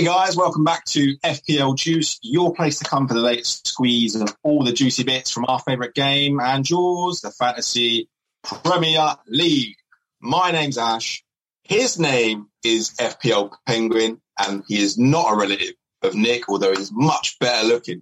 [0.00, 4.16] Hey guys, welcome back to FPL Juice, your place to come for the latest squeeze
[4.16, 8.08] of all the juicy bits from our favourite game and yours, the Fantasy
[8.42, 9.76] Premier League.
[10.18, 11.22] My name's Ash.
[11.64, 16.90] His name is FPL Penguin, and he is not a relative of Nick, although he's
[16.90, 18.00] much better looking.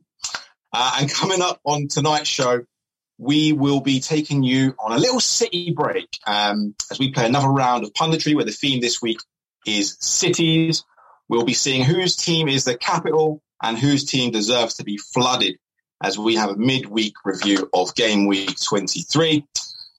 [0.73, 2.61] Uh, and coming up on tonight's show,
[3.19, 7.49] we will be taking you on a little city break um, as we play another
[7.49, 9.19] round of punditry where the theme this week
[9.67, 10.85] is cities.
[11.29, 15.59] We'll be seeing whose team is the capital and whose team deserves to be flooded
[16.03, 19.45] as we have a midweek review of game week 23.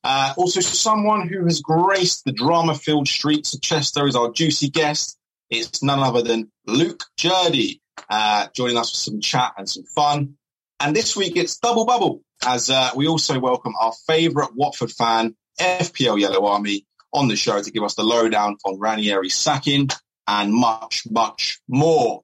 [0.04, 5.18] Uh, also, someone who has graced the drama-filled streets of Chester is our juicy guest.
[5.50, 10.36] It's none other than Luke Jerdy, uh, joining us for some chat and some fun.
[10.80, 15.36] And this week it's double bubble as uh, we also welcome our favourite Watford fan,
[15.60, 19.90] FPL Yellow Army, on the show to give us the lowdown on Ranieri's sacking
[20.30, 22.24] and much, much more.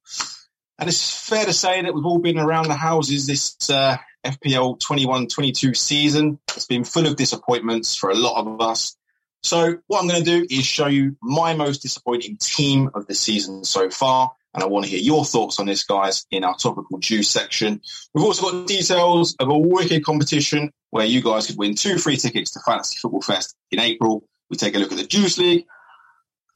[0.78, 4.80] And it's fair to say that we've all been around the houses this uh, FPL
[4.80, 6.40] 21-22 season.
[6.56, 8.96] It's been full of disappointments for a lot of us.
[9.42, 13.16] So what I'm going to do is show you my most disappointing team of the
[13.16, 14.34] season so far.
[14.54, 17.82] And I want to hear your thoughts on this, guys, in our topical juice section.
[18.14, 22.18] We've also got details of a wicked competition where you guys could win two free
[22.18, 24.24] tickets to Fantasy Football Fest in April.
[24.50, 25.66] We take a look at the Juice League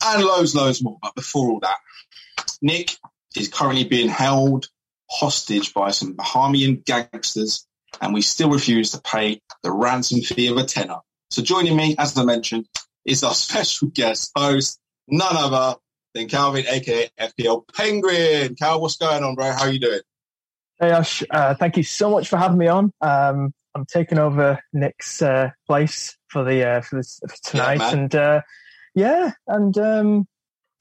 [0.04, 0.98] and loads, loads more.
[1.02, 1.78] But before all that,
[2.62, 2.98] Nick
[3.36, 4.68] is currently being held
[5.10, 7.66] hostage by some Bahamian gangsters,
[8.02, 10.98] and we still refuse to pay the ransom fee of a tenner.
[11.30, 12.68] So joining me, as I mentioned,
[13.06, 15.78] is our special guest host, none other
[16.14, 18.56] than Calvin, aka FPL Penguin.
[18.56, 19.52] Cal, what's going on, bro?
[19.52, 20.02] How are you doing?
[20.80, 22.94] Hey Ash, uh, thank you so much for having me on.
[23.02, 27.92] Um, I'm taking over Nick's uh, place for the uh, for this for tonight, yeah,
[27.92, 28.42] and uh,
[28.96, 30.28] yeah, and um,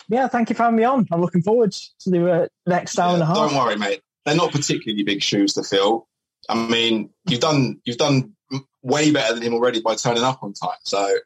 [0.09, 1.07] yeah, thank you for having me on.
[1.11, 3.37] I'm looking forward to the uh, next hour yeah, and a half.
[3.37, 4.01] Don't worry, mate.
[4.25, 6.07] They're not particularly big shoes to fill.
[6.49, 8.35] I mean, you've done you've done
[8.83, 10.79] way better than him already by turning up on time.
[10.85, 11.19] So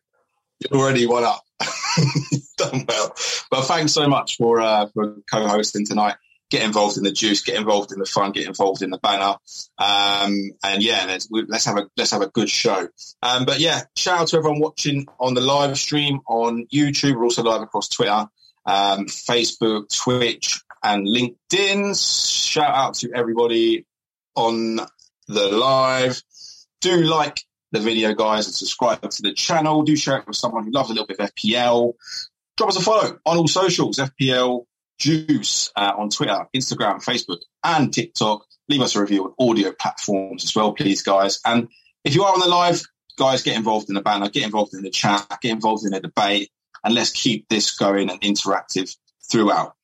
[0.60, 1.42] you're already one up.
[2.56, 3.14] done well.
[3.50, 6.16] But thanks so much for uh, for co-hosting tonight.
[6.52, 9.36] Get involved in the juice, get involved in the fun, get involved in the banner,
[9.78, 12.88] um, and yeah, let's let's have a let's have a good show.
[13.22, 17.14] Um, but yeah, shout out to everyone watching on the live stream on YouTube.
[17.14, 18.26] We're also live across Twitter,
[18.66, 21.98] um, Facebook, Twitch, and LinkedIn.
[21.98, 23.86] Shout out to everybody
[24.34, 24.76] on
[25.28, 26.22] the live.
[26.82, 27.40] Do like
[27.70, 29.84] the video, guys, and subscribe to the channel.
[29.84, 31.94] Do share it with someone who loves a little bit of FPL.
[32.58, 34.66] Drop us a follow on all socials, FPL
[34.98, 38.46] Juice uh, on Twitter, Instagram, Facebook, and TikTok.
[38.68, 41.40] Leave us a review on audio platforms as well, please, guys.
[41.44, 41.68] And
[42.04, 42.82] if you are on the live,
[43.18, 46.00] guys, get involved in the banner, get involved in the chat, get involved in the
[46.00, 46.50] debate,
[46.84, 48.96] and let's keep this going and interactive
[49.30, 49.74] throughout.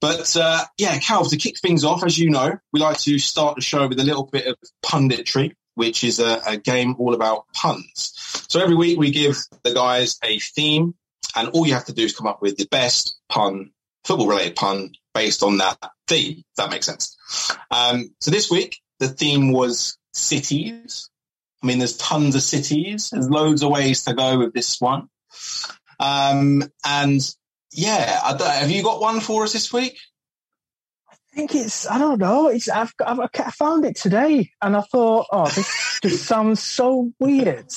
[0.00, 3.56] But uh, yeah, Cal, to kick things off, as you know, we like to start
[3.56, 7.46] the show with a little bit of punditry which is a, a game all about
[7.54, 8.12] puns.
[8.50, 10.94] So every week we give the guys a theme,
[11.34, 13.70] and all you have to do is come up with the best pun,
[14.04, 16.38] football related pun based on that theme.
[16.38, 17.16] If that makes sense.
[17.70, 21.10] Um, so this week the theme was cities.
[21.62, 23.10] I mean, there's tons of cities.
[23.10, 25.08] There's loads of ways to go with this one.
[25.98, 27.20] Um, and
[27.72, 29.98] yeah, have you got one for us this week?
[31.10, 32.48] I think it's I don't know.
[32.48, 37.12] It's I've, I've I found it today, and I thought, oh, this just sounds so
[37.20, 37.70] weird.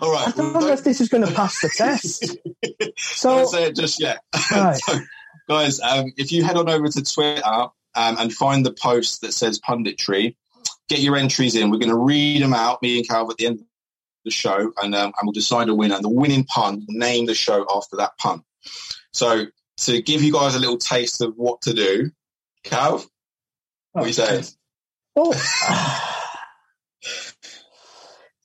[0.00, 2.36] All right, I don't well, know if this is going to pass the test.
[2.96, 4.80] So don't say it just yet, right.
[5.48, 5.80] Guys.
[5.80, 9.60] Um, if you head on over to Twitter um, and find the post that says
[9.60, 10.36] punditry,
[10.88, 11.70] get your entries in.
[11.70, 13.66] We're going to read them out, me and Calv, at the end of
[14.24, 15.96] the show, and um, and we'll decide a winner.
[15.96, 18.42] And the winning pun name the show after that pun.
[19.12, 19.46] So
[19.78, 22.10] to give you guys a little taste of what to do,
[22.64, 23.06] Cav,
[23.92, 24.44] what are you saying?
[25.16, 26.10] Oh.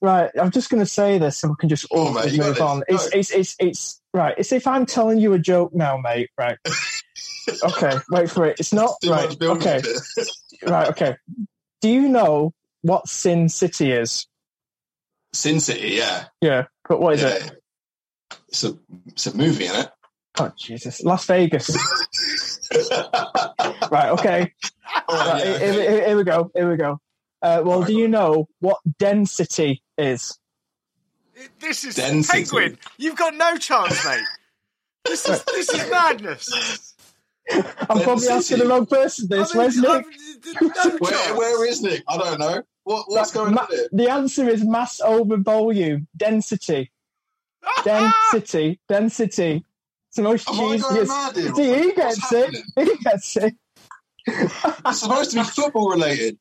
[0.01, 2.84] right, I'm just going to say this, and we can just all oh, move on.
[2.88, 4.36] It's, it's, it's, it's right.
[4.38, 6.30] It's if I'm telling you a joke now, mate.
[6.38, 6.57] Right.
[7.63, 8.60] okay, wait for it.
[8.60, 9.42] It's not right.
[9.42, 9.81] Okay,
[10.66, 10.90] right.
[10.90, 11.16] Okay.
[11.81, 14.28] Do you know what Sin City is?
[15.34, 16.25] Sin City, yeah.
[16.42, 17.30] Yeah, but what is yeah.
[17.30, 17.51] it?
[18.50, 19.92] It's a it's a movie, isn't it?
[20.40, 21.69] Oh Jesus, Las Vegas.
[23.92, 24.10] right.
[24.10, 24.54] Okay.
[25.10, 26.51] right, yeah, here, here, here, we go.
[26.56, 27.00] Here we go.
[27.42, 30.38] Uh, well, right, do you know what density is?
[31.60, 32.44] This is density.
[32.44, 32.78] penguin.
[32.98, 34.24] You've got no chance, mate.
[35.06, 36.96] This is this is madness.
[37.51, 38.04] I'm density.
[38.04, 39.28] probably asking the wrong person.
[39.30, 39.56] This.
[39.56, 40.06] I mean, Where's Nick?
[40.72, 42.04] No where, where is Nick?
[42.07, 42.62] I don't know.
[42.84, 43.90] What, what's going ma- on here?
[43.92, 46.92] The answer is mass over volume, density.
[47.84, 49.63] density, density.
[50.07, 51.56] It's the most cheesiest.
[51.56, 52.56] He gets it.
[52.75, 53.56] He gets it.
[54.25, 56.40] it's supposed to be football related.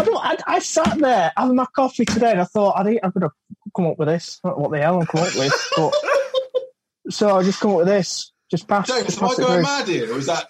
[0.00, 0.24] I don't.
[0.24, 3.28] I, I, sat there having my coffee today, and I thought I'd eat, I'm going
[3.28, 3.34] to
[3.76, 4.38] come up with this.
[4.42, 5.70] What the hell I'm coming up with?
[5.76, 5.94] But,
[7.10, 8.32] so I just come up with this.
[8.50, 8.88] Just pass.
[8.88, 10.46] James, am I going mad here, or is that?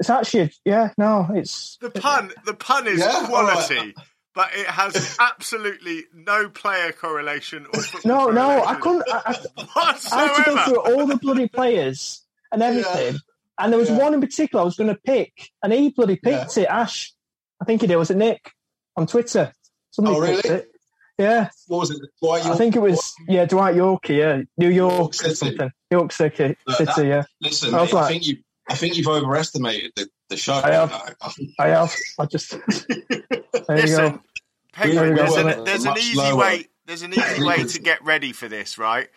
[0.00, 0.92] It's actually yeah.
[0.98, 2.32] No, it's the pun.
[2.44, 3.26] The pun is yeah?
[3.26, 3.76] quality.
[3.76, 3.94] Right.
[4.34, 7.66] But it has absolutely no player correlation.
[7.66, 8.34] Or no, correlation.
[8.34, 9.04] no, I couldn't.
[9.08, 9.38] I,
[9.76, 13.14] I, I, had to go through all the bloody players and everything.
[13.14, 13.18] Yeah.
[13.58, 13.98] And there was yeah.
[13.98, 16.62] one in particular I was going to pick, and he bloody picked yeah.
[16.62, 16.66] it.
[16.66, 17.12] Ash,
[17.60, 17.96] I think he did.
[17.96, 18.52] Was it Nick
[18.96, 19.52] on Twitter?
[19.90, 20.48] Somebody oh, really?
[20.48, 20.70] It.
[21.18, 21.50] Yeah.
[21.68, 22.00] What was it?
[22.22, 22.54] Dwight Yorke?
[22.54, 24.18] I think it was yeah, Dwight Yorkie.
[24.18, 25.70] Yeah, New York, York or something.
[25.90, 26.56] York City.
[26.66, 26.92] Look, City.
[26.96, 27.22] That, yeah.
[27.42, 28.36] Listen, I, mate, like, I think you.
[28.68, 30.54] I think you've overestimated the, the show.
[30.54, 31.16] I have.
[31.58, 31.94] I have.
[32.18, 32.54] I just.
[33.68, 34.20] Listen,
[34.72, 36.36] Penguin, there's, an, there's an easy lower.
[36.36, 36.66] way.
[36.86, 39.08] There's an easy way to get ready for this, right?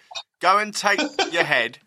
[0.42, 1.00] Go and take
[1.32, 1.80] your head,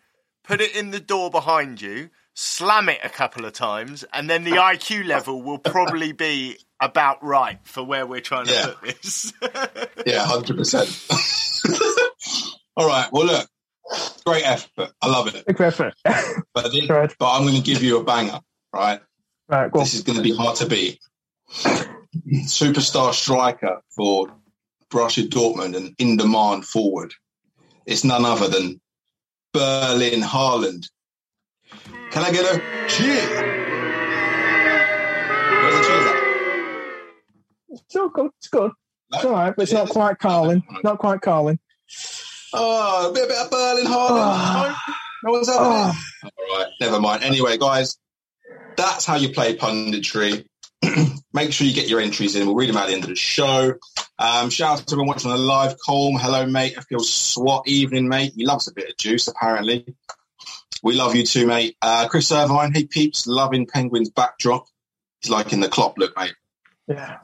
[0.43, 4.43] put it in the door behind you, slam it a couple of times, and then
[4.43, 8.65] the IQ level will probably be about right for where we're trying to yeah.
[8.67, 9.33] put this.
[10.05, 11.07] yeah, hundred percent.
[12.77, 13.11] All right.
[13.11, 13.49] Well, look,
[14.23, 14.91] great effort.
[15.01, 15.45] I love it.
[15.55, 15.95] Great effort.
[16.03, 17.15] but, right.
[17.17, 18.39] but I'm going to give you a banger.
[18.71, 19.01] Right.
[19.49, 19.73] Right.
[19.73, 20.99] This is going to be hard to beat.
[21.49, 24.27] Superstar striker for
[24.91, 27.13] Borussia Dortmund and in demand forward.
[27.87, 28.79] It's none other than
[29.53, 30.87] Berlin Haaland.
[32.11, 33.21] Can I get a cheer?
[35.61, 36.15] Where's the cheers at?
[37.69, 38.31] It's all good.
[38.37, 38.71] It's good.
[39.13, 40.63] It's all right, but it's not quite Carlin.
[40.83, 41.59] Not quite Carlin.
[42.53, 43.85] Oh, a bit, a bit of Berlin.
[43.87, 44.75] Oh.
[45.23, 45.93] No one's Oh.
[46.23, 47.23] All right, never mind.
[47.23, 47.97] Anyway, guys,
[48.75, 50.45] that's how you play punditry.
[51.33, 52.45] Make sure you get your entries in.
[52.45, 53.73] We'll read them at the end of the show.
[54.19, 55.75] Um, shout out to everyone watching on the live.
[55.87, 56.75] Colm, hello, mate.
[56.77, 58.33] I feel SWAT evening, mate.
[58.35, 59.85] He loves a bit of juice, apparently.
[60.83, 61.75] We love you too, mate.
[61.81, 64.67] Uh, Chris Irvine, he peeps, loving Penguins backdrop.
[65.21, 66.35] He's liking the Klopp look, mate.
[66.87, 67.17] Yeah.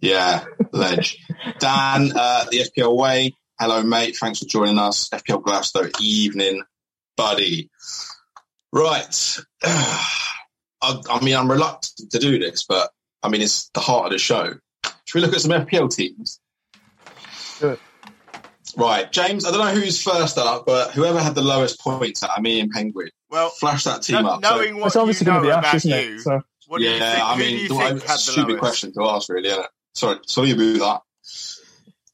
[0.00, 1.18] Yeah, ledge.
[1.58, 3.34] Dan, uh, the FPL way.
[3.58, 4.16] Hello, mate.
[4.16, 5.08] Thanks for joining us.
[5.08, 6.62] FPL Glasgow evening,
[7.16, 7.70] buddy.
[8.72, 9.38] Right.
[9.64, 12.90] I, I, mean, I'm reluctant to do this, but
[13.22, 14.54] I mean, it's the heart of the show.
[15.06, 16.40] Should we look at some FPL teams?
[17.58, 17.80] Good.
[18.76, 19.44] Right, James.
[19.44, 22.60] I don't know who's first up, but whoever had the lowest points out of me
[22.60, 24.40] and Penguin, well, flash that team no, up.
[24.40, 24.78] Knowing so.
[24.78, 26.20] what it's obviously going to be Ash, isn't it?
[26.20, 26.42] So.
[26.78, 29.48] yeah, I mean, the stupid question to ask, really.
[29.48, 29.70] Isn't it?
[29.94, 31.02] Sorry, sorry about that.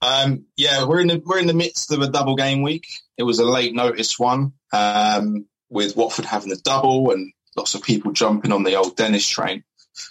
[0.00, 2.86] Um, yeah, we're in the we're in the midst of a double game week.
[3.16, 7.82] It was a late notice one, um, with Watford having the double and lots of
[7.82, 9.64] people jumping on the old Dennis train.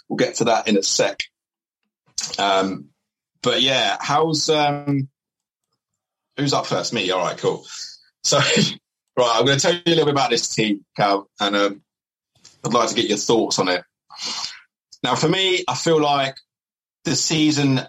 [0.08, 1.20] We'll get to that in a sec.
[2.38, 2.90] Um,
[3.42, 5.08] but yeah, how's um,
[6.36, 6.92] who's up first?
[6.92, 7.10] Me.
[7.10, 7.64] All right, cool.
[8.22, 8.38] So,
[9.16, 11.82] right, I'm going to tell you a little bit about this team, Cal, and um,
[12.64, 13.84] I'd like to get your thoughts on it.
[15.02, 16.36] Now, for me, I feel like
[17.04, 17.80] the season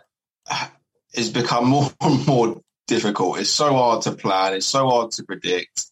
[1.15, 3.39] has become more and more difficult.
[3.39, 4.53] It's so hard to plan.
[4.53, 5.85] It's so hard to predict.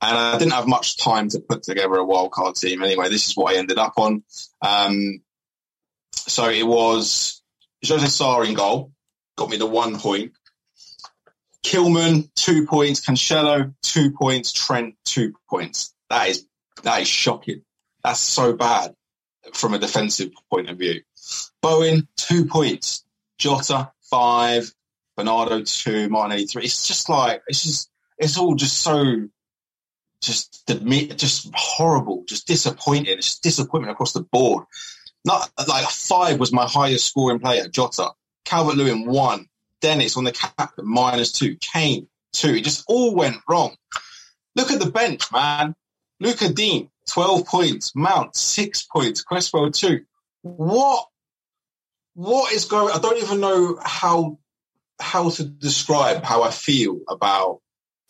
[0.00, 2.82] And I didn't have much time to put together a wildcard team.
[2.82, 4.22] Anyway, this is what I ended up on.
[4.60, 5.22] Um,
[6.12, 7.42] so it was
[7.86, 8.92] Jose Sa in goal,
[9.36, 10.32] got me the one point.
[11.64, 13.00] Kilman, two points.
[13.00, 14.52] Cancelo, two points.
[14.52, 15.94] Trent, two points.
[16.10, 16.46] That is
[16.82, 17.62] that is shocking.
[18.04, 18.94] That's so bad
[19.54, 21.00] from a defensive point of view.
[21.62, 23.04] Bowen, two points.
[23.38, 24.70] Jota, five.
[25.16, 26.08] Bernardo, two.
[26.10, 26.64] Martinelli, three.
[26.64, 29.28] It's just like it's just it's all just so
[30.20, 33.16] just admit just horrible, just disappointing.
[33.16, 34.64] It's just disappointment across the board.
[35.24, 38.10] Not like five was my highest scoring player, Jota.
[38.44, 39.46] Calvert Lewin one.
[39.80, 41.56] Dennis on the cap minus two.
[41.56, 42.54] Kane two.
[42.54, 43.76] It just all went wrong.
[44.56, 45.74] Look at the bench, man.
[46.20, 47.94] Lucas Digne, 12 points.
[47.94, 49.22] Mount, six points.
[49.22, 50.04] Cresswell, two.
[50.42, 51.06] What?
[52.14, 52.94] What is going?
[52.94, 54.38] I don't even know how
[55.00, 57.60] how to describe how I feel about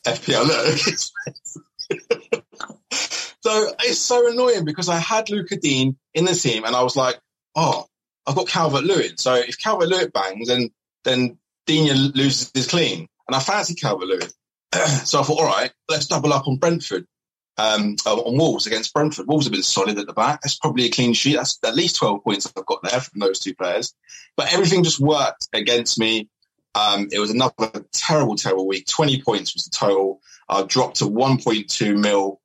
[0.07, 0.47] FPL.
[2.93, 6.97] so it's so annoying because I had Lucas Digne in the team and I was
[6.97, 7.19] like,
[7.55, 7.87] oh,
[8.27, 9.17] I've got Calvert Lewin.
[9.17, 10.71] So if Calvert Lewin bangs, then
[11.05, 13.09] then Digne loses his clean.
[13.27, 14.29] And I fancy Calvert Lewin.
[15.05, 17.07] so I thought, all right, let's double up on Brentford,
[17.57, 19.27] um, uh, on Wolves against Brentford.
[19.27, 20.43] Wolves have been solid at the back.
[20.43, 21.37] That's probably a clean sheet.
[21.37, 23.95] That's at least 12 points I've got there from those two players.
[24.37, 26.29] But everything just worked against me.
[26.75, 28.87] Um, it was another terrible, terrible week.
[28.87, 30.21] 20 points was the total.
[30.49, 32.41] I dropped to 1.2 mil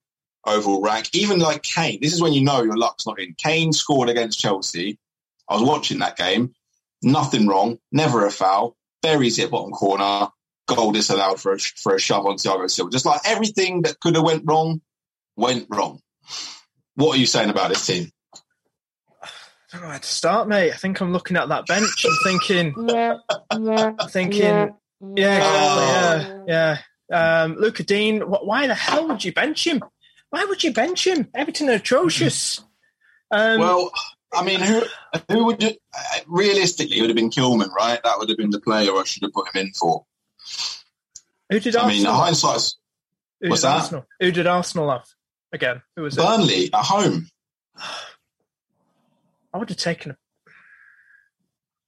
[0.46, 1.10] overall rank.
[1.14, 3.34] Even like Kane, this is when you know your luck's not in.
[3.34, 5.00] Kane scored against Chelsea.
[5.50, 6.54] I was watching that game.
[7.02, 7.80] Nothing wrong.
[7.92, 10.28] Never a foul buries it bottom corner,
[10.68, 12.92] goal disallowed for a, for a shove on Thiago Silva.
[12.92, 14.82] Just like everything that could have went wrong
[15.36, 16.00] went wrong?
[16.96, 18.12] What are you saying about this team?
[19.24, 19.28] I
[19.78, 20.74] don't know where to start, mate.
[20.74, 22.74] I think I'm looking at that bench and thinking,
[24.10, 24.74] thinking,
[25.16, 26.44] yeah, oh.
[26.46, 26.78] yeah, yeah.
[27.12, 29.82] Um, Lucas Digne, why the hell would you bench him?
[30.30, 31.28] Why would you bench him?
[31.34, 32.62] Everything atrocious.
[33.32, 33.92] Um, well,
[34.34, 34.84] I mean, who
[35.30, 35.72] who would you,
[36.28, 38.00] realistically it would have been Kilman, right?
[38.04, 40.06] That would have been the player I should have put him in for.
[41.50, 42.14] Who did I Arsenal?
[42.14, 42.78] mean, hindsight's
[43.42, 43.78] who what's that?
[43.78, 44.06] Arsenal?
[44.20, 45.06] Who did Arsenal have
[45.52, 45.82] again?
[45.96, 46.74] Who was Burnley it?
[46.74, 47.28] at home?
[49.54, 50.16] I would have taken.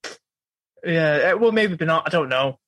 [0.04, 0.08] A...
[0.84, 1.90] Yeah, well, maybe been.
[1.90, 2.58] I don't know.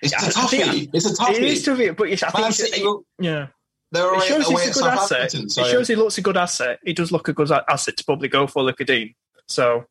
[0.00, 0.88] It's a toughie.
[0.92, 1.36] it's a toughie.
[1.36, 2.84] It is toughy, but I think City,
[3.20, 3.48] yeah.
[3.92, 5.34] They're it shows he's a good asset.
[5.34, 6.78] It shows he looks a good asset.
[6.82, 9.14] He does look a good asset to probably go for Lucas Digne.
[9.46, 9.84] So,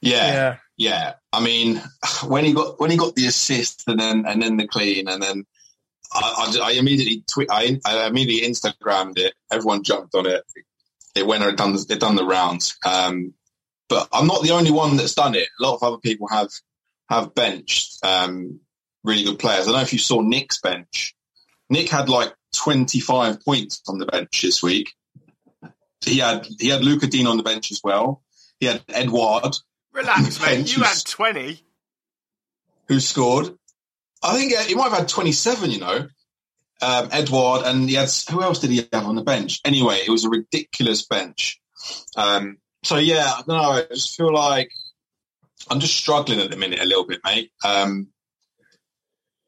[0.00, 1.12] yeah, yeah, yeah.
[1.32, 1.80] I mean,
[2.26, 5.22] when he got when he got the assist and then and then the clean and
[5.22, 5.46] then
[6.12, 9.34] I, I, I immediately tweet, I, I, immediately Instagrammed it.
[9.52, 10.42] Everyone jumped on it.
[11.14, 12.76] It went it done it done the rounds.
[12.84, 13.34] Um,
[13.88, 15.48] but I'm not the only one that's done it.
[15.60, 16.50] A lot of other people have
[17.08, 18.58] have benched um,
[19.04, 19.62] really good players.
[19.62, 21.14] I don't know if you saw Nick's bench.
[21.68, 24.92] Nick had like 25 points on the bench this week.
[26.04, 28.22] He had he had Lucas Digne on the bench as well.
[28.58, 29.56] He had Edouard.
[29.92, 30.76] Relax, mate.
[30.76, 31.60] You had 20.
[32.88, 33.56] Who scored?
[34.22, 36.08] I think he might have had 27, you know.
[36.82, 39.60] Um, Edouard, and he had, who else did he have on the bench?
[39.64, 41.60] Anyway, it was a ridiculous bench.
[42.16, 43.70] Um, so, yeah, I don't know.
[43.70, 44.70] I just feel like
[45.68, 47.50] I'm just struggling at the minute a little bit, mate.
[47.64, 48.08] Um,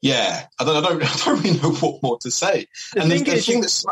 [0.03, 2.67] yeah, I don't, I don't, I don't really know what more to say.
[2.93, 3.85] The and thing the, the thing that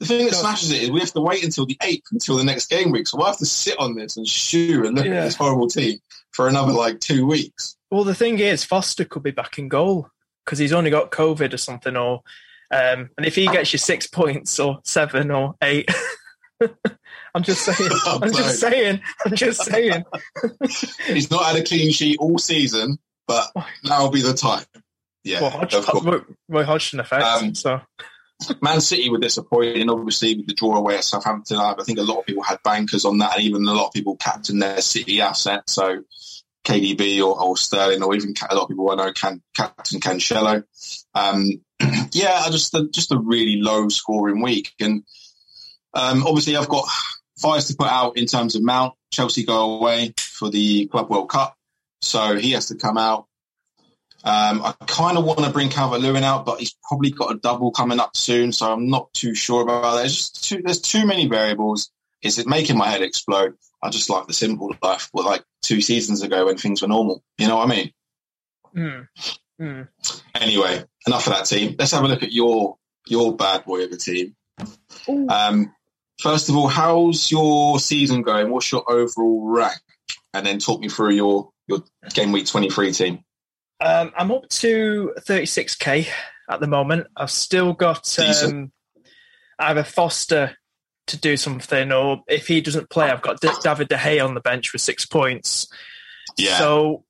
[0.00, 2.44] the thing that smashes it is we have to wait until the eighth, until the
[2.44, 3.06] next game week.
[3.06, 5.16] So we'll have to sit on this and shoo and look yeah.
[5.16, 5.98] at this horrible team
[6.32, 7.76] for another like two weeks.
[7.90, 10.08] Well, the thing is, Foster could be back in goal
[10.44, 12.22] because he's only got COVID or something, or
[12.70, 15.90] um, and if he gets you six points or seven or eight.
[17.34, 17.90] I'm just saying.
[18.06, 19.00] I'm just saying.
[19.24, 20.04] I'm just saying.
[21.06, 23.50] He's not had a clean sheet all season, but
[23.84, 24.64] now will be the time.
[25.24, 27.24] Yeah, well, Hodgson, Roy Hodgson effect.
[27.24, 27.80] Um, so.
[28.62, 31.58] Man City were disappointing, obviously, with the draw away at Southampton.
[31.58, 33.92] I think a lot of people had bankers on that, and even a lot of
[33.92, 35.68] people captained their City asset.
[35.68, 36.04] So
[36.64, 40.64] KDB or, or Sterling, or even a lot of people I know can captain Cancelo.
[41.14, 41.46] Um,
[42.12, 45.02] yeah, just a, just a really low scoring week, and
[45.94, 46.86] um, obviously I've got
[47.38, 48.94] fires to put out in terms of Mount.
[49.10, 51.56] Chelsea go away for the Club World Cup,
[52.00, 53.26] so he has to come out.
[54.22, 57.38] Um, I kind of want to bring Calvert Lewin out, but he's probably got a
[57.38, 60.00] double coming up soon, so I'm not too sure about that.
[60.00, 61.90] There's just too, there's too many variables.
[62.22, 63.54] Is it making my head explode?
[63.82, 67.22] I just like the simple life, but like two seasons ago when things were normal.
[67.38, 67.92] You know what I mean?
[68.76, 69.08] Mm.
[69.60, 69.88] Mm.
[70.34, 71.76] Anyway, enough of that team.
[71.78, 74.36] Let's have a look at your your bad boy of a team.
[75.28, 75.74] Um,
[76.20, 78.50] first of all, how's your season going?
[78.50, 79.80] What's your overall rank?
[80.34, 83.24] And then talk me through your your game week 23 team.
[83.80, 86.08] Um, I'm up to 36k
[86.48, 87.06] at the moment.
[87.16, 88.72] I've still got um,
[89.58, 90.56] either Foster
[91.06, 94.34] to do something, or if he doesn't play, I've got D- David De Gea on
[94.34, 95.66] the bench for six points.
[96.36, 96.58] Yeah.
[96.58, 97.04] So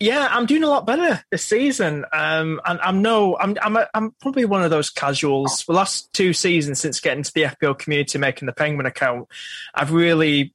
[0.00, 2.04] yeah, I'm doing a lot better this season.
[2.12, 5.64] Um, and I'm no, I'm I'm a, I'm probably one of those casuals.
[5.66, 9.28] The last two seasons since getting to the FPL community, making the Penguin account,
[9.74, 10.54] I've really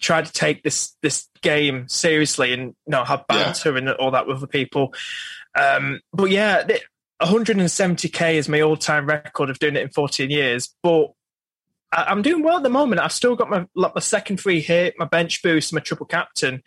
[0.00, 3.78] tried to take this this game seriously and you know have banter yeah.
[3.78, 4.94] and all that with other people.
[5.54, 6.66] Um, but yeah,
[7.22, 10.74] 170k is my all time record of doing it in 14 years.
[10.82, 11.12] But
[11.92, 13.00] I, am doing well at the moment.
[13.00, 16.62] I've still got my like my second free hit, my bench boost, my triple captain.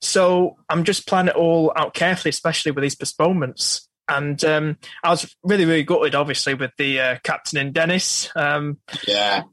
[0.00, 3.88] So I'm just planning it all out carefully, especially with these postponements.
[4.06, 8.28] And um, I was really, really gutted, obviously, with the uh, captain in Dennis.
[8.36, 8.78] Um,
[9.08, 9.44] yeah.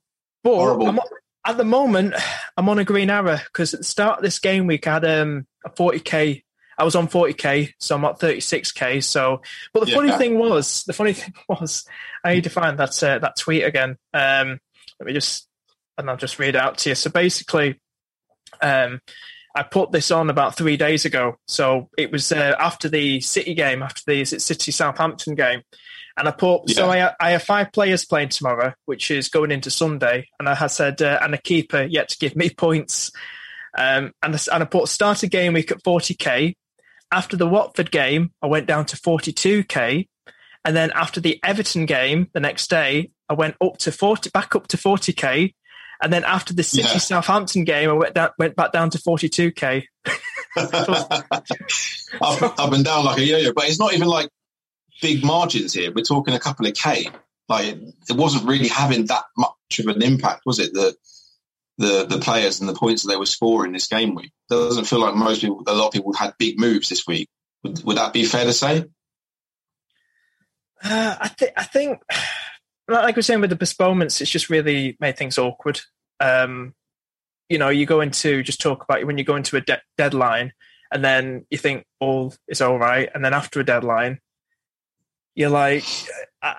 [0.44, 0.76] But
[1.46, 2.14] at the moment,
[2.56, 5.06] I'm on a green arrow because at the start of this game week, I had
[5.06, 6.44] um, a 40k.
[6.78, 9.04] I was on 40k, so I'm at 36k.
[9.04, 9.42] So,
[9.74, 9.96] but the yeah.
[9.96, 11.86] funny thing was, the funny thing was,
[12.24, 13.98] I need to find that uh, that tweet again.
[14.14, 14.60] Um,
[15.00, 15.48] let me just,
[15.98, 16.96] and I'll just read it out to you.
[16.96, 17.80] So basically,
[18.62, 19.02] um,
[19.56, 21.36] I put this on about three days ago.
[21.48, 25.64] So it was uh, after the City game, after the City Southampton game.
[26.22, 26.76] And I put, yeah.
[26.76, 30.28] so I, I have five players playing tomorrow, which is going into Sunday.
[30.38, 33.12] And I had said, uh, and a keeper yet to give me points.
[33.76, 36.54] Um, and, and I put started game week at 40k.
[37.12, 40.08] After the Watford game, I went down to 42k.
[40.64, 44.56] And then after the Everton game the next day, I went up to 40, back
[44.56, 45.56] up to 40k.
[46.04, 46.98] And then after the City yeah.
[47.00, 49.86] Southampton game, I went down, went back down to 42k.
[52.22, 54.30] up, up and down like a yo-yo, but it's not even like
[55.02, 55.92] big margins here.
[55.92, 57.10] We're talking a couple of K.
[57.50, 57.76] like
[58.10, 60.74] it wasn't really having that much of an impact, was it?
[60.74, 60.96] The
[61.78, 64.32] the the players and the points that they were scoring this game week.
[64.50, 67.28] It doesn't feel like most people, a lot of people had big moves this week.
[67.64, 68.86] Would, would that be fair to say?
[70.84, 72.00] Uh, I think I think
[72.88, 75.82] like we're saying with the postponements, it's just really made things awkward.
[76.20, 76.74] Um,
[77.50, 80.54] you know, you go into just talk about when you go into a de- deadline,
[80.92, 84.20] and then you think all is all right, and then after a deadline,
[85.36, 85.86] you're like,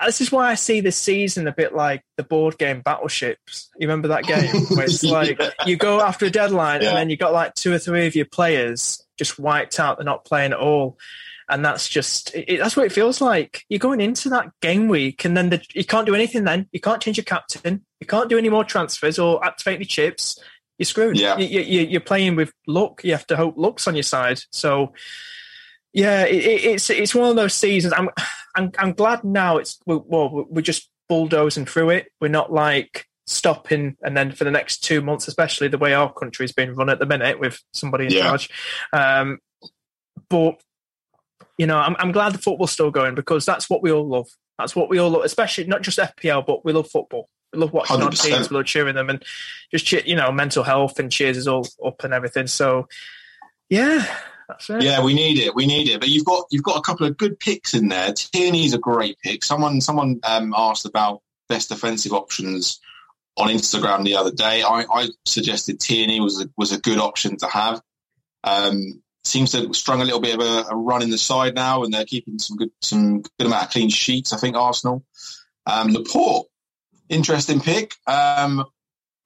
[0.05, 3.71] this is why I see this season a bit like the board game Battleships.
[3.79, 5.51] You remember that game where it's like yeah.
[5.67, 6.89] you go after a deadline, yeah.
[6.89, 10.05] and then you got like two or three of your players just wiped out; they're
[10.05, 10.99] not playing at all
[11.49, 13.65] and that's just it, that's what it feels like.
[13.69, 16.45] You're going into that game week, and then the, you can't do anything.
[16.45, 19.85] Then you can't change your captain, you can't do any more transfers or activate any
[19.85, 20.43] chips.
[20.79, 21.19] You're screwed.
[21.19, 21.37] Yeah.
[21.37, 23.05] You, you, you're playing with luck.
[23.05, 24.41] You have to hope luck's on your side.
[24.51, 24.95] So,
[25.93, 27.95] yeah, it, it's it's one of those seasons.
[27.97, 28.09] I'm
[28.55, 29.59] I'm, I'm glad now.
[29.59, 32.09] It's well, we're just bulldozing through it.
[32.21, 36.13] We're not like stopping and then for the next two months, especially the way our
[36.13, 38.23] country is being run at the minute with somebody in yeah.
[38.23, 38.51] charge.
[38.93, 39.39] Um,
[40.29, 40.61] but
[41.59, 44.29] you know, I'm, I'm glad the football's still going because that's what we all love.
[44.59, 47.29] That's what we all love, especially not just FPL, but we love football.
[47.53, 48.03] We love watching 100%.
[48.05, 49.23] our teams, we love cheering them, and
[49.71, 52.47] just you know, mental health and cheers is all up and everything.
[52.47, 52.89] So,
[53.69, 54.07] yeah,
[54.69, 55.55] yeah, we need it.
[55.55, 56.01] We need it.
[56.01, 58.13] But you've got you've got a couple of good picks in there.
[58.13, 59.45] Tierney's a great pick.
[59.45, 62.81] Someone someone um, asked about best defensive options
[63.37, 64.63] on Instagram the other day.
[64.63, 67.81] I, I suggested Tierney was a, was a good option to have.
[68.45, 71.55] Um, seems to have strung a little bit of a, a, run in the side
[71.55, 74.33] now, and they're keeping some good some good amount of clean sheets.
[74.33, 75.05] I think Arsenal.
[75.65, 76.49] Um, Laporte,
[77.09, 78.65] interesting pick um,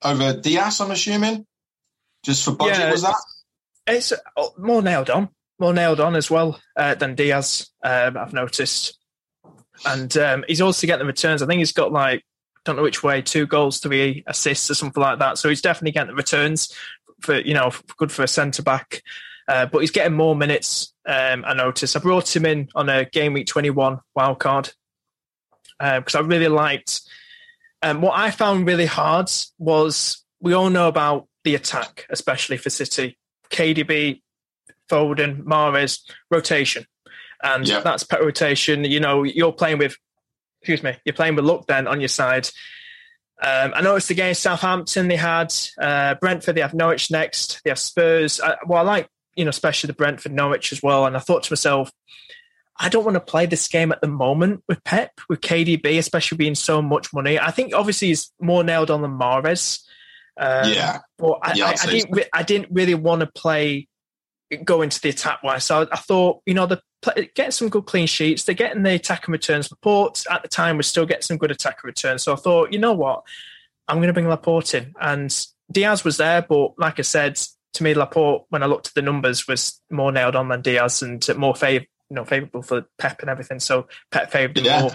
[0.03, 0.81] over Diaz.
[0.81, 1.47] I'm assuming,
[2.23, 2.77] just for budget.
[2.77, 3.15] Yeah, was that?
[3.87, 7.69] It's uh, more nailed on, more nailed on as well uh, than Diaz.
[7.83, 8.97] Um, I've noticed,
[9.85, 11.41] and um, he's also getting the returns.
[11.41, 12.23] I think he's got like
[12.67, 15.37] don't know which way, two goals, three assists, or something like that.
[15.37, 16.73] So he's definitely getting the returns
[17.21, 19.01] for you know good for a centre back.
[19.47, 20.93] Uh, but he's getting more minutes.
[21.05, 21.95] Um, I noticed.
[21.95, 24.71] I brought him in on a game week 21 wild card
[25.79, 27.01] because uh, I really liked.
[27.81, 32.69] Um, what I found really hard was we all know about the attack, especially for
[32.69, 33.16] City.
[33.49, 34.21] KDB,
[34.89, 36.85] Foden, Mahrez, rotation.
[37.43, 37.81] And yeah.
[37.81, 38.83] that's pet rotation.
[38.83, 39.95] You know, you're playing with,
[40.61, 42.49] excuse me, you're playing with luck then on your side.
[43.41, 47.77] Um, I noticed against Southampton they had uh, Brentford, they have Norwich next, they have
[47.77, 48.41] Spurs.
[48.41, 51.05] I, well, I like you know, especially the Brentford Norwich as well.
[51.05, 51.91] And I thought to myself,
[52.79, 56.37] I don't want to play this game at the moment with Pep, with KDB, especially
[56.37, 57.39] being so much money.
[57.39, 59.83] I think obviously he's more nailed on than Mahrez.
[60.37, 60.99] Um, yeah.
[61.17, 63.87] But I, yeah, I, I didn't, I didn't really want to play,
[64.63, 65.65] go into the attack wise.
[65.65, 66.81] So I thought, you know, the
[67.35, 68.43] getting some good clean sheets.
[68.43, 69.69] They're getting the attack and returns.
[69.71, 72.23] Laporte at the time was still getting some good attack and returns.
[72.23, 73.23] So I thought, you know what,
[73.87, 74.93] I'm going to bring Laporte in.
[74.99, 75.35] And
[75.71, 77.39] Diaz was there, but like I said,
[77.73, 81.01] to me, Laporte, when I looked at the numbers, was more nailed on than Diaz
[81.01, 83.59] and more fav- you know, favourable for Pep and everything.
[83.59, 84.81] So Pep favoured him yeah.
[84.81, 84.91] more.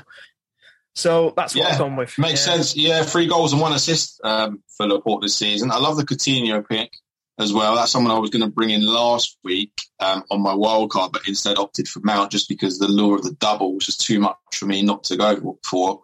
[0.94, 1.70] So that's what yeah.
[1.70, 2.18] I've gone with.
[2.18, 2.55] Makes yeah.
[2.55, 2.76] sense.
[2.76, 5.70] Yeah, three goals and one assist um, for Laporte this season.
[5.70, 6.92] I love the Coutinho pick
[7.38, 7.76] as well.
[7.76, 11.12] That's someone I was going to bring in last week um, on my wild card,
[11.12, 14.20] but instead opted for Mount just because the lure of the double was just too
[14.20, 16.02] much for me not to go for.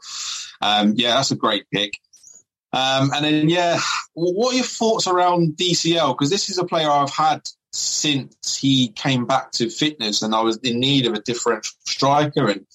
[0.60, 1.92] Um, yeah, that's a great pick.
[2.72, 3.80] Um, and then, yeah,
[4.14, 6.16] what are your thoughts around DCL?
[6.16, 10.40] Because this is a player I've had since he came back to fitness, and I
[10.42, 12.48] was in need of a differential striker.
[12.48, 12.66] And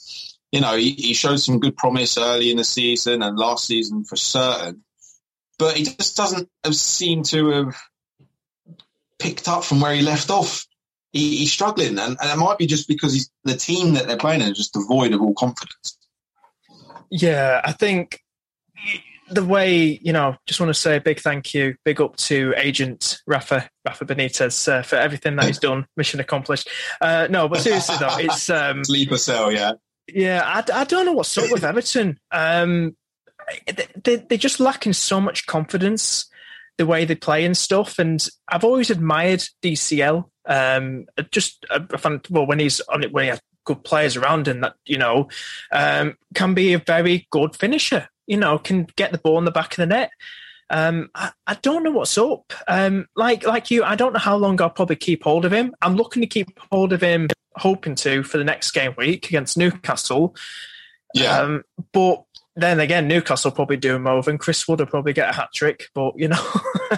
[0.53, 4.03] you know, he, he showed some good promise early in the season and last season
[4.03, 4.83] for certain,
[5.57, 7.75] but he just doesn't seem to have
[9.17, 10.67] picked up from where he left off.
[11.11, 14.15] He, he's struggling, and, and, it might be just because he's, the team that they're
[14.15, 15.97] playing in is just devoid of all confidence.
[17.09, 18.21] Yeah, I think
[19.31, 22.53] the way you know, just want to say a big thank you, big up to
[22.57, 25.87] agent Rafa Rafa Benitez uh, for everything that he's done.
[25.97, 26.69] Mission accomplished.
[27.01, 29.73] Uh, no, but seriously though, it's um, sleeper cell, yeah,
[30.07, 30.43] yeah.
[30.45, 32.19] I, I don't know what's up with Everton.
[32.31, 32.95] Um,
[34.03, 36.29] they they're just lacking so much confidence
[36.77, 37.99] the way they play and stuff.
[37.99, 40.25] And I've always admired DCL.
[40.45, 41.79] Um, just I
[42.29, 45.29] well when he's on it when he has good players around him that you know
[45.71, 49.51] um, can be a very good finisher you know, can get the ball in the
[49.51, 50.11] back of the net.
[50.69, 52.53] Um, I, I, don't know what's up.
[52.67, 55.75] Um, like like you, I don't know how long I'll probably keep hold of him.
[55.81, 59.57] I'm looking to keep hold of him, hoping to for the next game week against
[59.57, 60.35] Newcastle.
[61.13, 61.39] Yeah.
[61.39, 62.23] Um, but
[62.55, 65.49] then again, Newcastle probably do him over, and Chris Wood will probably get a hat
[65.53, 65.85] trick.
[65.93, 66.45] But you know,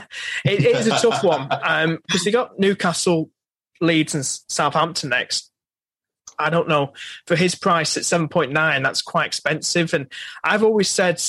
[0.45, 3.29] it, it is a tough one Um because um, they got Newcastle,
[3.81, 5.51] Leeds, and Southampton next.
[6.37, 6.91] I don't know.
[7.27, 9.93] For his price at seven point nine, that's quite expensive.
[9.93, 10.11] And
[10.43, 11.21] I've always said,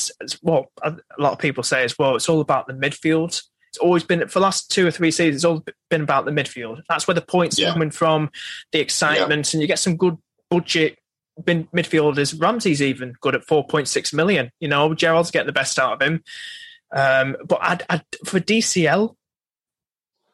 [0.43, 3.43] well, a lot of people say as well, it's all about the midfield.
[3.77, 5.37] It's always been for the last two or three seasons.
[5.37, 6.81] It's all been about the midfield.
[6.89, 7.69] That's where the points yeah.
[7.69, 8.31] are coming from,
[8.73, 9.57] the excitement, yeah.
[9.57, 10.17] and you get some good
[10.51, 10.99] budget
[11.43, 12.41] midfielders.
[12.41, 14.51] Ramsey's even good at four point six million.
[14.61, 16.25] You know, Gerrard's getting the best out of him.
[16.95, 19.15] Um, but I'd, I'd, for DCL,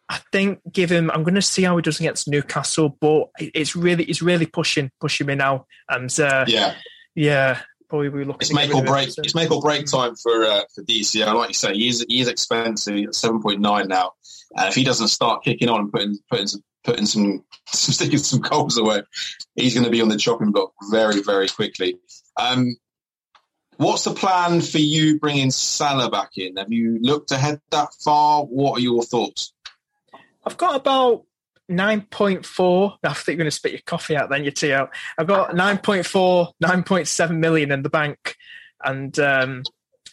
[0.08, 1.10] I think give him.
[1.10, 4.90] I'm going to see how he does against Newcastle, but it's really it's really pushing
[5.00, 5.66] pushing me now.
[5.88, 6.74] And uh, yeah,
[7.16, 7.60] yeah,
[7.92, 8.40] probably we look.
[8.40, 9.10] It's make or break.
[9.18, 11.34] It's make or break time for uh, for DCL.
[11.34, 13.14] Like you say, he's he's expensive.
[13.14, 14.12] Seven point nine now,
[14.56, 18.18] and if he doesn't start kicking on and putting putting some putting some, some sticking
[18.18, 19.02] some goals away,
[19.56, 21.98] he's going to be on the chopping block very very quickly.
[22.40, 22.76] Um,
[23.76, 26.56] what's the plan for you bringing Salah back in?
[26.56, 28.44] Have you looked ahead that far?
[28.44, 29.52] What are your thoughts?
[30.46, 31.24] I've got about
[31.70, 32.96] 9.4.
[33.02, 34.90] I think you're going to spit your coffee out then, your tea out.
[35.18, 38.36] I've got 9.4, 9.7 million in the bank.
[38.84, 39.62] And um,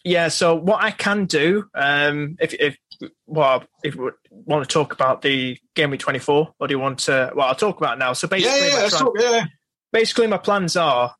[0.03, 2.77] yeah, so what I can do, um, if, if
[3.25, 6.99] well, if you want to talk about the game week 24, or do you want
[6.99, 8.13] to, well, I'll talk about now.
[8.13, 9.45] So basically, yeah, yeah, my, yeah.
[9.91, 11.15] basically my plans are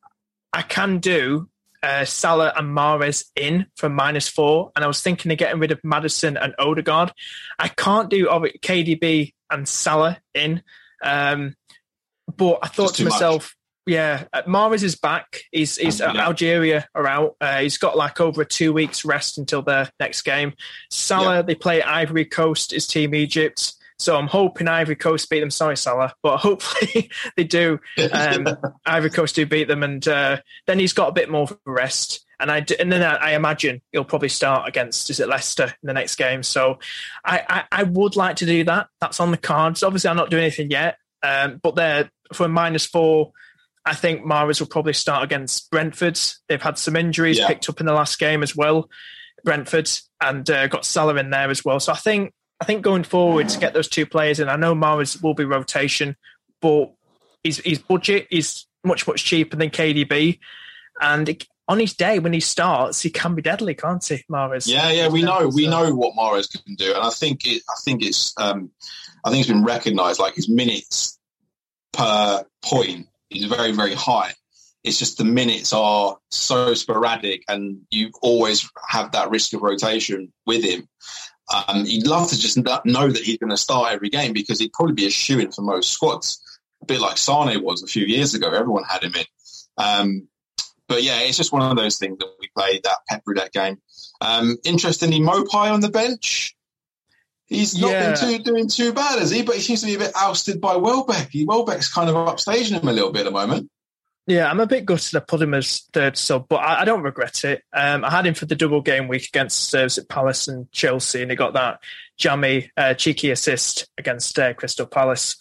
[0.52, 1.48] I can do
[1.82, 5.72] uh, Salah and Mahrez in for minus four, and I was thinking of getting rid
[5.72, 7.12] of Maddison and Odegaard.
[7.58, 10.62] I can't do KDB and Salah in,
[11.02, 11.56] um,
[12.36, 13.94] but I thought to myself, much.
[13.94, 15.42] yeah, uh, Mahrez is back.
[15.50, 16.12] He's, he's yeah.
[16.12, 17.36] Algeria are out.
[17.40, 20.54] Uh, he's got like over two weeks rest until their next game.
[20.90, 21.42] Salah, yeah.
[21.42, 23.74] they play Ivory Coast, his team Egypt.
[24.00, 25.50] So I'm hoping Ivory Coast beat them.
[25.50, 27.78] Sorry, Salah, but hopefully they do.
[28.12, 28.48] Um,
[28.86, 31.70] Ivory Coast do beat them, and uh, then he's got a bit more of a
[31.70, 32.24] rest.
[32.38, 35.92] And I and then I imagine he'll probably start against is it Leicester in the
[35.92, 36.42] next game.
[36.42, 36.78] So
[37.22, 38.88] I, I, I would like to do that.
[39.02, 39.82] That's on the cards.
[39.82, 43.32] Obviously, I'm not doing anything yet, um, but they're for minus four.
[43.84, 46.18] I think Mahrez will probably start against Brentford.
[46.48, 47.48] They've had some injuries yeah.
[47.48, 48.88] picked up in the last game as well.
[49.44, 49.90] Brentford
[50.22, 51.80] and uh, got Salah in there as well.
[51.80, 54.74] So I think I think going forward to get those two players in, I know
[54.74, 56.16] Mahrez will be rotation,
[56.60, 56.92] but
[57.42, 60.38] his, his budget is much, much cheaper than KDB.
[61.00, 64.66] And on his day when he starts, he can be deadly, can't he, Mahrez?
[64.66, 67.74] Yeah, yeah, we know, we know what Mahrez can do, and I think it, I
[67.82, 68.70] think it's, um,
[69.24, 70.18] I think it's been recognised.
[70.18, 71.18] Like his minutes
[71.92, 74.32] per point is very, very high.
[74.82, 80.32] It's just the minutes are so sporadic, and you always have that risk of rotation
[80.46, 80.88] with him.
[81.52, 84.72] Um, he'd love to just know that he's going to start every game because he'd
[84.72, 86.40] probably be a shoe in for most squads,
[86.82, 88.48] a bit like Sane was a few years ago.
[88.50, 89.24] Everyone had him in.
[89.76, 90.28] Um,
[90.86, 93.78] but yeah, it's just one of those things that we played that Pep Roulette game.
[94.20, 96.54] Um, interestingly, Maupay on the bench.
[97.46, 98.14] He's not yeah.
[98.14, 99.42] been too, doing too bad, has he?
[99.42, 101.30] But he seems to be a bit ousted by Welbeck.
[101.34, 103.70] Welbeck's kind of upstaging him a little bit at the moment.
[104.26, 107.02] Yeah, I'm a bit gutted I put him as third sub, but I, I don't
[107.02, 107.64] regret it.
[107.72, 111.30] Um, I had him for the double game week against uh, Palace and Chelsea, and
[111.30, 111.80] he got that
[112.16, 115.36] jammy, uh, cheeky assist against uh, Crystal Palace.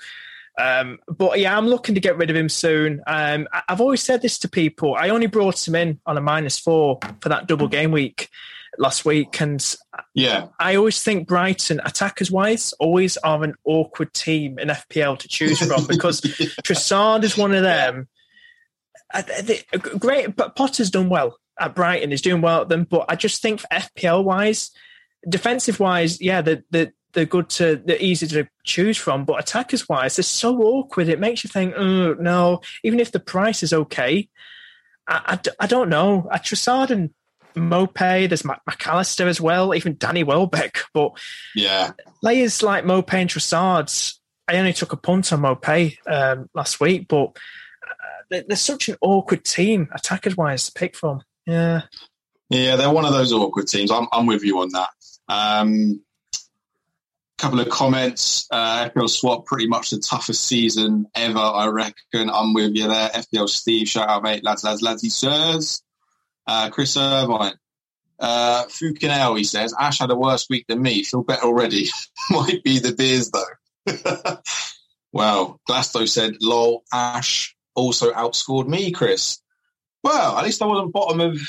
[0.57, 3.01] Um, but yeah, I'm looking to get rid of him soon.
[3.05, 4.95] Um, I, have always said this to people.
[4.95, 8.29] I only brought him in on a minus four for that double game week
[8.77, 9.63] last week, and
[10.13, 15.27] yeah, I always think Brighton, attackers wise, always are an awkward team in FPL to
[15.27, 16.47] choose from because yeah.
[16.63, 18.07] Trossard is one of them
[19.99, 22.11] great, but Potter's done well at Brighton.
[22.11, 24.71] He's doing well at them, but I just think for FPL wise,
[25.27, 29.89] defensive wise, yeah, they're, they're, they're good to, they're easy to choose from, but attackers
[29.89, 31.09] wise, they're so awkward.
[31.09, 34.29] It makes you think, oh, no, even if the price is okay,
[35.07, 36.29] I, I, I don't know.
[36.31, 37.09] At Trossard and
[37.55, 41.17] Maupay, there's Mac Allister as well, even Danny Welbeck, but
[41.55, 41.91] yeah,
[42.21, 44.15] players like Maupay and Trossard,
[44.47, 47.37] I only took a punt on Maupay um, last week, but
[48.29, 51.21] they're, such an awkward team, attackers wise, to pick from.
[51.45, 51.83] Yeah.
[52.49, 53.91] Yeah, they're one of those awkward teams.
[53.91, 54.89] I'm, I'm with you on that.
[55.27, 56.01] Um,
[57.39, 58.47] couple of comments.
[58.51, 62.29] Uh, FPL Swap, pretty much the toughest season ever, I reckon.
[62.29, 63.09] I'm with you there.
[63.09, 64.43] FPL Steve, shout out, mate.
[64.43, 65.81] Lads, lads, lads, he sirs.
[66.45, 67.53] Uh, Chris Irvine.
[68.19, 71.03] Uh, Fukinel, he says, Ash had a worse week than me.
[71.03, 71.87] Feel better already.
[72.29, 74.37] Might be the beers, though.
[75.13, 79.39] well, Glasto said, lol, Ash also outscored me, Chris.
[80.03, 81.39] Well, at least I wasn't bottom of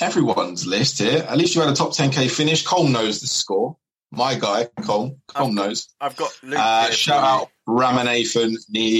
[0.00, 1.24] everyone's list here.
[1.28, 2.64] At least you had a top 10k finish.
[2.64, 3.76] Cole knows the score.
[4.12, 5.18] My guy, Cole.
[5.28, 5.88] Cole I've knows.
[6.00, 8.56] I've got uh, shout out Ramanathan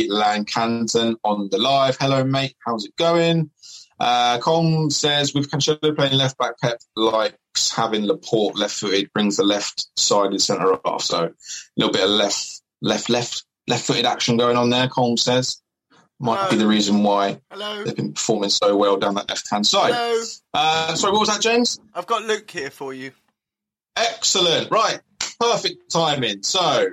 [0.09, 1.97] Lankanton on the live.
[1.99, 2.55] Hello, mate.
[2.65, 3.51] How's it going?
[3.99, 9.37] Uh, Cole says with Cancelo playing left back, Pep likes having Laporte left footed, brings
[9.37, 11.03] the left side sided centre off.
[11.03, 11.33] So a
[11.77, 14.89] little bit of left, left, left, left footed action going on there.
[14.89, 15.60] Cole says.
[16.23, 16.51] Might Hello.
[16.51, 17.83] be the reason why Hello.
[17.83, 19.95] they've been performing so well down that left hand side.
[19.95, 20.23] Hello.
[20.53, 21.81] Uh, sorry, what was that, James?
[21.95, 23.13] I've got Luke here for you.
[23.97, 24.71] Excellent.
[24.71, 25.01] Right.
[25.41, 26.43] Perfect timing.
[26.43, 26.91] So,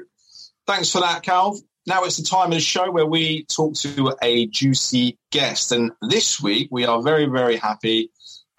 [0.66, 1.60] thanks for that, Cal.
[1.86, 5.74] Now it's the time of the show where we talk to a juicy guest.
[5.74, 8.10] And this week we are very, very happy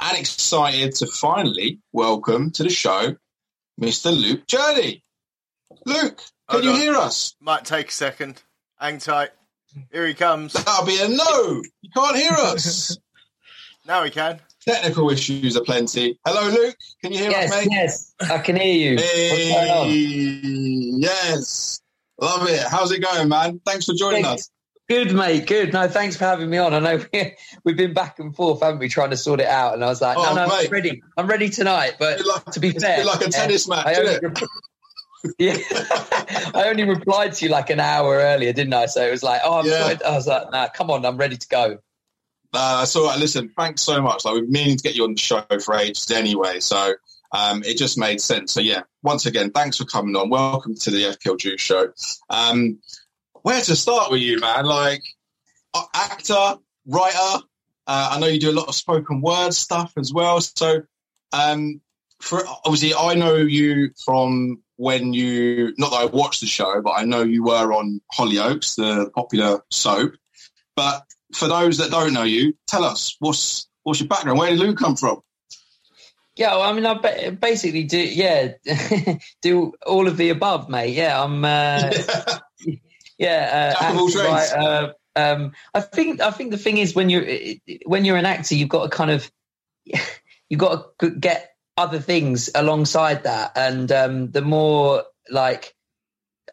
[0.00, 3.16] and excited to finally welcome to the show
[3.80, 4.14] Mr.
[4.14, 5.02] Luke Jerdy.
[5.86, 7.34] Luke, can you hear us?
[7.40, 8.42] Might take a second.
[8.78, 9.30] Hang tight.
[9.92, 10.52] Here he comes.
[10.52, 11.62] That'll be a no.
[11.82, 12.98] You can't hear us.
[13.86, 14.40] now we can.
[14.60, 16.18] Technical issues are plenty.
[16.26, 16.76] Hello, Luke.
[17.02, 17.68] Can you hear yes, us, mate?
[17.70, 18.98] Yes, I can hear you.
[18.98, 19.90] Hey,
[20.98, 21.80] yes.
[22.20, 22.66] Love it.
[22.68, 23.60] How's it going, man?
[23.64, 24.50] Thanks for joining yeah, us.
[24.88, 25.46] Good, mate.
[25.46, 25.72] Good.
[25.72, 26.72] No, thanks for having me on.
[26.72, 27.04] I know
[27.64, 29.74] we've been back and forth, haven't we, trying to sort it out?
[29.74, 30.66] And I was like, oh, no, no, mate.
[30.66, 31.02] I'm ready.
[31.16, 31.96] I'm ready tonight.
[31.98, 34.18] But like, to be fair, like a tennis match, I
[35.38, 35.56] yeah,
[36.54, 38.86] I only replied to you like an hour earlier, didn't I?
[38.86, 39.96] So it was like, oh, I'm yeah.
[40.06, 41.78] I was like, nah, come on, I'm ready to go.
[42.52, 44.24] Uh, so listen, thanks so much.
[44.24, 46.94] Like we've meaning to get you on the show for ages anyway, so
[47.32, 48.52] um, it just made sense.
[48.52, 50.30] So yeah, once again, thanks for coming on.
[50.30, 51.92] Welcome to the FPL Juice Show.
[52.30, 52.78] Um,
[53.42, 54.64] where to start with you, man?
[54.64, 55.02] Like
[55.94, 56.54] actor,
[56.86, 57.44] writer.
[57.86, 60.40] Uh, I know you do a lot of spoken word stuff as well.
[60.40, 60.82] So
[61.32, 61.80] um,
[62.20, 66.92] for obviously, I know you from when you not that I watched the show, but
[66.92, 70.14] I know you were on Hollyoaks, the popular soap.
[70.76, 74.38] But for those that don't know you, tell us what's what's your background?
[74.38, 75.20] Where did Luke come from?
[76.36, 77.98] Yeah, well, I mean, I basically do.
[77.98, 78.52] Yeah,
[79.42, 80.94] do all of the above, mate.
[80.94, 81.44] Yeah, I'm.
[81.44, 81.90] Uh,
[83.18, 86.20] yeah, uh, right, um, I think.
[86.20, 87.26] I think the thing is when you're
[87.84, 89.28] when you're an actor, you've got to kind of
[90.48, 95.74] you've got to get other things alongside that, and um, the more like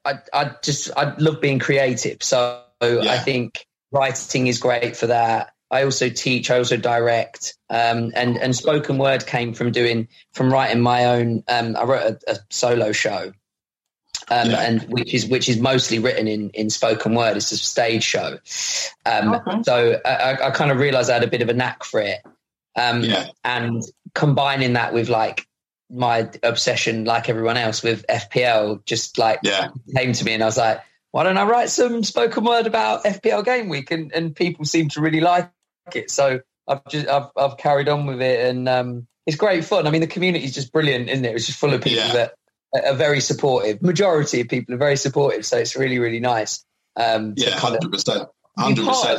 [0.05, 3.11] I, I just I love being creative, so yeah.
[3.11, 5.51] I think writing is great for that.
[5.71, 10.53] I also teach, I also direct, um, and and spoken word came from doing from
[10.53, 11.43] writing my own.
[11.47, 13.33] Um, I wrote a, a solo show,
[14.29, 14.61] um, yeah.
[14.61, 17.35] and which is which is mostly written in in spoken word.
[17.35, 18.37] It's a stage show,
[19.07, 19.63] um, okay.
[19.63, 22.19] so I, I kind of realized I had a bit of a knack for it,
[22.75, 23.27] um, yeah.
[23.43, 23.81] and
[24.15, 25.47] combining that with like
[25.91, 29.69] my obsession, like everyone else, with FPL, just like yeah.
[29.95, 30.81] came to me, and I was like
[31.15, 33.89] why don't I write some spoken word about FPL Game Week?
[33.89, 35.49] And, and people seem to really like
[35.93, 36.11] it.
[36.11, 39.87] So I've just I've, I've carried on with it, and um, it's great fun.
[39.87, 41.33] I mean, the community is just brilliant, isn't it?
[41.33, 42.27] It's just full of people yeah.
[42.73, 43.81] that are very supportive.
[43.81, 46.65] Majority of people are very supportive, so it's really really nice.
[46.97, 49.17] Um, yeah, hundred percent, hundred percent.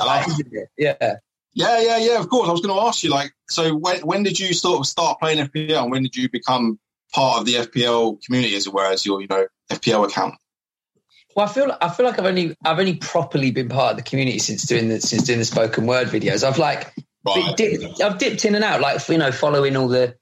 [0.77, 1.15] Yeah.
[1.57, 2.21] Yeah, yeah, yeah.
[2.21, 4.79] Of course, I was going to ask you, like, so when when did you sort
[4.79, 6.79] of start playing FPL, and when did you become
[7.15, 10.35] part of the FPL community, as it were, as your you know FPL account?
[11.35, 14.03] Well, I feel I feel like I've only I've only properly been part of the
[14.03, 16.45] community since doing the since doing the spoken word videos.
[16.45, 16.93] I've like
[17.25, 17.57] right.
[17.57, 20.15] dipped, I've dipped in and out, like you know, following all the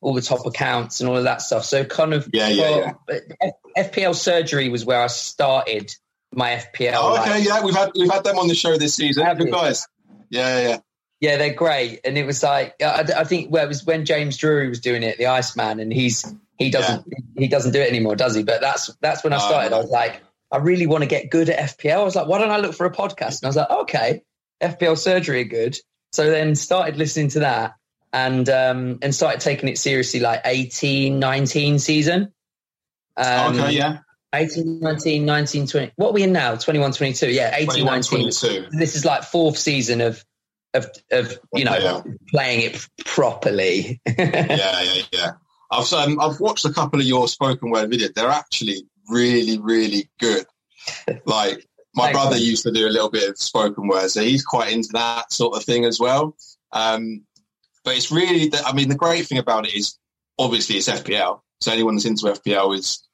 [0.00, 1.66] all the top accounts and all of that stuff.
[1.66, 3.50] So kind of yeah, yeah, yeah.
[3.76, 5.94] FPL surgery was where I started
[6.32, 6.94] my FPL.
[6.94, 9.26] Oh, okay, yeah, we've had we've had them on the show this season.
[9.36, 9.86] Good guys.
[10.30, 10.78] Yeah, yeah,
[11.20, 11.36] yeah.
[11.36, 14.68] They're great, and it was like I, I think well, it was when James Drury
[14.68, 16.24] was doing it, the Iceman, and he's
[16.58, 17.18] he doesn't yeah.
[17.36, 18.42] he doesn't do it anymore, does he?
[18.42, 19.72] But that's that's when I started.
[19.72, 22.00] I was like, I really want to get good at FPL.
[22.00, 23.40] I was like, why don't I look for a podcast?
[23.40, 24.22] And I was like, okay,
[24.60, 25.78] FPL surgery are good.
[26.12, 27.74] So then started listening to that
[28.12, 32.32] and um, and started taking it seriously like 18, 19 season.
[33.16, 33.98] Um, okay, yeah.
[34.34, 35.92] 18, 19, 19, 20.
[35.96, 36.54] What are we in now?
[36.56, 37.30] 21, 22.
[37.30, 38.20] Yeah, 18, 19.
[38.20, 38.66] 22.
[38.70, 40.24] This is like fourth season of
[40.72, 42.02] of of you know yeah.
[42.28, 44.00] playing it properly.
[44.06, 45.30] yeah, yeah, yeah.
[45.70, 48.14] I've um, I've watched a couple of your spoken word videos.
[48.14, 50.46] They're actually really, really good.
[51.24, 54.72] Like my brother used to do a little bit of spoken word, so he's quite
[54.72, 56.36] into that sort of thing as well.
[56.72, 57.24] Um,
[57.84, 59.98] but it's really, the, I mean, the great thing about it is
[60.38, 63.06] obviously it's FPL, so anyone that's into FPL is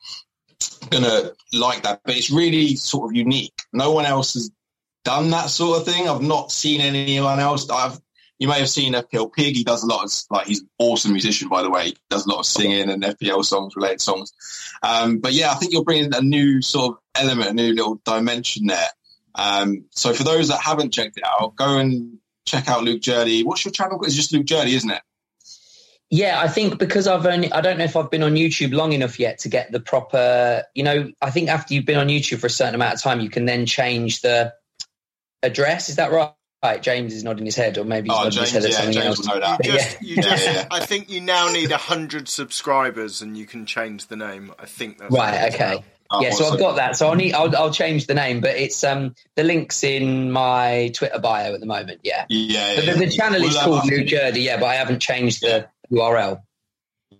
[0.90, 2.00] gonna like that.
[2.04, 3.54] But it's really sort of unique.
[3.72, 4.50] No one else has
[5.04, 6.08] done that sort of thing.
[6.08, 7.68] I've not seen anyone else.
[7.70, 8.00] I've
[8.38, 9.56] you may have seen FPL Pig.
[9.56, 11.86] He does a lot of like he's an awesome musician, by the way.
[11.86, 14.32] He does a lot of singing and FPL songs, related songs.
[14.82, 18.00] Um, but yeah, I think you're bringing a new sort of element, a new little
[18.04, 18.88] dimension there.
[19.34, 23.44] Um, so for those that haven't checked it out, go and check out Luke Jerdy.
[23.44, 24.02] What's your channel?
[24.02, 25.02] It's just Luke Jerdy, isn't it?
[26.10, 28.92] Yeah, I think because I've only, I don't know if I've been on YouTube long
[28.92, 32.38] enough yet to get the proper, you know, I think after you've been on YouTube
[32.38, 34.54] for a certain amount of time, you can then change the
[35.42, 35.88] address.
[35.88, 36.32] Is that right?
[36.62, 38.70] Right, James is nodding his head, or maybe he's oh, nodding James, his head at
[38.70, 39.18] yeah, something James else.
[39.20, 39.62] Will know that.
[39.62, 40.22] Just, yeah.
[40.22, 44.52] Just, yeah, I think you now need hundred subscribers, and you can change the name.
[44.58, 45.54] I think that's right.
[45.54, 45.84] Okay.
[46.10, 46.96] Oh, yeah, so I've got that.
[46.96, 50.90] So I'll need I'll, I'll change the name, but it's um the links in my
[50.94, 52.00] Twitter bio at the moment.
[52.04, 52.72] Yeah, yeah.
[52.72, 52.92] yeah.
[52.92, 54.42] The, the, channel is called New Jersey.
[54.42, 56.40] Yeah, but I haven't changed the URL.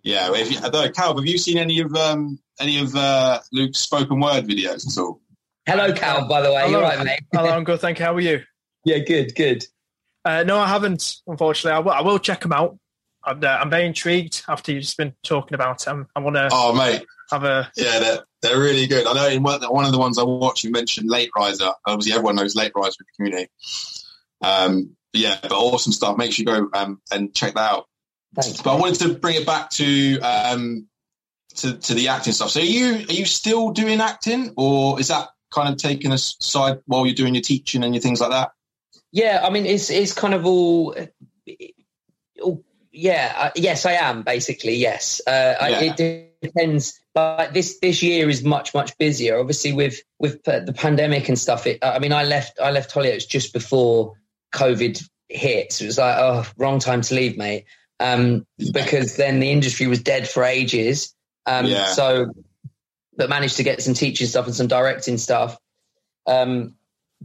[0.02, 3.79] Yeah, if you, though, Cal, have you seen any of um any of uh, Luke's
[3.79, 5.20] spoken word videos at all?
[5.66, 6.29] Hello, Cal.
[6.29, 7.20] By the way, you're right, mate.
[7.33, 7.81] Hello, I'm good.
[7.81, 8.05] Thank you.
[8.05, 8.42] How are you?
[8.85, 9.64] Yeah, good, good.
[10.24, 11.16] Uh, no, I haven't.
[11.26, 12.79] Unfortunately, I will, I will check them out.
[13.24, 16.07] I'm, uh, I'm very intrigued after you've just been talking about them.
[16.14, 16.48] I want to.
[16.52, 17.05] Oh, mate.
[17.33, 17.70] Have a.
[17.76, 19.07] Yeah, they're, they're really good.
[19.07, 21.70] I know in one, one of the ones I watched, you mentioned Late Riser.
[21.87, 23.50] Obviously, everyone knows Late Riser in the community.
[24.42, 26.16] Um, yeah, but awesome stuff.
[26.16, 27.87] Make sure you go um, and check that out.
[28.40, 28.61] Thanks.
[28.61, 30.87] But I wanted to bring it back to um,
[31.57, 32.51] to, to the acting stuff.
[32.51, 36.81] So, are you are you still doing acting, or is that kind of taking aside
[36.87, 38.53] while you're doing your teaching and your things like that?
[39.12, 40.94] Yeah, I mean, it's it's kind of all.
[42.42, 44.75] all yeah, uh, yes, I am basically.
[44.75, 45.57] Yes, uh, yeah.
[45.61, 47.01] I, it depends.
[47.14, 49.38] But this this year is much much busier.
[49.38, 51.66] Obviously, with with the pandemic and stuff.
[51.66, 54.14] It, I mean, I left I left Hollyoaks just before
[54.55, 55.72] COVID hit.
[55.72, 57.64] So it was like, oh, wrong time to leave, mate.
[57.98, 61.14] Um, because then the industry was dead for ages.
[61.46, 61.92] Um, yeah.
[61.92, 62.32] So,
[63.16, 65.59] but managed to get some teaching stuff and some directing stuff.
[66.26, 66.74] Um,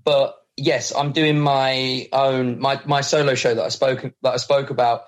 [0.02, 4.38] but yes, I'm doing my own my my solo show that I spoke that I
[4.38, 5.04] spoke about.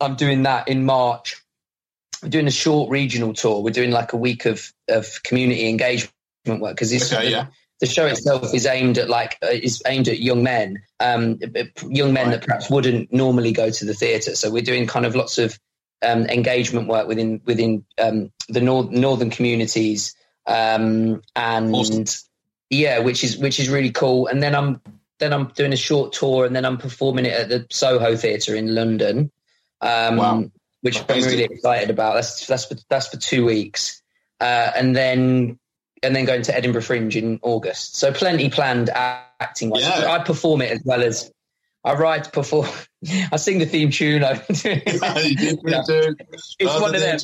[0.00, 1.42] I'm doing that in March.
[2.22, 3.62] We're doing a short regional tour.
[3.62, 6.12] We're doing like a week of of community engagement
[6.46, 7.46] work because okay, yeah.
[7.80, 11.38] The show itself is aimed at like uh, is aimed at young men, um,
[11.88, 14.34] young men that perhaps wouldn't normally go to the theatre.
[14.34, 15.58] So we're doing kind of lots of
[16.02, 20.14] um, engagement work within within um, the nor- northern communities
[20.46, 21.74] um, and.
[21.74, 22.04] Awesome
[22.70, 24.28] yeah, which is which is really cool.
[24.28, 24.80] And then I'm
[25.18, 28.54] then I'm doing a short tour, and then I'm performing it at the Soho Theatre
[28.54, 29.30] in London,
[29.80, 30.44] um, wow.
[30.80, 32.14] which I'm really excited about.
[32.14, 34.00] That's that's for, that's for two weeks,
[34.40, 35.58] uh, and then
[36.02, 37.96] and then going to Edinburgh Fringe in August.
[37.96, 39.72] So plenty planned acting.
[39.74, 40.06] Yeah.
[40.08, 41.30] I perform it as well as
[41.84, 42.68] I write, perform.
[43.32, 44.24] I sing the theme tune.
[44.30, 44.64] I, it's
[46.80, 47.18] one of them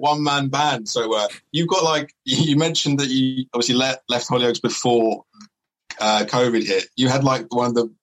[0.00, 0.88] one man band.
[0.88, 5.24] So uh, you've got like you mentioned that you obviously left left Hollyoaks before
[6.00, 6.86] uh, COVID hit.
[6.96, 7.94] You had like one of the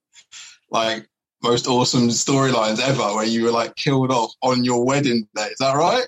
[0.70, 1.08] like
[1.44, 5.48] most awesome storylines ever, where you were like killed off on your wedding day.
[5.48, 6.06] Is that right?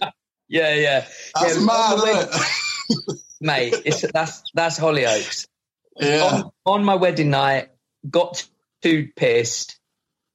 [0.50, 1.06] Yeah, yeah.
[1.36, 3.20] That's yeah, mad, isn't it?
[3.42, 5.48] Mate, it's, that's that's Hollyoaks.
[5.96, 6.24] Yeah.
[6.24, 7.70] On, on my wedding night,
[8.10, 8.46] got
[8.82, 9.80] too pissed,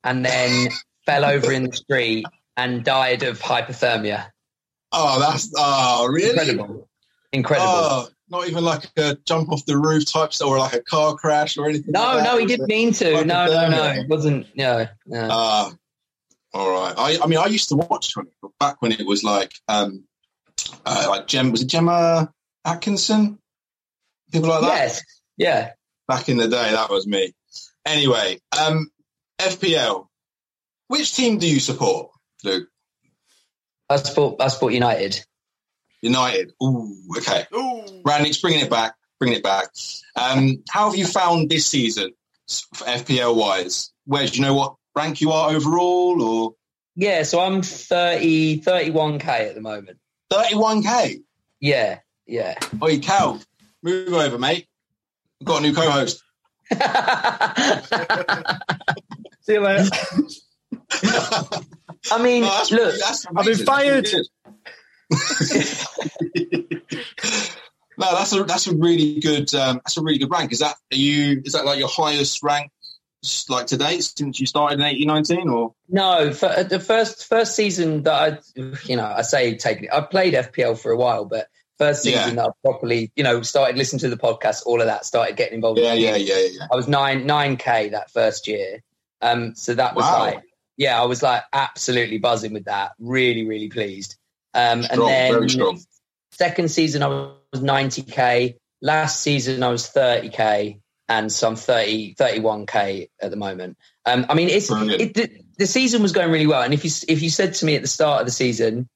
[0.03, 0.71] and then
[1.07, 2.25] fell over in the street
[2.57, 4.31] and died of hypothermia.
[4.93, 6.89] Oh, that's oh really incredible.
[7.33, 7.69] Incredible.
[7.69, 11.59] Oh, not even like a jump off the roof type or like a car crash
[11.59, 11.93] or anything.
[11.93, 13.25] No, like no, he didn't mean to.
[13.25, 14.47] No, no, no, it wasn't.
[14.57, 15.29] No, no.
[15.31, 15.71] Uh,
[16.55, 16.95] all right.
[16.97, 18.27] I, I mean, I used to watch it
[18.61, 20.05] back when it was like, um,
[20.87, 22.33] uh, like Gem was it Gemma
[22.65, 23.39] Atkinson,
[24.33, 24.69] people like that.
[24.69, 25.03] Yes.
[25.37, 25.71] Yeah.
[26.07, 27.35] Back in the day, that was me.
[27.85, 28.89] Anyway, um,
[29.41, 30.07] FPL.
[30.87, 32.11] Which team do you support,
[32.45, 32.69] Luke?
[33.89, 35.25] I support I support United.
[36.03, 36.53] United.
[36.63, 37.47] Ooh, okay.
[37.55, 37.85] Ooh.
[38.05, 38.95] Randy's bringing it back.
[39.19, 39.69] Bringing it back.
[40.15, 42.13] Um, how have you found this season,
[42.49, 43.93] FPL wise?
[44.05, 46.55] Where do you know what rank you are overall, or?
[46.97, 49.99] Yeah, so I'm 30, 31k at the moment.
[50.33, 51.23] 31k.
[51.61, 52.55] Yeah, yeah.
[52.83, 53.41] Oi, Cal,
[53.83, 54.67] move over, mate.
[55.41, 56.23] We've got a new co-host.
[59.43, 59.91] See you later.
[62.11, 62.95] I mean, no, look,
[63.37, 64.07] I've been fired.
[67.99, 70.53] no, that's a that's a really good um, that's a really good rank.
[70.53, 72.71] Is that are you is that like your highest rank
[73.49, 76.33] like to date since you started in eighteen nineteen or no?
[76.33, 78.13] For uh, the first first season that
[78.57, 82.03] I you know I say taking it I played FPL for a while, but first
[82.03, 82.35] season yeah.
[82.35, 85.55] that I properly you know started listening to the podcast, all of that started getting
[85.55, 85.81] involved.
[85.81, 86.67] Yeah, yeah, yeah, yeah.
[86.73, 88.83] I was nine nine k that first year,
[89.21, 90.21] um, so that was wow.
[90.21, 90.43] like
[90.77, 92.93] yeah, I was like absolutely buzzing with that.
[92.99, 94.17] Really, really pleased.
[94.55, 95.79] Um, strong, and then
[96.33, 98.57] second season I was 90k.
[98.83, 103.77] Last season I was 30k, and some 30 31k at the moment.
[104.07, 106.63] Um, I mean, it's it, the, the, season was going really well.
[106.63, 108.89] And if you if you said to me at the start of the season,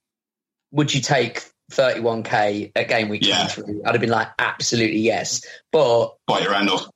[0.71, 3.49] would you take 31k at game week yeah.
[3.49, 3.85] 23?
[3.85, 5.45] I'd have been like, absolutely yes.
[5.73, 6.89] But by your end off.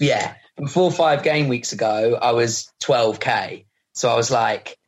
[0.00, 0.34] Yeah,
[0.68, 3.66] four or five game weeks ago, I was 12k.
[3.92, 4.78] So I was like,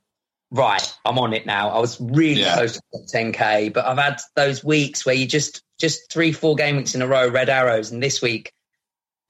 [0.51, 1.71] right, I'm on it now.
[1.71, 2.55] I was really yeah.
[2.55, 6.77] close to 10k, but I've had those weeks where you just just three, four game
[6.77, 8.53] weeks in a row, red arrows, and this week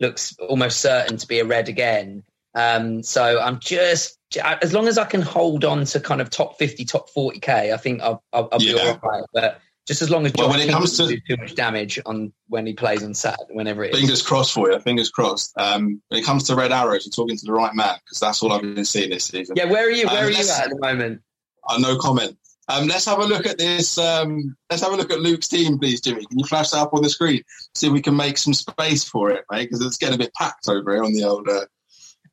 [0.02, 2.24] looks almost certain to be a red again.
[2.54, 6.58] Um, so I'm just as long as I can hold on to kind of top
[6.58, 9.24] 50, top 40k, I think I'll, I'll, I'll be all right.
[9.32, 11.98] But Just as long as Josh well, when it comes to do too much damage
[12.06, 14.00] on when he plays on Sat, whenever it is.
[14.00, 14.78] Fingers crossed for you.
[14.80, 15.52] Fingers crossed.
[15.58, 18.42] Um, when it comes to Red Arrows, you're talking to the right man because that's
[18.42, 19.56] all I've been seeing this season.
[19.56, 20.06] Yeah, where are you?
[20.06, 21.22] Where um, are you at at the moment?
[21.68, 22.36] Uh, no comment.
[22.68, 23.98] Um, let's have a look at this.
[23.98, 26.24] Um, let's have a look at Luke's team, please, Jimmy.
[26.26, 27.42] Can you flash that up on the screen?
[27.74, 30.34] See if we can make some space for it, mate, because it's getting a bit
[30.34, 31.66] packed over here on the old uh,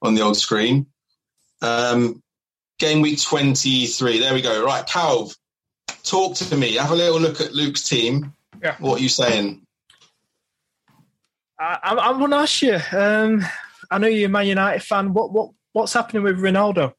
[0.02, 0.86] on the old screen.
[1.62, 2.22] Um,
[2.78, 4.20] game week twenty three.
[4.20, 4.64] There we go.
[4.64, 5.36] Right, Calv,
[6.04, 6.76] talk to me.
[6.76, 8.34] Have a little look at Luke's team.
[8.62, 8.76] Yeah.
[8.80, 9.66] What are you saying?
[11.60, 12.80] I, I, want to ask you.
[12.98, 13.44] Um,
[13.92, 15.14] I know you're a Man United fan.
[15.14, 16.94] What what what's happening with Ronaldo?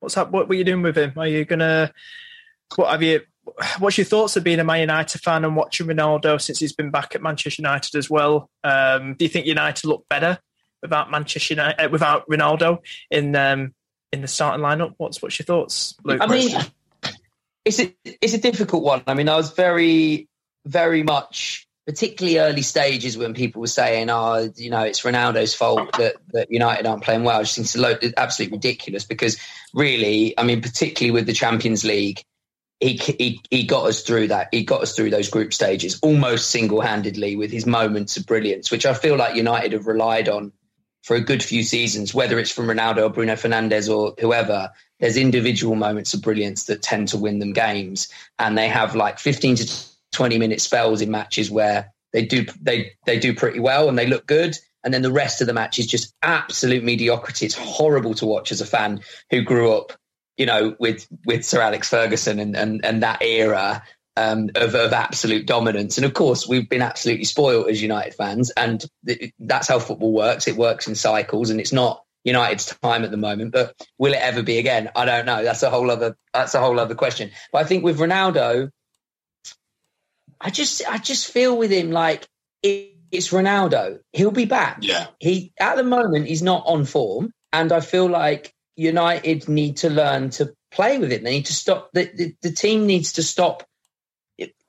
[0.00, 0.30] What's up?
[0.30, 1.14] What are you doing with him?
[1.16, 1.92] Are you gonna?
[2.76, 3.22] What have you?
[3.78, 6.90] What's your thoughts of being a Man United fan and watching Ronaldo since he's been
[6.90, 8.50] back at Manchester United as well?
[8.62, 10.38] Um, do you think United look better
[10.82, 12.78] without Manchester United, uh, without Ronaldo
[13.10, 13.74] in um,
[14.12, 14.94] in the starting lineup?
[14.98, 15.94] What's what's your thoughts?
[16.04, 16.20] Luke?
[16.20, 16.56] I mean,
[17.64, 19.02] it's a it's a difficult one.
[19.06, 20.28] I mean, I was very
[20.66, 25.96] very much particularly early stages when people were saying, "Oh, you know, it's Ronaldo's fault
[25.96, 29.38] that, that United aren't playing well." It just seems absolutely ridiculous because,
[29.72, 32.22] really, I mean, particularly with the Champions League,
[32.80, 34.48] he, he he got us through that.
[34.52, 38.70] He got us through those group stages almost single handedly with his moments of brilliance,
[38.70, 40.52] which I feel like United have relied on
[41.02, 42.14] for a good few seasons.
[42.14, 44.70] Whether it's from Ronaldo or Bruno Fernandes or whoever,
[45.00, 48.08] there's individual moments of brilliance that tend to win them games,
[48.38, 52.92] and they have like 15 to 20 minute spells in matches where they do they
[53.06, 55.78] they do pretty well and they look good and then the rest of the match
[55.78, 59.00] is just absolute mediocrity it's horrible to watch as a fan
[59.30, 59.92] who grew up
[60.38, 63.82] you know with with Sir Alex Ferguson and and, and that era
[64.16, 68.50] um, of, of absolute dominance and of course we've been absolutely spoiled as United fans
[68.50, 73.04] and th- that's how football works it works in cycles and it's not United's time
[73.04, 75.90] at the moment but will it ever be again I don't know that's a whole
[75.90, 78.70] other that's a whole other question but I think with Ronaldo
[80.40, 82.26] I just I just feel with him like
[82.62, 84.00] it, it's Ronaldo.
[84.12, 84.78] He'll be back.
[84.82, 85.08] Yeah.
[85.18, 89.90] He at the moment he's not on form, and I feel like United need to
[89.90, 91.24] learn to play with it.
[91.24, 91.90] They need to stop.
[91.92, 93.64] The, the, the team needs to stop.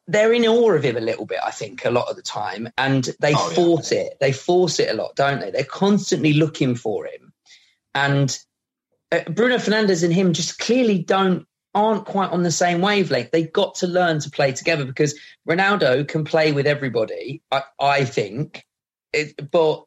[0.08, 2.68] They're in awe of him a little bit, I think, a lot of the time,
[2.80, 4.00] and they oh, force yeah.
[4.00, 4.18] it.
[4.20, 5.52] They force it a lot, don't they?
[5.52, 7.32] They're constantly looking for him,
[7.94, 8.36] and
[9.12, 11.46] uh, Bruno Fernandes and him just clearly don't
[11.76, 13.30] aren't quite on the same wavelength.
[13.30, 18.06] They've got to learn to play together because Ronaldo can play with everybody, I, I
[18.06, 18.66] think.
[19.14, 19.86] It, but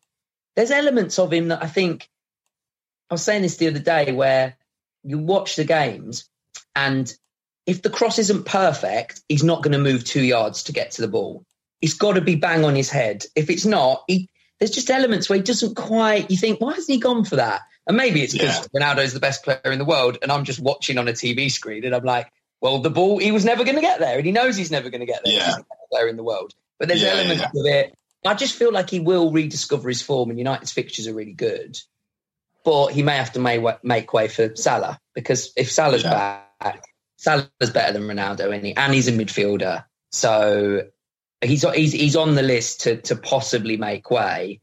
[0.55, 2.09] there's elements of him that I think
[3.13, 4.57] I was saying this the other day where
[5.03, 6.31] you watch the games
[6.75, 7.15] and
[7.67, 11.03] if the cross isn't perfect, he's not going to move two yards to get to
[11.03, 11.45] the ball.
[11.83, 13.27] He's got to be bang on his head.
[13.37, 16.31] If it's not, he, there's just elements where he doesn't quite.
[16.31, 17.61] You think, why hasn't he gone for that?
[17.87, 18.81] And maybe it's because yeah.
[18.81, 21.51] Ronaldo is the best player in the world, and I'm just watching on a TV
[21.51, 22.33] screen, and I'm like,
[22.63, 24.89] well, the ball he was never going to get there, and he knows he's never
[24.89, 25.35] going to get there.
[25.35, 25.47] Yeah.
[25.49, 27.61] He's the best player in the world, but there's yeah, elements yeah.
[27.61, 27.95] of it.
[28.25, 31.79] I just feel like he will rediscover his form, and United's fixtures are really good.
[32.65, 36.85] But he may have to make, make way for Salah because if Salah's back,
[37.17, 40.83] Salah's better than Ronaldo, and, he, and he's a midfielder, so
[41.41, 44.61] he's he's he's on the list to to possibly make way.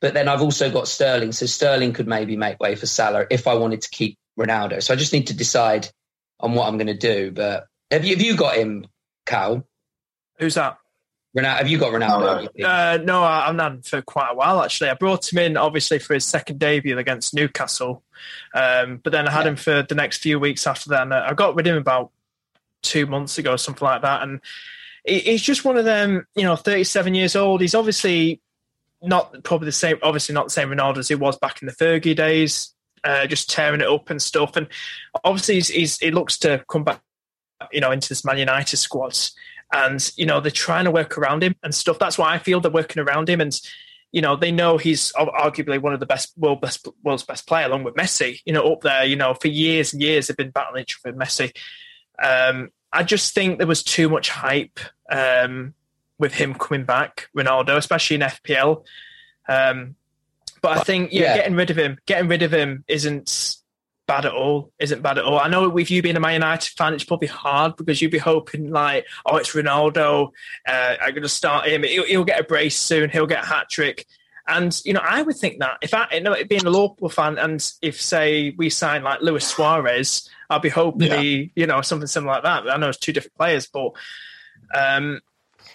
[0.00, 3.46] But then I've also got Sterling, so Sterling could maybe make way for Salah if
[3.46, 4.82] I wanted to keep Ronaldo.
[4.82, 5.88] So I just need to decide
[6.40, 7.30] on what I'm going to do.
[7.30, 8.86] But have you have you got him,
[9.26, 9.66] Cal?
[10.38, 10.78] Who's that?
[11.36, 12.48] Ronaldo, have you got Ronaldo?
[12.64, 14.90] Uh, no, I've not for quite a while actually.
[14.90, 18.04] I brought him in obviously for his second debut against Newcastle,
[18.54, 19.50] um, but then I had yeah.
[19.50, 21.02] him for the next few weeks after that.
[21.02, 22.12] And I got rid of him about
[22.82, 24.22] two months ago, or something like that.
[24.22, 24.40] And
[25.04, 27.60] he's just one of them, you know, 37 years old.
[27.60, 28.40] He's obviously
[29.02, 31.74] not probably the same, obviously not the same Ronaldo as he was back in the
[31.74, 32.72] Fergie days,
[33.02, 34.56] uh, just tearing it up and stuff.
[34.56, 34.68] And
[35.24, 37.02] obviously, he's, he's, he looks to come back,
[37.72, 39.34] you know, into this Man United squads.
[39.74, 41.98] And, you know, they're trying to work around him and stuff.
[41.98, 43.40] That's why I feel they're working around him.
[43.40, 43.60] And,
[44.12, 47.66] you know, they know he's arguably one of the best, world best, world's best player,
[47.66, 50.50] along with Messi, you know, up there, you know, for years and years they've been
[50.50, 51.52] battling each other, Messi.
[52.22, 54.78] Um, I just think there was too much hype
[55.10, 55.74] um,
[56.18, 58.84] with him coming back, Ronaldo, especially in FPL.
[59.48, 59.96] Um,
[60.62, 63.56] but I think yeah, yeah, getting rid of him, getting rid of him isn't
[64.06, 64.72] bad at all.
[64.78, 65.38] Isn't bad at all.
[65.38, 68.18] I know with you being a Man United fan, it's probably hard because you'd be
[68.18, 70.30] hoping like, oh, it's Ronaldo.
[70.66, 71.82] Uh, I'm going to start him.
[71.82, 73.10] He'll, he'll, get a brace soon.
[73.10, 74.06] He'll get a hat trick.
[74.46, 77.38] And you know, I would think that if I, you know, being a Liverpool fan,
[77.38, 81.20] and if say we sign like Luis Suarez, I'd be hoping yeah.
[81.20, 82.70] he, you know, something similar like that.
[82.70, 83.92] I know it's two different players, but
[84.74, 85.20] um,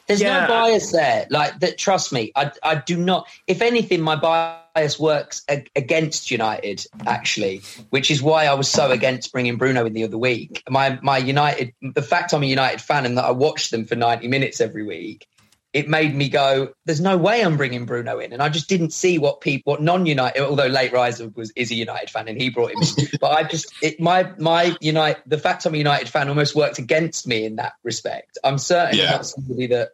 [0.09, 0.41] There's yeah.
[0.41, 1.27] no bias there.
[1.29, 1.77] Like that.
[1.77, 3.27] Trust me, I I do not.
[3.45, 9.31] If anything, my bias works against United actually, which is why I was so against
[9.31, 10.63] bringing Bruno in the other week.
[10.67, 13.95] My my United, the fact I'm a United fan and that I watch them for
[13.95, 15.27] 90 minutes every week
[15.71, 18.33] it made me go, there's no way I'm bringing Bruno in.
[18.33, 21.75] And I just didn't see what people, what non-United, although late riser was, is a
[21.75, 23.07] United fan and he brought him in.
[23.21, 26.79] but I just, it, my, my United, the fact I'm a United fan almost worked
[26.79, 28.39] against me in that respect.
[28.43, 29.11] I'm certainly yeah.
[29.11, 29.89] not somebody that,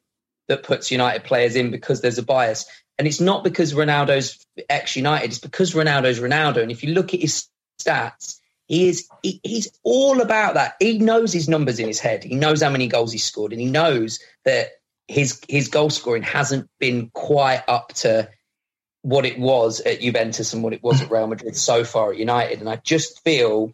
[0.47, 2.65] that puts United players in because there's a bias.
[2.97, 6.61] And it's not because Ronaldo's ex-United, it's because Ronaldo's Ronaldo.
[6.61, 7.47] And if you look at his
[7.81, 10.75] stats, he is he, he's all about that.
[10.79, 12.23] He knows his numbers in his head.
[12.23, 14.69] He knows how many goals he scored, and he knows that
[15.07, 18.29] his his goal scoring hasn't been quite up to
[19.03, 22.17] what it was at Juventus and what it was at Real Madrid so far at
[22.17, 22.59] United.
[22.59, 23.71] And I just feel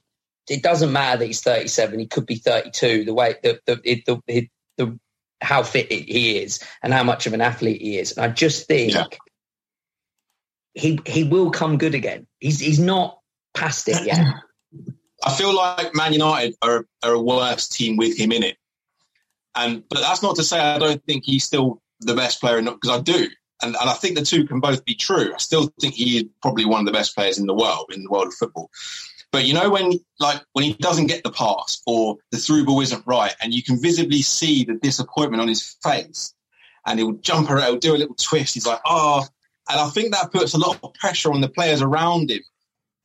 [0.49, 3.05] it doesn't matter that he's 37; he could be 32.
[3.05, 4.99] The way the the the, the, the
[5.41, 8.67] how fit he is and how much of an athlete he is, and I just
[8.67, 9.05] think yeah.
[10.73, 12.27] he he will come good again.
[12.39, 13.19] He's he's not
[13.53, 14.25] past it yet.
[15.23, 18.57] I feel like Man United are, are a worse team with him in it.
[19.55, 22.89] And but that's not to say I don't think he's still the best player, because
[22.89, 23.27] I do.
[23.63, 25.33] And, and I think the two can both be true.
[25.33, 28.03] I still think he is probably one of the best players in the world, in
[28.03, 28.71] the world of football.
[29.31, 32.81] But you know when like when he doesn't get the pass or the through ball
[32.81, 36.33] isn't right, and you can visibly see the disappointment on his face,
[36.85, 38.53] and he'll jump around, he'll do a little twist.
[38.53, 39.25] He's like, oh,
[39.69, 42.41] and I think that puts a lot of pressure on the players around him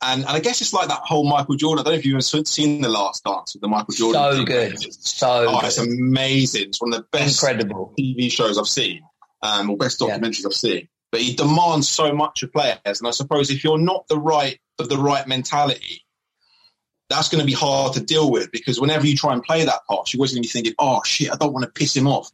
[0.01, 1.79] and, and I guess it's like that whole Michael Jordan.
[1.79, 4.21] I don't know if you've ever seen The Last Dance with the Michael Jordan.
[4.37, 4.93] So good.
[4.93, 5.67] So oh, good.
[5.67, 6.69] it's amazing.
[6.69, 7.93] It's one of the best Incredible.
[7.99, 9.01] TV shows I've seen,
[9.41, 10.47] um, or best documentaries yeah.
[10.47, 10.87] I've seen.
[11.11, 12.77] But he demands so much of players.
[12.85, 16.05] And I suppose if you're not the right of the right mentality,
[17.09, 19.85] that's going to be hard to deal with because whenever you try and play that
[19.87, 22.07] part, you're always going to be thinking, "Oh shit, I don't want to piss him
[22.07, 22.29] off.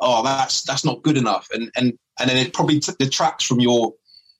[0.00, 3.60] Oh, that's that's not good enough." And and and then it probably t- detracts from
[3.60, 3.94] your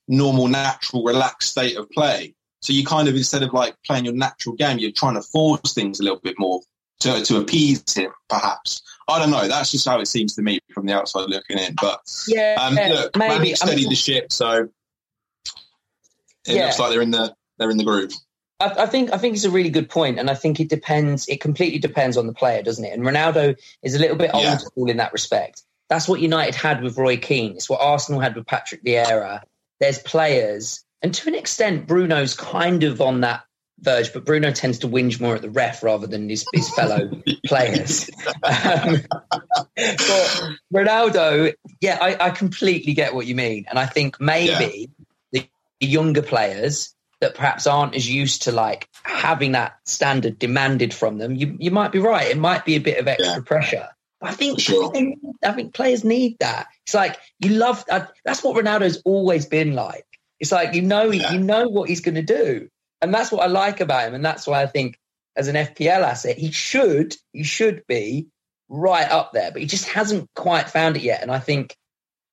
[0.09, 2.35] normal, natural, relaxed state of play.
[2.61, 5.73] So you kind of instead of like playing your natural game, you're trying to force
[5.73, 6.61] things a little bit more
[7.01, 8.83] to to appease him, perhaps.
[9.09, 9.47] I don't know.
[9.47, 11.75] That's just how it seems to me from the outside looking in.
[11.81, 14.69] But yeah, um, look, maybe steady I mean, the ship, so
[16.47, 16.65] it yeah.
[16.65, 18.13] looks like they're in the they're in the groove.
[18.61, 21.29] I, I, think I think it's a really good point, and I think it depends.
[21.29, 22.93] It completely depends on the player, doesn't it?
[22.93, 25.63] And Ronaldo is a little bit old school in that respect.
[25.89, 27.53] That's what United had with Roy Keane.
[27.53, 29.43] It's what Arsenal had with Patrick Vieira.
[29.79, 33.45] There's players and to an extent, Bruno's kind of on that
[33.79, 37.11] verge, but Bruno tends to whinge more at the ref rather than his, his fellow
[37.47, 38.11] players.
[38.43, 38.99] Um,
[39.77, 43.67] but Ronaldo, yeah, I, I, completely get what you mean.
[43.69, 44.91] And I think maybe
[45.31, 45.43] yeah.
[45.81, 51.19] the younger players that perhaps aren't as used to like having that standard demanded from
[51.19, 52.31] them, you, you might be right.
[52.31, 53.41] It might be a bit of extra yeah.
[53.45, 53.89] pressure.
[54.23, 54.89] I think, sure.
[54.89, 56.69] I think I think players need that.
[56.85, 57.85] It's like you love.
[57.91, 60.07] Uh, that's what Ronaldo's always been like.
[60.41, 61.33] It's like you know yeah.
[61.33, 62.69] you know what he's going to do,
[63.01, 64.99] and that's what I like about him, and that's why I think
[65.37, 68.29] as an FPL asset he should he should be
[68.69, 71.23] right up there, but he just hasn't quite found it yet.
[71.23, 71.77] And I think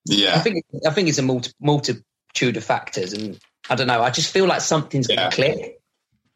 [0.06, 3.40] yeah, I think I think it's a multi, multitude of factors, and
[3.70, 4.02] I don't know.
[4.02, 5.16] I just feel like something's yeah.
[5.16, 5.80] going to click.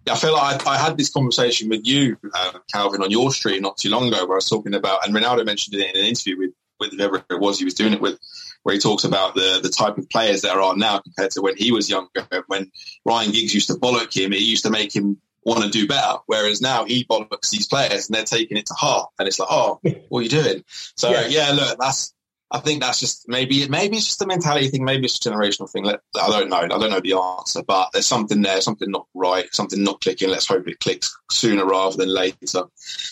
[0.09, 3.61] I feel like I, I, had this conversation with you, uh, Calvin, on your stream
[3.61, 6.07] not too long ago, where I was talking about, and Ronaldo mentioned it in an
[6.07, 8.19] interview with with whoever it was he was doing it with,
[8.63, 11.57] where he talks about the the type of players there are now compared to when
[11.57, 12.27] he was younger.
[12.47, 12.71] When
[13.05, 16.19] Ryan Giggs used to bollock him, it used to make him want to do better.
[16.25, 19.49] Whereas now he bollocks these players and they're taking it to heart, and it's like,
[19.51, 20.63] oh, what are you doing?
[20.67, 22.13] So yeah, yeah look, that's.
[22.49, 25.29] I think that's just maybe it maybe it's just a mentality thing, maybe it's a
[25.29, 25.85] generational thing.
[25.87, 25.97] I
[26.29, 26.57] don't know.
[26.57, 30.29] I don't know the answer, but there's something there, something not right, something not clicking.
[30.29, 32.63] Let's hope it clicks sooner rather than later,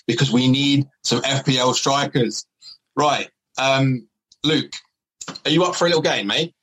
[0.07, 2.45] because we need some FPL strikers.
[2.95, 4.07] Right, um,
[4.45, 4.71] Luke,
[5.43, 6.53] are you up for a little game, mate?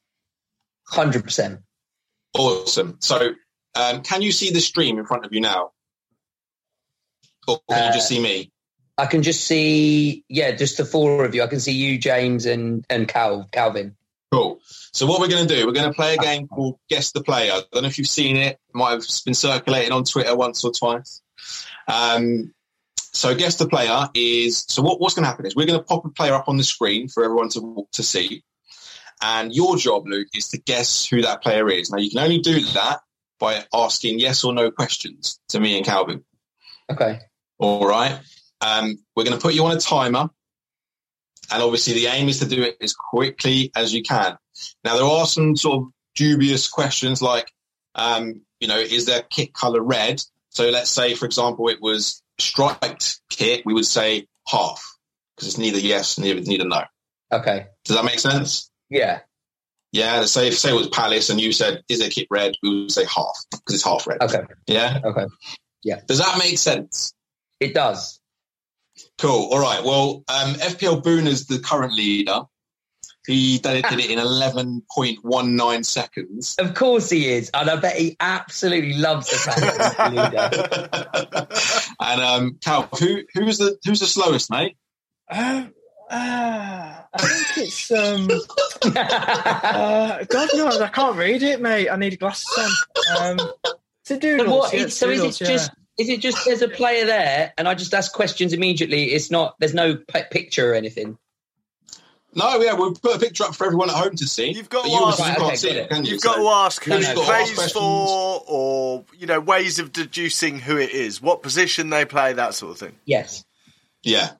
[0.86, 1.60] Hundred percent.
[2.34, 2.96] Awesome.
[3.00, 3.34] So,
[3.74, 5.72] um, can you see the stream in front of you now,
[7.46, 8.51] or can uh, you just see me?
[9.03, 11.42] I can just see, yeah, just the four of you.
[11.42, 13.96] I can see you, James, and and Cal, Calvin.
[14.30, 14.61] Cool.
[14.92, 17.20] So what we're going to do, we're going to play a game called Guess the
[17.20, 17.50] Player.
[17.50, 18.61] I don't know if you've seen it.
[18.68, 21.20] it might have been circulating on Twitter once or twice.
[21.88, 22.55] Um,
[22.96, 25.84] so guess the player is so what, what's going to happen is we're going to
[25.84, 28.44] pop a player up on the screen for everyone to to see,
[29.20, 31.90] and your job, Luke, is to guess who that player is.
[31.90, 33.00] Now you can only do that
[33.40, 36.22] by asking yes or no questions to me and Calvin.
[36.88, 37.18] Okay.
[37.59, 38.20] All right.
[38.62, 40.30] Um, we're going to put you on a timer,
[41.50, 44.38] and obviously the aim is to do it as quickly as you can.
[44.84, 47.50] Now there are some sort of dubious questions like,
[47.94, 50.22] um, you know, is their kit color red?
[50.50, 54.82] So let's say, for example, it was striped kit, we would say half
[55.34, 56.84] because it's neither yes, neither neither no.
[57.32, 57.66] Okay.
[57.84, 58.70] Does that make sense?
[58.90, 59.20] Yeah.
[59.90, 60.24] Yeah.
[60.24, 63.04] Say say it was Palace, and you said, "Is it kit red?" We would say
[63.04, 64.20] half because it's half red.
[64.20, 64.42] Okay.
[64.66, 65.00] Yeah.
[65.04, 65.26] Okay.
[65.82, 66.00] Yeah.
[66.06, 67.14] Does that make sense?
[67.60, 68.20] It does.
[69.22, 69.50] Cool.
[69.52, 69.84] All right.
[69.84, 72.40] Well, um, FPL Boone is the current leader.
[73.24, 74.18] He did it, did it in
[74.98, 76.56] 11.19 seconds.
[76.58, 77.48] Of course he is.
[77.54, 80.10] And I bet he absolutely loves the fact he's the
[81.30, 81.48] leader.
[82.00, 84.76] And um, Cal, who, who's, the, who's the slowest, mate?
[85.30, 85.66] Uh,
[86.10, 88.28] uh, I think it's um.
[88.96, 91.88] uh, God knows, I can't read it, mate.
[91.88, 92.48] I need glasses
[93.20, 93.38] on.
[93.38, 93.50] Um,
[94.06, 94.74] to do what?
[94.74, 95.52] Yeah, so doodles, is it yeah.
[95.52, 95.70] just?
[95.99, 99.12] Is it just there's a player there, and I just ask questions immediately?
[99.12, 99.57] It's not.
[99.59, 101.18] There's no p- picture or anything.
[102.34, 104.53] No, yeah, we'll put a picture up for everyone at home to see.
[104.53, 105.18] You've got to ask.
[105.18, 106.12] Right, okay, see it, you?
[106.14, 110.78] have got to ask who he plays for, or you know, ways of deducing who
[110.78, 112.97] it is, what position they play, that sort of thing.
[113.05, 113.45] Yes.
[114.03, 114.30] Yeah.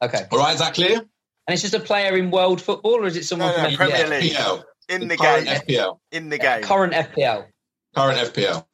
[0.00, 0.24] Okay.
[0.32, 0.96] All right, is that clear?
[0.96, 3.76] And it's just a player in world football, or is it someone no, no, from
[3.76, 4.32] Premier League?
[4.32, 4.64] FPL.
[4.88, 5.46] In the, the game.
[5.46, 5.98] FPL.
[6.10, 6.62] In the game.
[6.62, 7.46] Current FPL.
[7.94, 8.64] Current FPL.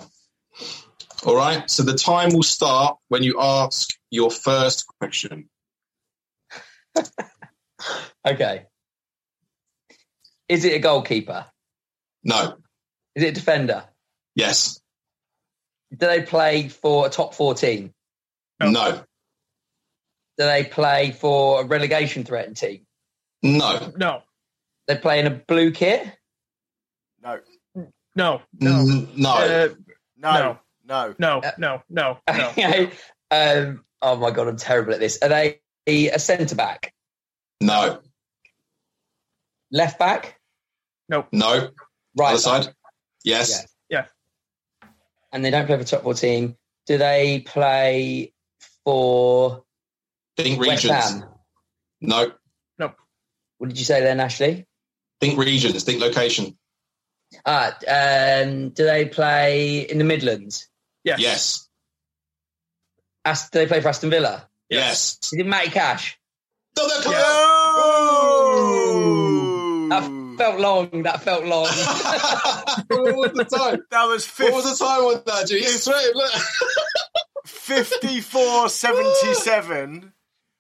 [1.25, 1.69] All right.
[1.69, 5.49] So the time will start when you ask your first question.
[8.27, 8.67] okay.
[10.49, 11.47] Is it a goalkeeper?
[12.25, 12.59] No.
[13.15, 13.85] Is it a defender?
[14.35, 14.81] Yes.
[15.91, 17.93] Do they play for a top 14?
[18.61, 18.71] No.
[18.71, 18.93] no.
[20.39, 22.87] Do they play for a relegation threatened team?
[23.43, 23.93] No.
[23.97, 24.23] No.
[24.87, 26.07] They play in a blue kit?
[27.23, 27.41] No.
[28.15, 28.43] No.
[28.61, 29.07] No.
[29.17, 29.31] no.
[29.31, 29.69] Uh,
[30.17, 30.33] no.
[30.33, 30.59] No.
[30.89, 31.15] No.
[31.19, 31.43] No.
[31.59, 31.83] No.
[31.91, 32.19] No.
[32.57, 32.91] no.
[33.31, 35.19] um, oh my god, I'm terrible at this.
[35.23, 36.95] Are they a centre back?
[37.61, 38.01] No.
[39.71, 40.41] Left back?
[41.09, 41.29] Nope.
[41.33, 41.71] No.
[42.17, 42.75] Right Other side?
[43.23, 43.67] Yes.
[43.89, 44.07] Yeah.
[44.83, 44.89] yeah.
[45.33, 46.57] And they don't play for top four team.
[46.87, 48.33] Do they play
[48.85, 49.65] for
[50.37, 51.23] Think regions?
[52.01, 52.33] No.
[52.79, 52.93] No.
[53.59, 54.67] What did you say there, Ashley?
[55.21, 55.83] Think regions.
[55.85, 56.57] Think location.
[57.45, 60.69] Ah, um, do they play in the Midlands?
[61.05, 61.21] Yes.
[61.21, 61.69] Yes.
[63.25, 64.49] Ast- do they play for Aston Villa?
[64.69, 65.19] Yes.
[65.25, 66.19] Is it Matty Cash?
[66.77, 68.27] No, no, oh!
[69.89, 69.89] no.
[69.89, 70.03] That
[70.39, 71.03] felt long.
[71.03, 71.67] That felt long.
[72.89, 73.83] what was the time?
[73.91, 75.51] That was 50- What was the time on that?
[75.51, 76.15] You straight.
[77.47, 80.13] 54.77,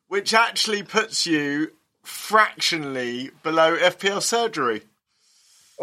[0.08, 1.70] which actually puts you
[2.02, 4.82] fractionally below FPL surgery.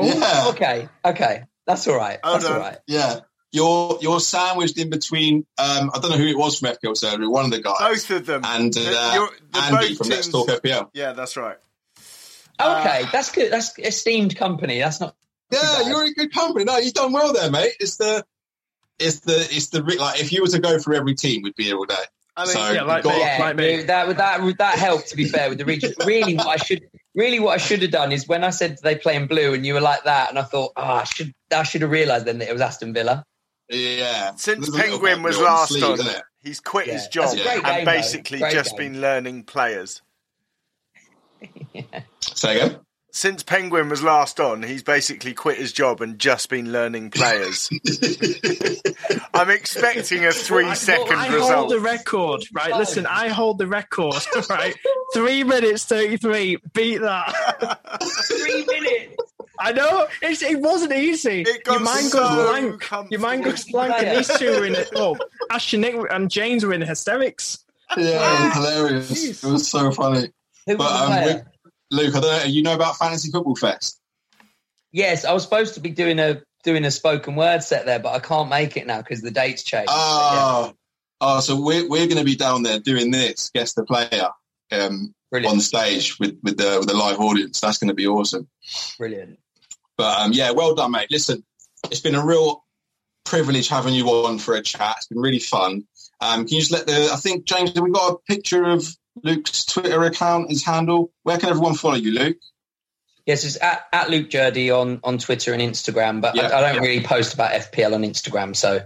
[0.02, 0.46] Ooh, yeah.
[0.50, 0.90] Okay.
[1.06, 1.44] Okay.
[1.66, 2.20] That's all right.
[2.24, 2.78] That's all right.
[2.88, 3.20] Yeah.
[3.56, 5.46] You're you're sandwiched in between.
[5.58, 7.28] Um, I don't know who it was from FPL Surgery.
[7.28, 7.78] One of the guys.
[7.80, 8.42] Both of them.
[8.44, 10.90] And uh, Andy from teams, Let's Talk FPL.
[10.94, 11.58] Yeah, that's right.
[12.62, 13.52] Okay, uh, that's good.
[13.52, 14.80] That's esteemed company.
[14.80, 15.16] That's not.
[15.52, 16.66] Yeah, you're in good company.
[16.66, 17.74] No, you've done well there, mate.
[17.80, 18.26] It's the,
[19.00, 21.66] it's the, it's the like if you were to go for every team, we'd be
[21.66, 21.96] here all day.
[22.38, 23.84] I mean, so yeah, like me, yeah, like me.
[23.84, 25.10] That that that helped.
[25.10, 27.92] To be fair, with the region, really, what I should really what I should have
[27.92, 30.38] done is when I said they play in blue, and you were like that, and
[30.38, 33.24] I thought, oh, I should I should have realised then that it was Aston Villa.
[33.70, 34.36] Yeah.
[34.36, 36.00] Since Penguin was last sleeve, on,
[36.42, 36.94] he's quit yeah.
[36.94, 38.94] his job and game, basically just game.
[38.94, 40.02] been learning players.
[41.74, 41.84] yeah.
[42.22, 42.80] Say again?
[43.12, 47.70] Since Penguin was last on, he's basically quit his job and just been learning players.
[49.34, 51.52] I'm expecting a three well, second well, I result.
[51.52, 52.72] I hold the record, right?
[52.74, 52.78] Oh.
[52.78, 54.16] Listen, I hold the record,
[54.50, 54.76] right?
[55.14, 56.58] Three minutes 33.
[56.74, 58.00] Beat that.
[58.28, 59.16] three minutes.
[59.60, 61.42] I know it's, it wasn't easy.
[61.42, 63.12] It Your mind so goes blank.
[63.12, 64.90] Your mind goes blank, and these two were in it.
[64.96, 65.18] Oh,
[65.52, 67.64] Ash and Nick and James were in hysterics.
[67.98, 69.12] Yeah, it was hilarious.
[69.12, 69.44] Jeez.
[69.44, 70.30] It was so funny.
[70.68, 71.34] Who but, um, we,
[71.92, 72.44] Luke, I don't know.
[72.46, 74.00] You know about Fantasy Football Fest?
[74.92, 78.14] Yes, I was supposed to be doing a doing a spoken word set there, but
[78.14, 79.90] I can't make it now because the dates changed.
[79.92, 80.74] Oh, yeah.
[81.22, 84.30] oh, so we're we're going to be down there doing this, guest the player,
[84.72, 87.60] um, on stage with with the with the live audience.
[87.62, 88.48] That's going to be awesome.
[88.98, 89.40] Brilliant.
[89.98, 91.08] But um, yeah, well done, mate.
[91.12, 91.44] Listen,
[91.90, 92.64] it's been a real
[93.24, 94.96] privilege having you on for a chat.
[94.98, 95.86] It's been really fun.
[96.22, 97.10] Um, can you just let the?
[97.12, 98.88] I think James, have we got a picture of
[99.24, 101.12] Luke's Twitter account, his handle?
[101.24, 102.38] Where can everyone follow you, Luke?
[103.26, 106.62] Yes, it's at, at Luke Jerdy on, on Twitter and Instagram, but yeah, I, I,
[106.62, 106.90] don't yeah.
[106.90, 108.56] really post about FPL on Instagram.
[108.56, 108.82] So,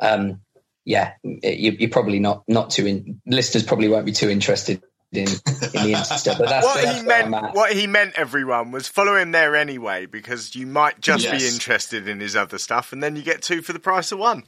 [0.00, 0.40] um,
[0.84, 3.20] yeah, you, are probably not not too in.
[3.26, 4.82] Listeners probably won't be too interested
[5.12, 6.36] in, in the Insta.
[6.38, 7.54] But that's what that's he meant.
[7.54, 11.40] What he meant, everyone, was follow him there anyway because you might just yes.
[11.40, 14.18] be interested in his other stuff, and then you get two for the price of
[14.18, 14.44] one.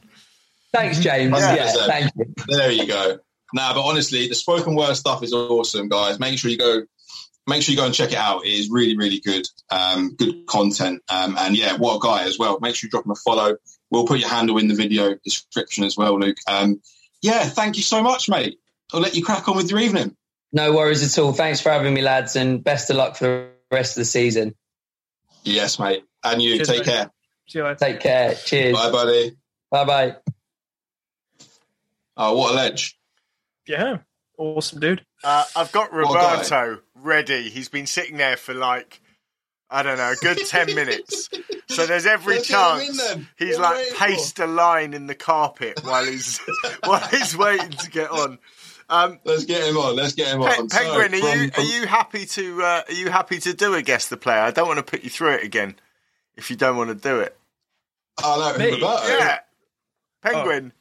[0.73, 1.37] Thanks, James.
[1.37, 2.33] Yeah, thank you.
[2.47, 3.19] There you go.
[3.53, 6.19] Nah, but honestly, the spoken word stuff is awesome, guys.
[6.19, 6.83] Make sure you go
[7.49, 8.45] make sure you go and check it out.
[8.45, 9.45] It is really, really good.
[9.71, 11.01] Um, good content.
[11.09, 12.59] Um, and yeah, what a guy as well.
[12.61, 13.57] Make sure you drop him a follow.
[13.89, 16.37] We'll put your handle in the video description as well, Luke.
[16.47, 16.79] Um,
[17.21, 18.59] yeah, thank you so much, mate.
[18.93, 20.15] I'll let you crack on with your evening.
[20.51, 21.31] No worries at all.
[21.33, 24.55] Thanks for having me, lads, and best of luck for the rest of the season.
[25.43, 26.03] Yes, mate.
[26.23, 26.85] And you, Cheers, take mate.
[26.85, 27.11] care.
[27.47, 27.75] See you later.
[27.75, 28.33] Take care.
[28.35, 28.75] Cheers.
[28.75, 29.37] Bye, buddy.
[29.71, 30.15] Bye, bye.
[32.17, 32.99] Oh, what a ledge!
[33.65, 33.99] Yeah,
[34.37, 35.05] awesome, dude.
[35.23, 37.49] Uh, I've got Roberto ready.
[37.49, 38.99] He's been sitting there for like
[39.69, 41.29] I don't know, a good 10 minutes.
[41.67, 46.03] So there's every Let's chance he's what like paced a line in the carpet while
[46.05, 46.39] he's
[46.85, 48.39] while he's waiting to get on.
[48.89, 49.95] Um, Let's get him on.
[49.95, 50.67] Let's get him Pe- on.
[50.67, 51.63] Penguin, so, are you from...
[51.63, 54.39] are you happy to uh, are you happy to do a guess the player?
[54.39, 55.75] I don't want to put you through it again
[56.35, 57.37] if you don't want to do it.
[58.23, 58.79] Oh no, Me?
[58.79, 59.39] yeah,
[60.23, 60.73] Penguin.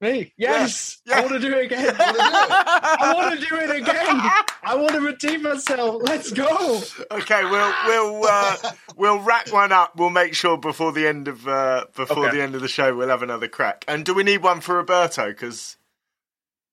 [0.00, 0.32] Me?
[0.36, 1.00] Yes.
[1.06, 1.16] Yeah.
[1.16, 1.96] I want to do it again.
[1.98, 4.20] I want to do it again.
[4.62, 6.02] I want to redeem myself.
[6.04, 6.80] Let's go.
[7.10, 8.56] Okay, we'll we'll uh,
[8.94, 9.96] we'll rack one up.
[9.96, 12.36] We'll make sure before the end of uh, before okay.
[12.36, 13.84] the end of the show we'll have another crack.
[13.88, 15.30] And do we need one for Roberto?
[15.30, 15.77] Because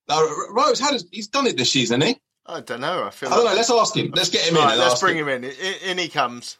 [0.10, 2.18] no, Rose, how does, he's done it this season, he?
[2.46, 3.06] I don't know.
[3.06, 3.30] I feel.
[3.30, 3.54] I don't like...
[3.54, 3.58] know.
[3.58, 4.12] Let's ask him.
[4.16, 4.80] Let's get him right, in.
[4.80, 5.52] let's bring him, him in.
[5.52, 5.74] in.
[5.84, 6.58] In he comes.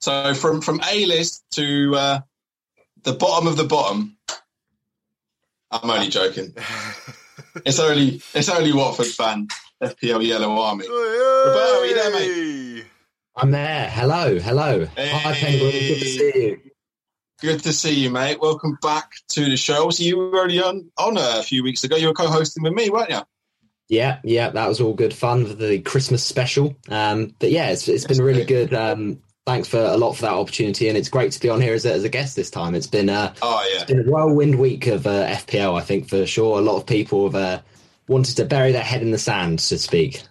[0.00, 2.20] So from from A list to uh,
[3.04, 4.16] the bottom of the bottom.
[5.70, 6.54] I'm only joking.
[7.64, 9.48] it's only it's only Watford fan,
[9.82, 10.86] FPL Yellow Army.
[10.88, 12.84] Roberto, are you there, mate?
[13.36, 13.88] I'm there.
[13.90, 14.86] Hello, hello.
[14.96, 15.10] Hey.
[15.10, 15.70] Hi, Penguin.
[15.70, 16.60] Good to see you.
[17.40, 18.40] Good to see you, mate.
[18.40, 19.90] Welcome back to the show.
[19.90, 21.96] So you were already on on a few weeks ago.
[21.96, 23.20] You were co-hosting with me, weren't you?
[23.88, 26.74] Yeah, yeah, that was all good fun for the Christmas special.
[26.88, 28.72] Um, but yeah, it's, it's been really good.
[28.72, 31.74] Um, thanks for a lot for that opportunity, and it's great to be on here
[31.74, 32.74] as a, as a guest this time.
[32.74, 35.78] It's been uh, oh yeah, it's been a whirlwind week of uh, FPL.
[35.78, 37.62] I think for sure, a lot of people have uh,
[38.08, 40.22] wanted to bury their head in the sand, so to speak.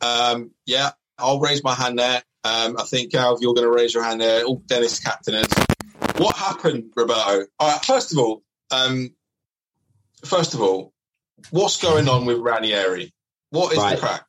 [0.00, 2.22] Um, yeah, I'll raise my hand there.
[2.44, 4.44] Um, I think Alv, you're going to raise your hand there.
[4.44, 5.46] All Dennis captainers.
[6.16, 7.46] What happened, Roberto?
[7.84, 9.14] first of all, um,
[10.24, 10.92] first of all,
[11.50, 13.12] what's going on with Ranieri?
[13.50, 13.96] What is right.
[13.96, 14.24] the crack?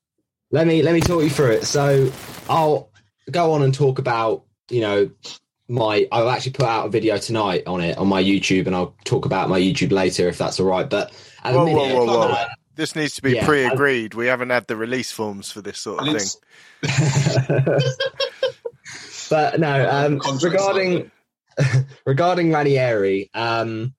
[0.52, 1.66] Let me let me talk you through it.
[1.66, 2.12] So
[2.50, 2.90] I'll
[3.30, 5.10] go on and talk about, you know,
[5.68, 8.96] my I'll actually put out a video tonight on it on my YouTube, and I'll
[9.04, 10.90] talk about my YouTube later if that's all right.
[10.90, 11.12] But
[11.44, 14.14] at whoa, the minute, whoa, whoa, this needs to be yeah, pre-agreed.
[14.14, 16.28] I, we haven't had the release forms for this sort of thing.
[19.30, 21.12] but no, um, regarding
[22.06, 23.93] regarding Ranieri, um,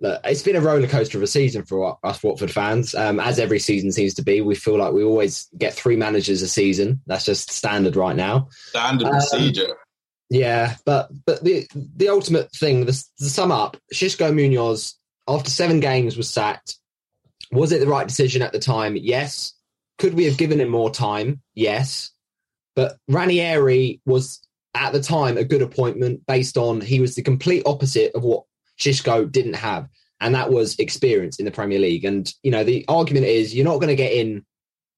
[0.00, 2.94] look, it's been a roller coaster of a season for us Watford fans.
[2.94, 6.42] Um, as every season seems to be, we feel like we always get three managers
[6.42, 7.00] a season.
[7.06, 8.48] That's just standard right now.
[8.68, 9.76] Standard um, procedure.
[10.28, 14.96] Yeah, but but the the ultimate thing, the, to sum up, Xisco Munoz
[15.28, 16.76] after seven games was sacked.
[17.52, 18.96] Was it the right decision at the time?
[18.96, 19.54] Yes.
[19.98, 21.42] Could we have given him more time?
[21.54, 22.10] Yes.
[22.76, 24.40] But Ranieri was
[24.74, 28.44] at the time a good appointment based on he was the complete opposite of what
[28.78, 29.88] Xisco didn't have,
[30.20, 32.04] and that was experience in the Premier League.
[32.04, 34.44] And you know, the argument is you're not going to get in,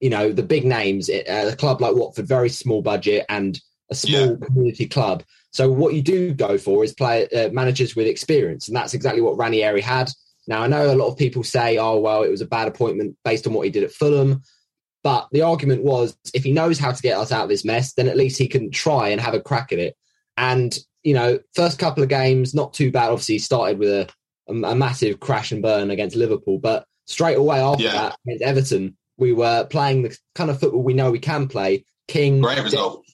[0.00, 3.60] you know, the big names at a club like Watford, very small budget and
[3.90, 4.46] a small yeah.
[4.46, 5.22] community club.
[5.52, 9.20] So what you do go for is play uh, managers with experience, and that's exactly
[9.22, 10.10] what Ranieri had.
[10.48, 13.16] Now I know a lot of people say, "Oh, well, it was a bad appointment
[13.24, 14.42] based on what he did at Fulham."
[15.02, 17.94] But the argument was if he knows how to get us out of this mess,
[17.94, 19.96] then at least he can try and have a crack at it.
[20.36, 23.10] And, you know, first couple of games, not too bad.
[23.10, 24.08] Obviously, started with a,
[24.48, 26.58] a, a massive crash and burn against Liverpool.
[26.58, 27.92] But straight away after yeah.
[27.92, 31.84] that, against Everton, we were playing the kind of football we know we can play.
[32.08, 32.40] King.
[32.40, 33.04] Great result.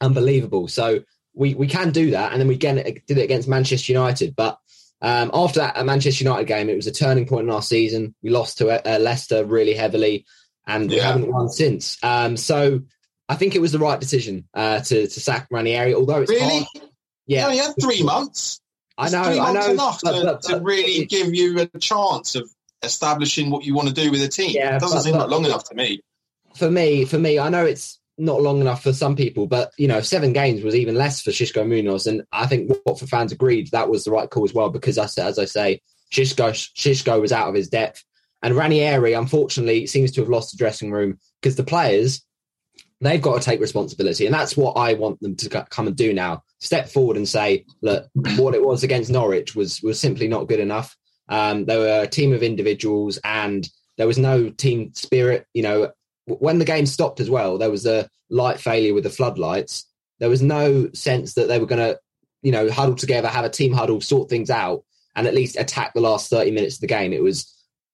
[0.00, 0.68] Unbelievable.
[0.68, 1.00] So
[1.34, 2.32] we, we can do that.
[2.32, 4.36] And then we again did it against Manchester United.
[4.36, 4.58] But
[5.00, 8.14] um, after that Manchester United game, it was a turning point in our season.
[8.22, 10.26] We lost to uh, Leicester really heavily
[10.66, 10.96] and yeah.
[10.96, 11.98] we haven't won since.
[12.02, 12.82] Um, so
[13.28, 16.66] I think it was the right decision uh, to to sack Ranieri, although it's really.
[16.74, 16.90] Hard.
[17.26, 18.60] Yeah, he had three months.
[18.98, 21.78] I know, three months I know, enough but, to, but, to really give you a
[21.78, 22.50] chance of
[22.82, 24.50] establishing what you want to do with a team.
[24.54, 26.00] Yeah, it doesn't seem like long enough to me.
[26.56, 29.88] For me, for me, I know it's not long enough for some people, but you
[29.88, 33.70] know, seven games was even less for Xisco Munoz, and I think Watford fans agreed
[33.70, 35.80] that was the right call as well because, as I say,
[36.12, 38.04] Xisco Xisco was out of his depth.
[38.42, 42.24] And Ranieri, unfortunately, seems to have lost the dressing room because the players,
[43.00, 44.26] they've got to take responsibility.
[44.26, 46.42] And that's what I want them to come and do now.
[46.60, 50.60] Step forward and say, look, what it was against Norwich was, was simply not good
[50.60, 50.96] enough.
[51.28, 55.46] Um, there were a team of individuals and there was no team spirit.
[55.54, 55.92] You know,
[56.26, 59.86] when the game stopped as well, there was a light failure with the floodlights.
[60.18, 61.98] There was no sense that they were going to,
[62.42, 64.84] you know, huddle together, have a team huddle, sort things out,
[65.14, 67.12] and at least attack the last 30 minutes of the game.
[67.12, 67.52] It was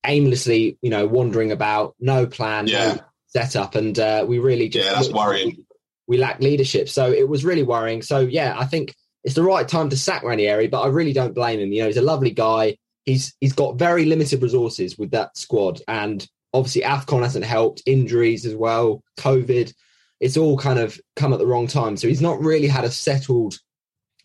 [0.09, 2.95] aimlessly, you know, wandering about, no plan, yeah.
[2.95, 5.49] no setup, and uh, we really just yeah, that's worrying.
[5.49, 5.67] We,
[6.07, 8.03] we lack leadership, so it was really worrying.
[8.03, 11.35] So yeah, I think it's the right time to sack Ranieri, but I really don't
[11.35, 11.73] blame him.
[11.73, 12.79] You know, he's a lovely guy.
[13.05, 18.47] He's he's got very limited resources with that squad, and obviously AFCON hasn't helped, injuries
[18.47, 19.73] as well, COVID.
[20.21, 21.97] It's all kind of come at the wrong time.
[21.97, 23.59] So he's not really had a settled,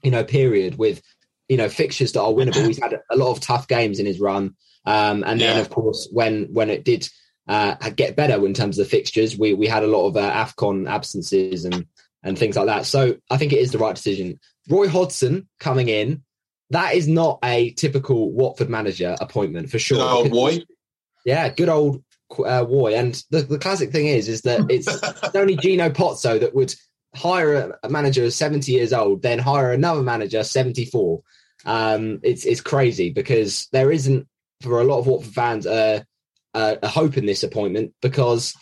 [0.01, 1.01] you know, period with,
[1.47, 2.65] you know, fixtures that are winnable.
[2.65, 4.55] He's had a lot of tough games in his run.
[4.85, 5.53] Um, and yeah.
[5.53, 7.07] then of course when when it did
[7.47, 10.31] uh, get better in terms of the fixtures, we we had a lot of uh,
[10.31, 11.85] Afcon absences and
[12.23, 12.85] and things like that.
[12.85, 14.39] So I think it is the right decision.
[14.69, 16.23] Roy Hodgson coming in,
[16.69, 19.99] that is not a typical Watford manager appointment for sure.
[19.99, 20.59] Oh boy,
[21.25, 22.03] yeah, good old
[22.39, 22.95] uh, Roy.
[22.95, 24.87] And the, the classic thing is, is that it's,
[25.23, 26.73] it's only Gino Pozzo that would
[27.15, 31.21] hire a, manager 70 years old, then hire another manager 74.
[31.65, 34.27] Um, it's it's crazy because there isn't
[34.63, 36.03] for a lot of Watford fans uh,
[36.53, 38.55] a hope in this appointment because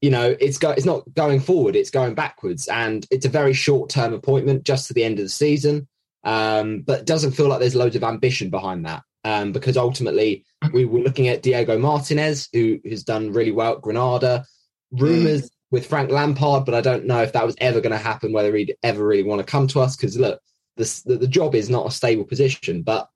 [0.00, 3.52] you know it's go- it's not going forward it's going backwards and it's a very
[3.52, 5.88] short term appointment just to the end of the season
[6.24, 10.84] um, but doesn't feel like there's loads of ambition behind that um, because ultimately we
[10.84, 14.44] were looking at Diego Martinez who has done really well at Granada
[14.92, 15.50] rumors mm.
[15.70, 18.54] with Frank Lampard but I don't know if that was ever going to happen whether
[18.54, 20.40] he'd ever really want to come to us because look
[20.76, 23.08] the, the job is not a stable position but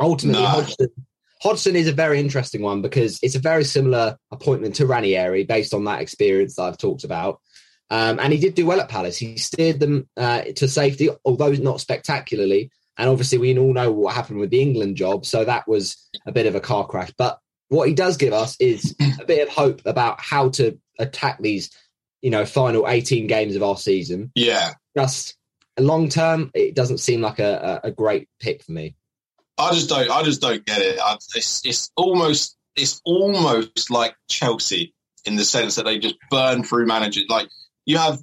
[0.00, 0.48] ultimately no.
[0.48, 0.88] Hodgson
[1.40, 5.72] Hodgson is a very interesting one because it's a very similar appointment to Ranieri based
[5.72, 7.40] on that experience that I've talked about.
[7.90, 9.16] Um, and he did do well at Palace.
[9.16, 12.70] He steered them uh, to safety, although not spectacularly.
[12.96, 15.24] And obviously, we all know what happened with the England job.
[15.24, 17.12] So that was a bit of a car crash.
[17.16, 21.38] But what he does give us is a bit of hope about how to attack
[21.40, 21.70] these,
[22.20, 24.32] you know, final 18 games of our season.
[24.34, 24.72] Yeah.
[24.96, 25.36] Just
[25.78, 28.96] long term, it doesn't seem like a, a great pick for me.
[29.58, 30.10] I just don't.
[30.10, 31.00] I just don't get it.
[31.34, 34.94] It's it's almost it's almost like Chelsea
[35.24, 37.24] in the sense that they just burn through managers.
[37.28, 37.48] Like
[37.84, 38.22] you have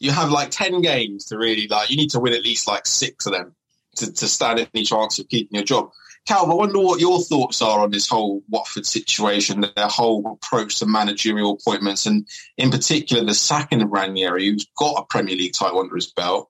[0.00, 1.90] you have like ten games to really like.
[1.90, 3.54] You need to win at least like six of them
[3.96, 5.90] to, to stand any chance of keeping your job.
[6.26, 10.78] Cal, I wonder what your thoughts are on this whole Watford situation, their whole approach
[10.78, 15.52] to managerial appointments, and in particular the sacking of Ranieri, who's got a Premier League
[15.52, 16.48] title under his belt,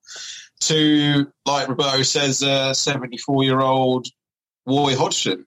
[0.61, 4.07] to, like Roberto says, a 74 year old
[4.67, 5.47] Roy Hodgson.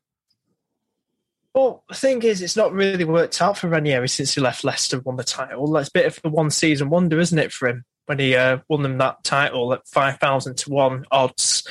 [1.55, 4.97] Well, the thing is, it's not really worked out for Ranieri since he left Leicester
[4.97, 5.71] and won the title.
[5.71, 8.57] That's a bit of a one season wonder, isn't it, for him when he uh,
[8.67, 11.65] won them that title at 5,000 to 1 odds?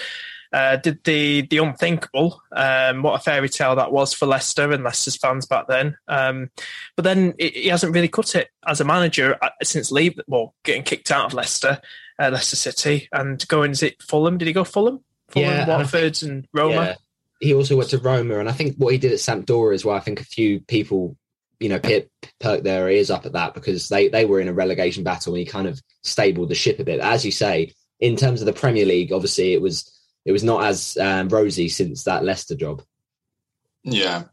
[0.54, 2.40] Uh, did the the unthinkable.
[2.52, 5.96] Um, what a fairy tale that was for Leicester and Leicester's fans back then.
[6.06, 6.50] Um,
[6.94, 10.18] but then it, he hasn't really cut it as a manager uh, since leave.
[10.28, 11.80] Well, getting kicked out of Leicester,
[12.20, 14.38] uh, Leicester City, and going is it Fulham?
[14.38, 15.00] Did he go Fulham?
[15.28, 16.74] Fulham, yeah, Watford, and Roma.
[16.74, 16.94] Yeah
[17.44, 19.96] he also went to Roma, and I think what he did at Sampdoria is well.
[19.96, 21.14] I think a few people,
[21.60, 25.04] you know, perked their ears up at that because they they were in a relegation
[25.04, 27.00] battle, and he kind of stabled the ship a bit.
[27.00, 29.92] As you say, in terms of the Premier League, obviously it was
[30.24, 32.82] it was not as um, rosy since that Leicester job.
[33.82, 34.24] Yeah.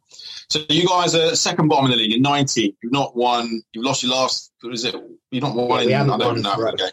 [0.49, 2.77] So you guys are second bottom in the league in 90.
[2.81, 3.61] You've not won.
[3.73, 4.53] You've lost your last.
[4.61, 4.95] What is it?
[5.31, 5.81] You've not won.
[5.81, 6.47] Yeah, we haven't won.
[6.47, 6.83] Okay.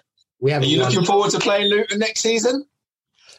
[0.41, 0.67] We haven't.
[0.67, 0.91] Are you won.
[0.91, 2.65] looking forward to playing Luton next season?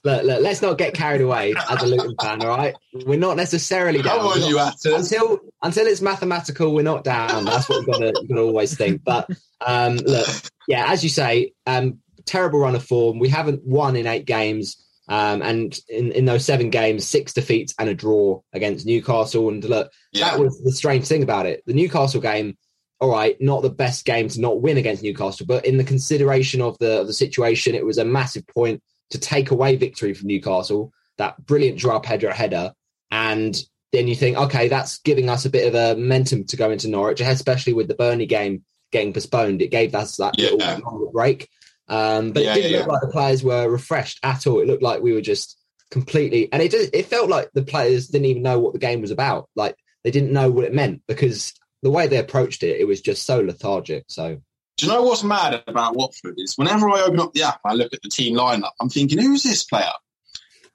[0.03, 2.75] Look, look, let's not get carried away as a Luton fan, all right?
[3.05, 4.19] We're not necessarily down.
[4.19, 4.59] Come on, you
[4.95, 7.45] Until until it's mathematical, we're not down.
[7.45, 9.03] That's what we've got to, got to always think.
[9.03, 9.29] But
[9.65, 10.27] um, look,
[10.67, 13.19] yeah, as you say, um, terrible run of form.
[13.19, 14.85] We haven't won in eight games.
[15.07, 19.49] Um, and in, in those seven games, six defeats and a draw against Newcastle.
[19.49, 20.29] And look, yeah.
[20.29, 21.63] that was the strange thing about it.
[21.65, 22.55] The Newcastle game,
[23.01, 26.61] all right, not the best game to not win against Newcastle, but in the consideration
[26.61, 30.27] of the of the situation, it was a massive point to take away victory from
[30.27, 32.73] Newcastle, that brilliant Joao Pedro header.
[33.11, 33.57] And
[33.91, 36.89] then you think, okay, that's giving us a bit of a momentum to go into
[36.89, 39.61] Norwich, especially with the Burnley game getting postponed.
[39.61, 40.51] It gave us that yeah.
[40.51, 41.49] little break.
[41.87, 44.59] Um, but yeah, it didn't yeah, look like the players were refreshed at all.
[44.59, 45.57] It looked like we were just
[45.89, 49.11] completely, and it it felt like the players didn't even know what the game was
[49.11, 49.49] about.
[49.55, 53.01] Like they didn't know what it meant because the way they approached it, it was
[53.01, 54.05] just so lethargic.
[54.07, 54.41] So
[54.79, 57.73] do you know what's mad about Watford is whenever I open up the app, I
[57.73, 58.71] look at the team lineup.
[58.79, 59.91] I'm thinking, who's this player?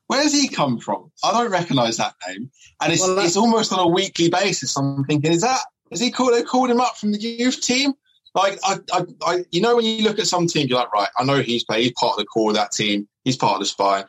[0.08, 1.10] Where's he come from?
[1.24, 2.50] I don't recognise that name,
[2.82, 4.76] and it's well, it's almost on a weekly basis.
[4.76, 6.34] I'm thinking, is that is he called?
[6.34, 7.94] They called him up from the youth team.
[8.34, 11.08] Like I, I, I, you know, when you look at some team, you're like, right,
[11.16, 11.84] I know he's played.
[11.84, 13.08] He's part of the core of that team.
[13.24, 14.04] He's part of the spine.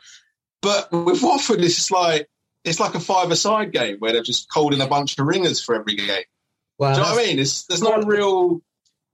[0.60, 2.28] But with Watford, it's just like
[2.64, 5.76] it's like a five-a-side game where they've just called in a bunch of ringers for
[5.76, 6.24] every game.
[6.76, 7.38] Well, Do you know what I mean?
[7.38, 8.60] It's, there's not a real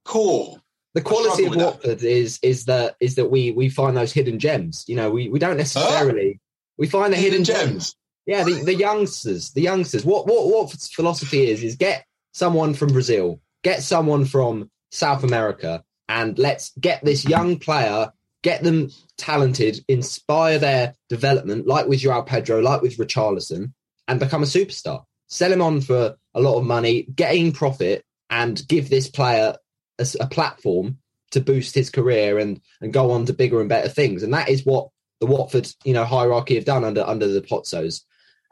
[0.05, 0.62] core
[0.95, 2.09] the quality of Watford that.
[2.09, 4.85] is is that is that we we find those hidden gems.
[4.87, 6.39] You know, we we don't necessarily huh?
[6.77, 7.71] we find the hidden, hidden gems.
[7.71, 7.97] gems.
[8.27, 10.05] Yeah, the, the youngsters, the youngsters.
[10.05, 15.83] What what what philosophy is is get someone from Brazil, get someone from South America,
[16.09, 18.13] and let's get this young player,
[18.43, 23.73] get them talented, inspire their development, like with Joao Pedro, like with Richarlison,
[24.07, 25.05] and become a superstar.
[25.29, 29.57] Sell him on for a lot of money, gain profit, and give this player
[30.03, 30.99] a, a platform
[31.31, 34.23] to boost his career and and go on to bigger and better things.
[34.23, 34.89] And that is what
[35.21, 38.03] the Watford you know hierarchy have done under under the Pozzos.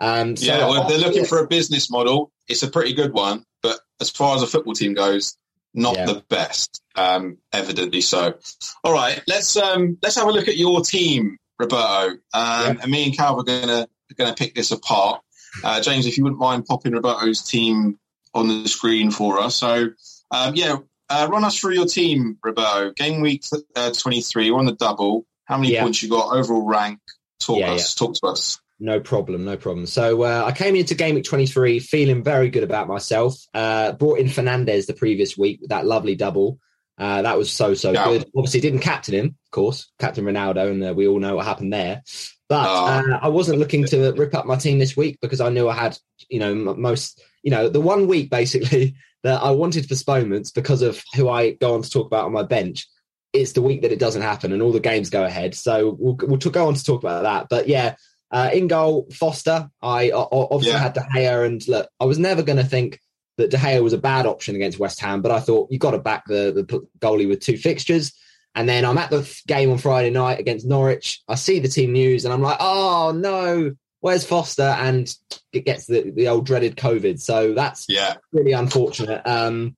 [0.01, 3.13] Um, so yeah, well, if they're looking for a business model, it's a pretty good
[3.13, 3.45] one.
[3.63, 5.37] But as far as a football team goes,
[5.75, 6.07] not yeah.
[6.07, 8.35] the best, um, evidently so.
[8.83, 12.13] All right, let's um, let's have a look at your team, Roberto.
[12.13, 12.75] Um, yeah.
[12.83, 13.87] And me and Cal are gonna
[14.17, 15.23] gonna pick this apart.
[15.63, 17.99] Uh, James, if you wouldn't mind popping Roberto's team
[18.35, 19.57] on the screen for us.
[19.57, 19.91] So,
[20.31, 20.77] um, yeah,
[21.11, 22.93] uh, run us through your team, Roberto.
[22.93, 23.45] Game week
[23.77, 25.27] uh, 23, we're on the double.
[25.45, 25.83] How many yeah.
[25.83, 26.35] points you got?
[26.35, 27.01] Overall rank?
[27.41, 27.97] Talk yeah, us.
[27.97, 28.07] Yeah.
[28.07, 28.61] Talk to us.
[28.79, 29.87] No problem, no problem.
[29.87, 33.37] So uh, I came into game week 23 feeling very good about myself.
[33.53, 36.59] Uh, brought in Fernandez the previous week with that lovely double.
[36.97, 38.31] Uh, that was so, so good.
[38.37, 41.73] Obviously, didn't captain him, of course, Captain Ronaldo, and uh, we all know what happened
[41.73, 42.03] there.
[42.49, 43.19] But oh.
[43.23, 45.97] I wasn't looking to rip up my team this week because I knew I had,
[46.29, 51.03] you know, most, you know, the one week basically that I wanted postponements because of
[51.15, 52.87] who I go on to talk about on my bench.
[53.33, 55.55] It's the week that it doesn't happen and all the games go ahead.
[55.55, 57.47] So we'll, we'll go on to talk about that.
[57.49, 57.95] But yeah,
[58.31, 59.69] uh, in goal, Foster.
[59.83, 60.79] I obviously yeah.
[60.79, 63.01] had De Gea, and look, I was never going to think
[63.37, 65.93] that De Gea was a bad option against West Ham, but I thought you've got
[65.93, 68.13] to back the, the goalie with two fixtures.
[68.55, 71.23] And then I'm at the game on Friday night against Norwich.
[71.29, 74.63] I see the team news, and I'm like, oh no, where's Foster?
[74.63, 75.13] And
[75.53, 77.21] gets the, the old dreaded COVID.
[77.21, 78.15] So that's yeah.
[78.33, 79.23] really unfortunate.
[79.27, 79.77] Um,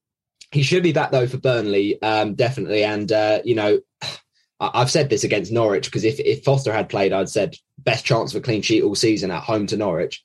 [0.51, 2.85] he should be back though for Burnley, um, definitely.
[2.85, 3.81] And uh, you know,
[4.61, 8.33] I've said this against Norwich because if, if Foster had played, I'd said best chance
[8.33, 10.23] of a clean sheet all season at home to Norwich.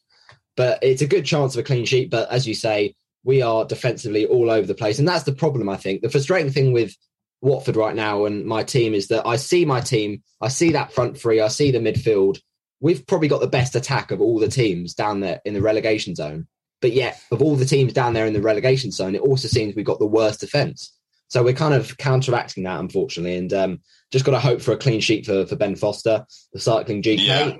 [0.55, 2.09] But it's a good chance of a clean sheet.
[2.09, 5.69] But as you say, we are defensively all over the place, and that's the problem.
[5.69, 6.95] I think the frustrating thing with
[7.41, 10.91] Watford right now and my team is that I see my team, I see that
[10.91, 12.39] front three, I see the midfield,
[12.79, 16.15] we've probably got the best attack of all the teams down there in the relegation
[16.15, 16.47] zone.
[16.79, 19.75] But yet, of all the teams down there in the relegation zone, it also seems
[19.75, 20.93] we've got the worst defence.
[21.27, 23.79] So we're kind of counteracting that, unfortunately, and um,
[24.11, 27.25] just got to hope for a clean sheet for, for Ben Foster, the cycling GK.
[27.25, 27.57] Yeah.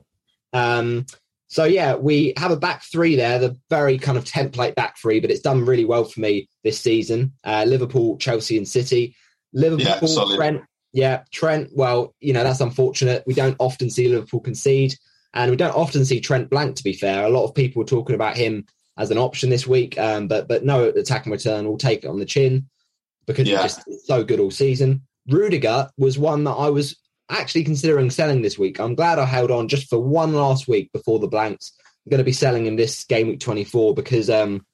[0.54, 1.06] Um,
[1.48, 5.20] so yeah, we have a back three there, the very kind of template back three,
[5.20, 7.34] but it's done really well for me this season.
[7.44, 9.16] Uh, Liverpool, Chelsea, and City.
[9.54, 10.62] Liverpool, yeah, Trent,
[10.92, 11.70] yeah, Trent.
[11.74, 13.24] Well, you know that's unfortunate.
[13.26, 14.96] We don't often see Liverpool concede.
[15.34, 17.26] And we don't often see Trent blank, to be fair.
[17.26, 18.66] A lot of people were talking about him
[18.98, 22.08] as an option this week, um, but but no attack and return will take it
[22.08, 22.68] on the chin
[23.26, 23.62] because yeah.
[23.62, 25.04] he's just so good all season.
[25.28, 26.98] Rudiger was one that I was
[27.30, 28.80] actually considering selling this week.
[28.80, 31.74] I'm glad I held on just for one last week before the blanks.
[32.06, 34.66] I'm going to be selling him this game week 24 because um,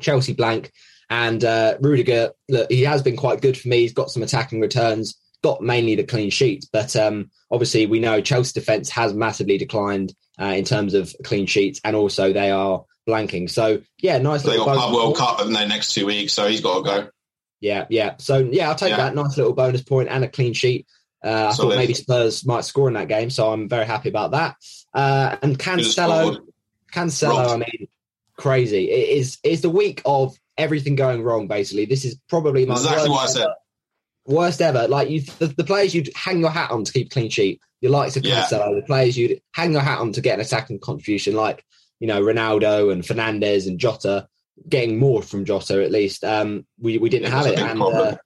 [0.00, 0.70] Chelsea blank
[1.08, 3.80] and uh, Rudiger, look, he has been quite good for me.
[3.80, 6.66] He's got some attacking returns got mainly the clean sheets.
[6.66, 11.46] But um, obviously, we know Chelsea defence has massively declined uh, in terms of clean
[11.46, 13.48] sheets, and also they are blanking.
[13.48, 14.42] So yeah, nice.
[14.42, 17.08] They got Club World Cup in the next two weeks, so he's got to go.
[17.60, 18.16] Yeah, yeah.
[18.18, 18.96] So yeah, I'll take yeah.
[18.98, 20.86] that nice little bonus point and a clean sheet.
[21.24, 21.70] Uh, I Solid.
[21.70, 24.56] thought maybe Spurs might score in that game, so I'm very happy about that.
[24.92, 26.38] Uh, and Cancelo,
[26.92, 27.88] Cancelo, I mean,
[28.36, 28.90] crazy.
[28.90, 31.48] It is is the week of everything going wrong.
[31.48, 33.48] Basically, this is probably my exactly what I said
[34.26, 34.88] worst ever.
[34.88, 37.60] Like you, the, the, players you'd hang your hat on to keep clean sheet.
[37.80, 38.80] Your likes of Cancelo, yeah.
[38.80, 41.64] the players you'd hang your hat on to get an attacking contribution, like
[42.00, 44.26] you know Ronaldo and Fernandez and Jota,
[44.68, 46.24] getting more from Jota at least.
[46.24, 48.16] Um, we we didn't yeah, have it, and uh,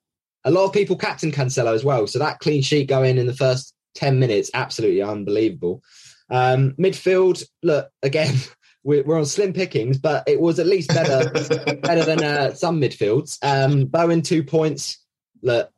[0.44, 2.06] a lot of people captain Cancelo as well.
[2.06, 5.82] So that clean sheet going in the first ten minutes, absolutely unbelievable.
[6.30, 8.34] Um, midfield, look again.
[8.82, 11.30] We're, on slim pickings, but it was at least better
[11.82, 13.36] better than uh, some midfields.
[13.42, 15.04] Um, Bowen two points.
[15.42, 15.70] Look,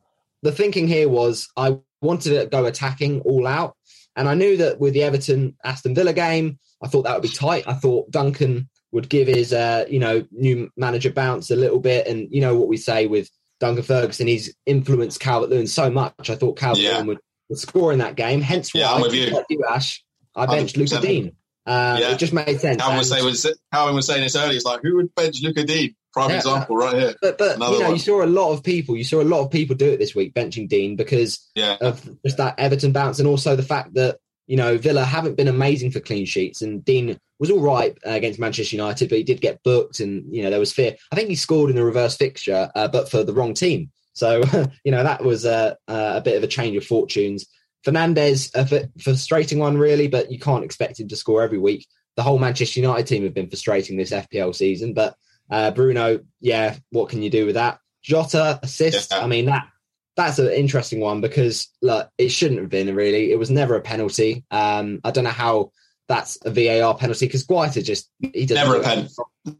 [0.43, 3.77] the thinking here was I wanted to go attacking all out.
[4.15, 7.29] And I knew that with the Everton Aston Villa game, I thought that would be
[7.29, 7.65] tight.
[7.67, 12.07] I thought Duncan would give his, uh, you know, new manager bounce a little bit.
[12.07, 16.29] And you know what we say with Duncan Ferguson, he's influenced Calvert Lewin so much.
[16.29, 17.03] I thought Calvert Lewin yeah.
[17.03, 17.19] would,
[17.49, 18.43] would, score in that game.
[18.43, 19.31] Hence why, yeah, I'm with you.
[19.31, 20.05] like you, Ash,
[20.37, 21.33] I benched Lucas Digne.
[21.65, 22.11] Uh, yeah.
[22.11, 22.83] It just made sense.
[22.83, 24.57] Calvin was, saying, was, Calvin was saying this earlier.
[24.57, 25.95] It's like, who would bench Lucas Digne?
[26.13, 26.37] Prime yeah.
[26.37, 27.15] example right here.
[27.23, 27.93] But, but you know, one.
[27.93, 28.97] you saw a lot of people.
[28.97, 31.77] You saw a lot of people do it this week, benching Digne because yeah.
[31.81, 35.49] of just that Everton bounce, and also the fact that you know Villa haven't been
[35.49, 39.25] amazing for clean sheets, and Digne was all right uh, against Manchester United, but he
[39.25, 40.97] did get booked, and you know there was fear.
[41.11, 43.91] I think he scored in the reverse fixture, uh, but for the wrong team.
[44.13, 44.43] So
[44.85, 47.47] you know that was uh, a bit of a change of fortunes.
[47.85, 51.87] Fernandez, a frustrating one really, but you can't expect him to score every week.
[52.17, 55.17] The whole Manchester United team have been frustrating this FPL season, but
[55.53, 57.79] uh, Bruno, yeah, what can you do with that?
[58.03, 59.13] Jota assist.
[59.13, 59.21] Yeah.
[59.21, 59.69] I mean that
[60.17, 63.31] that's an interesting one because look, it shouldn't have been really.
[63.31, 64.45] It was never a penalty.
[64.51, 65.71] Um, I don't know how
[66.09, 69.09] that's a VAR penalty because Guaita just he doesn't never a pen.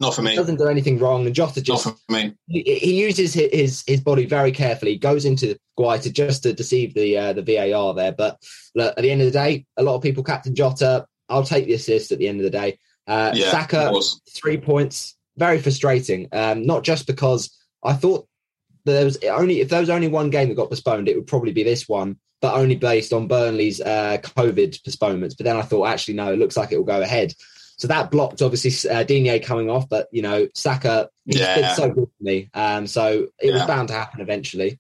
[0.01, 0.37] Not for me.
[0.37, 2.35] Doesn't do anything wrong, and Jota just not for me.
[2.47, 4.97] He, he uses his, his, his body very carefully.
[4.97, 8.13] Goes into Guaita just to deceive the uh, the VAR there.
[8.13, 8.43] But
[8.75, 11.07] look, at the end of the day, a lot of people captain Jota.
[11.29, 12.79] I'll take the assist at the end of the day.
[13.07, 13.93] Uh, yeah, Saka
[14.35, 15.17] three points.
[15.37, 16.29] Very frustrating.
[16.33, 18.27] Um, not just because I thought
[18.85, 21.53] there was only if there was only one game that got postponed, it would probably
[21.53, 25.37] be this one but only based on Burnley's uh, COVID postponements.
[25.37, 27.33] But then I thought, actually, no, it looks like it will go ahead.
[27.79, 31.55] So that blocked obviously uh, Digne coming off, but you know Saka yeah.
[31.55, 33.55] did so good for me, um, so it yeah.
[33.55, 34.79] was bound to happen eventually.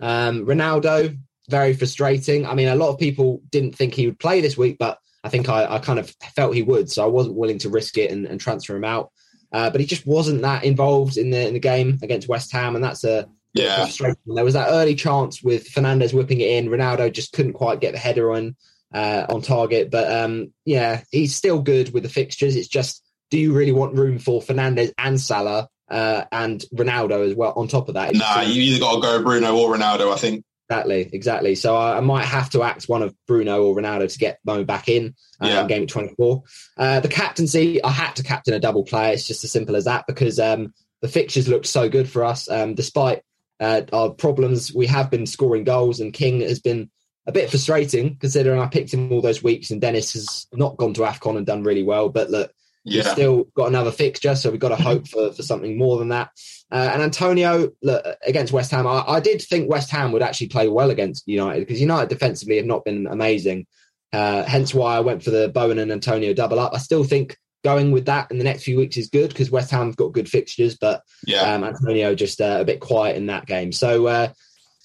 [0.00, 1.16] Um, Ronaldo,
[1.48, 2.46] very frustrating.
[2.46, 5.28] I mean, a lot of people didn't think he would play this week, but I
[5.28, 8.10] think I, I kind of felt he would, so I wasn't willing to risk it
[8.10, 9.10] and, and transfer him out.
[9.52, 12.74] Uh, but he just wasn't that involved in the in the game against West Ham,
[12.74, 13.88] and that's a yeah.
[14.26, 16.68] There was that early chance with Fernandez whipping it in.
[16.68, 18.56] Ronaldo just couldn't quite get the header on
[18.92, 19.90] uh, on target.
[19.90, 22.56] But um, yeah, he's still good with the fixtures.
[22.56, 27.36] It's just, do you really want room for Fernandez and Salah uh, and Ronaldo as
[27.36, 28.14] well on top of that?
[28.14, 30.44] Nah, you either got to go Bruno or Ronaldo, I think.
[30.70, 31.54] Exactly, exactly.
[31.54, 34.64] So I, I, might have to act one of Bruno or Ronaldo to get Mo
[34.64, 35.66] back in uh, yeah.
[35.66, 36.42] game 24.
[36.78, 39.12] Uh, the captaincy, I had to captain a double player.
[39.12, 42.50] It's just as simple as that because um, the fixtures looked so good for us,
[42.50, 43.20] um, despite
[43.60, 44.74] uh, our problems.
[44.74, 46.90] We have been scoring goals, and King has been
[47.26, 50.94] a bit frustrating considering I picked him all those weeks, and Dennis has not gone
[50.94, 52.08] to Afcon and done really well.
[52.08, 52.52] But look,
[52.84, 53.02] yeah.
[53.02, 56.08] we've still got another fixture, so we've got to hope for, for something more than
[56.08, 56.30] that.
[56.70, 60.48] Uh, and Antonio look, against West Ham, I, I, did think West Ham would actually
[60.48, 63.66] play well against United because United defensively have not been amazing.
[64.12, 66.72] Uh, hence why I went for the Bowen and Antonio double up.
[66.74, 69.70] I still think going with that in the next few weeks is good because West
[69.70, 71.54] Ham's got good fixtures, but yeah.
[71.54, 73.72] um, Antonio just uh, a bit quiet in that game.
[73.72, 74.06] So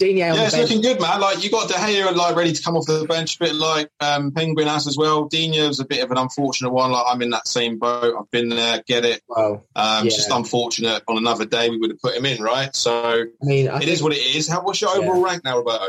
[0.02, 0.70] uh, yeah, it's bench.
[0.70, 1.20] looking good, man.
[1.20, 3.90] Like you got De Gea like ready to come off the bench, a bit like
[4.00, 5.26] um, Penguin has as well.
[5.26, 6.92] Dino's a bit of an unfortunate one.
[6.92, 8.16] Like I'm in that same boat.
[8.18, 9.22] I've been there, get it.
[9.28, 10.10] Well, um, yeah.
[10.12, 11.04] just unfortunate.
[11.08, 12.76] On another day, we would have put him in, right?
[12.76, 14.48] So I mean, I it think, is what it is.
[14.48, 15.26] How, what's your overall yeah.
[15.26, 15.88] rank now, Roberto?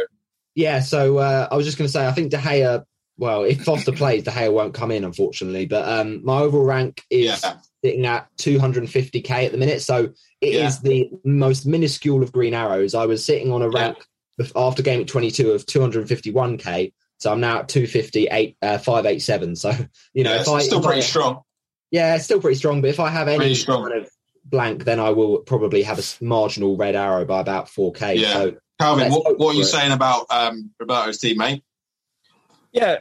[0.55, 2.85] Yeah, so uh, I was just going to say, I think De Gea
[3.21, 5.67] well, if Foster plays, De Gea won't come in, unfortunately.
[5.67, 7.59] But um, my overall rank is yeah.
[7.85, 10.11] Sitting at 250k at the minute, so
[10.41, 10.67] it yeah.
[10.67, 12.95] is the most minuscule of green arrows.
[12.95, 13.99] I was sitting on a rank
[14.39, 14.47] yeah.
[14.57, 19.57] after game at 22 of 251k, so I'm now at 258, uh, 587.
[19.57, 19.73] So
[20.15, 21.43] you know, if I, still pretty I, strong.
[21.91, 22.81] Yeah, it's still pretty strong.
[22.81, 24.11] But if I have any kind of
[24.45, 28.17] blank, then I will probably have a marginal red arrow by about 4k.
[28.17, 28.33] Yeah.
[28.33, 29.67] So Calvin, what, what, are you it.
[29.67, 31.63] saying about um, Roberto's team, mate?
[32.73, 32.99] Yeah,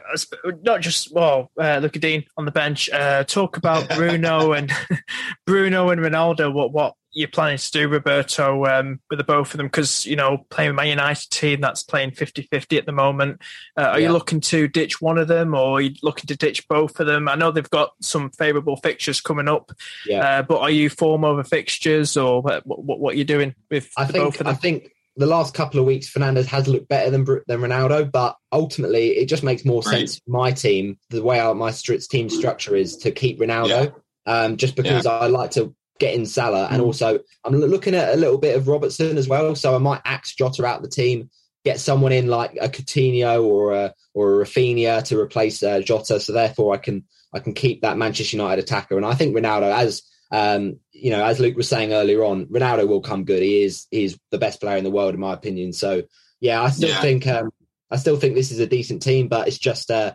[0.62, 2.90] not just well, uh, Luca Digne on the bench.
[2.90, 4.72] Uh, talk about Bruno and
[5.46, 6.52] Bruno and Ronaldo.
[6.52, 9.66] What what you're planning to do, Roberto, um, with the both of them?
[9.66, 13.42] Because you know, playing my United team that's playing 50-50 at the moment.
[13.76, 14.08] Uh, are yeah.
[14.08, 17.06] you looking to ditch one of them, or are you looking to ditch both of
[17.06, 17.28] them?
[17.28, 19.70] I know they've got some favourable fixtures coming up.
[20.04, 20.38] Yeah.
[20.38, 23.92] Uh, but are you form over fixtures, or what, what, what are you doing with
[23.96, 24.48] I think, both of them?
[24.48, 28.36] I think the last couple of weeks, Fernandez has looked better than than Ronaldo, but
[28.52, 29.98] ultimately, it just makes more right.
[29.98, 30.98] sense for my team.
[31.10, 33.92] The way our, my team structure is to keep Ronaldo,
[34.26, 34.32] yeah.
[34.32, 35.12] um, just because yeah.
[35.12, 36.86] I like to get in Salah, and mm.
[36.86, 39.54] also I'm looking at a little bit of Robertson as well.
[39.54, 41.30] So I might axe Jota out the team,
[41.64, 46.20] get someone in like a Coutinho or a or a Raphinha to replace uh, Jota.
[46.20, 47.04] So therefore, I can
[47.34, 51.24] I can keep that Manchester United attacker, and I think Ronaldo as um, you know,
[51.24, 53.42] as Luke was saying earlier on, Ronaldo will come good.
[53.42, 55.72] He is he's the best player in the world, in my opinion.
[55.72, 56.02] So
[56.40, 57.00] yeah, I still yeah.
[57.00, 57.50] think um,
[57.90, 60.14] I still think this is a decent team, but it's just uh,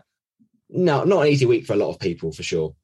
[0.70, 2.74] no, not an easy week for a lot of people for sure.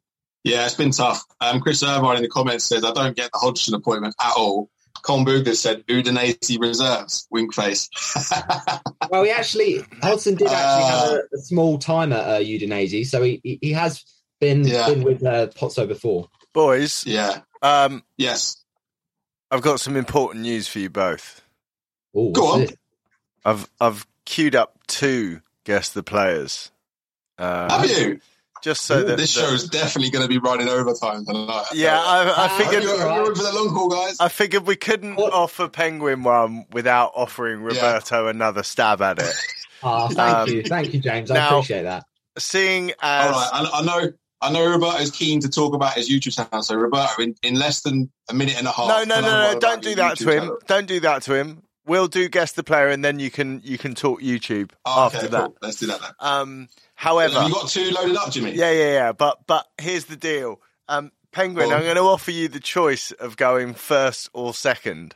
[0.45, 1.25] Yeah, it's been tough.
[1.41, 4.71] Um, Chris Irvine in the comments says, I don't get the Hodgson appointment at all.
[5.03, 7.89] Colin Bugler said Udinese reserves, wink face.
[9.11, 13.07] well, he actually, Hodgson did actually uh, have a, a, small time at uh, Udinese,
[13.07, 14.05] so he, he, he has
[14.41, 14.89] been, yeah.
[14.89, 16.29] been with uh, Pozzo before.
[16.53, 17.05] Boys.
[17.07, 17.41] Yeah.
[17.61, 18.57] Um, yes.
[19.51, 21.43] I've got some important news for you both.
[22.17, 22.63] Ooh, Go on.
[22.63, 22.79] It?
[23.45, 26.71] I've I've queued up two guess the players.
[27.39, 28.21] Uh, Have you?
[28.63, 31.65] Just so Ooh, that this show's definitely going to be running overtime tonight.
[31.75, 32.85] Yeah, I, I figured.
[32.85, 34.19] You're, you're for the long haul, guys.
[34.21, 35.33] I figured we couldn't what?
[35.33, 38.31] offer Penguin one without offering Roberto yeah.
[38.31, 39.35] another stab at it.
[39.83, 41.33] oh, thank um, you, thank you, James.
[41.33, 42.05] I now, appreciate that.
[42.39, 44.13] Seeing as, all right, I, I know
[44.43, 46.63] I know Roberto's keen to talk about his YouTube channel.
[46.63, 48.89] So Roberto, in, in less than a minute and a half.
[48.89, 49.59] No, no, no, no!
[49.59, 50.41] Don't do that to him.
[50.41, 50.59] Channel?
[50.67, 51.63] Don't do that to him.
[51.87, 55.19] We'll do guess the player, and then you can you can talk YouTube oh, after
[55.19, 55.45] okay, that.
[55.47, 55.57] Cool.
[55.63, 56.11] Let's do that then.
[56.19, 58.53] Um, however, you got two loaded up, Jimmy.
[58.53, 59.13] Yeah, yeah, yeah.
[59.13, 61.73] But but here's the deal, um, Penguin.
[61.73, 65.15] I'm going to offer you the choice of going first or second,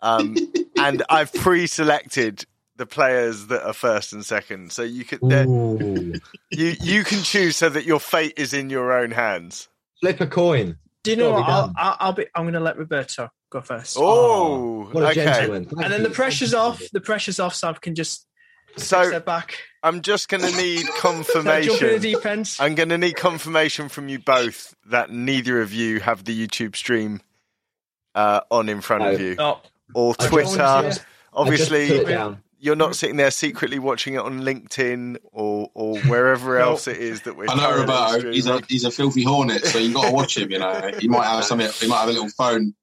[0.00, 0.36] um,
[0.78, 2.46] and I've pre-selected
[2.76, 4.72] the players that are first and second.
[4.72, 6.20] So you could you
[6.50, 9.68] you can choose so that your fate is in your own hands.
[10.00, 10.78] Flip a coin.
[11.02, 11.48] Do you know what?
[11.48, 12.26] I'll, I'll, I'll, be.
[12.34, 13.96] I'm going to let Roberto go first.
[13.98, 15.24] Oh, what a okay.
[15.24, 15.68] gentleman!
[15.82, 16.82] and then the pressure's off.
[16.92, 18.26] The pressure's off, so I can just
[18.76, 19.56] so step back.
[19.82, 21.76] I'm just going to need confirmation.
[21.78, 22.58] Jump the deep.
[22.60, 26.74] I'm going to need confirmation from you both that neither of you have the YouTube
[26.74, 27.20] stream
[28.14, 29.12] uh, on in front No.
[29.12, 29.60] of you Oh,
[29.94, 30.92] or Twitter.
[31.32, 32.42] Obviously, put it down.
[32.66, 36.64] You're not sitting there secretly watching it on LinkedIn or or wherever No.
[36.72, 37.46] else it is that we're.
[37.48, 38.32] I know currently Roberto.
[38.32, 40.50] He's a he's a filthy hornet, so you have got to watch him.
[40.50, 41.70] You know, he might have something.
[41.80, 42.74] He might have a little phone,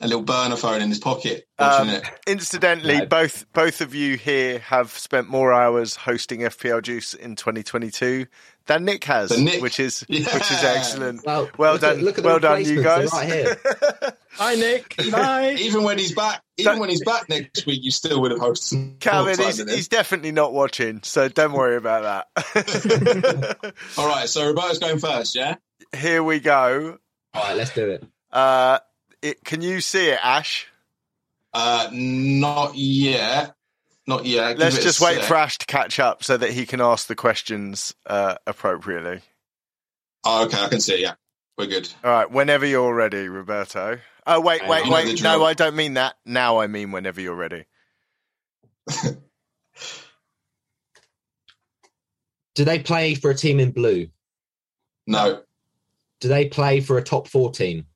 [0.00, 2.04] a little burner phone in his pocket, watching Um, it.
[2.26, 3.06] Incidentally, No.
[3.06, 8.26] both both of you here have spent more hours hosting FPL Juice in 2022
[8.66, 9.62] than Nick has, Nick.
[9.62, 10.32] which is Yeah.
[10.34, 11.24] which is excellent.
[11.24, 13.10] Well, Well look done, At, look at well done, you guys.
[13.10, 14.12] they're Right here.
[14.32, 14.94] hi Nick.
[15.10, 15.56] Bye.
[15.58, 18.40] Even when he's back, even That- when he's back next week, you still would have
[18.40, 18.98] hosted.
[19.00, 19.76] Calvin, he's, time than him.
[19.76, 23.74] he's definitely not watching, so don't worry about that.
[23.96, 25.56] All right, so Roberto's going first, yeah.
[25.96, 26.98] Here we go.
[27.34, 28.04] All right, let's do it.
[28.32, 28.80] Uh,
[29.22, 30.66] it, can you see it, Ash?
[31.54, 33.54] Uh, not yet,
[34.06, 34.58] not yet.
[34.58, 35.24] Let's just wait sec.
[35.24, 39.20] for Ash to catch up so that he can ask the questions uh, appropriately.
[40.24, 40.94] Oh, okay, I can see.
[40.94, 41.14] it, Yeah,
[41.56, 41.88] we're good.
[42.04, 43.98] All right, whenever you're ready, Roberto.
[44.30, 45.22] Oh, wait, I wait, know wait.
[45.22, 46.16] No, I don't mean that.
[46.26, 47.64] Now I mean whenever you're ready.
[52.54, 54.08] Do they play for a team in blue?
[55.06, 55.42] No,
[56.20, 57.86] Do they play for a top four team?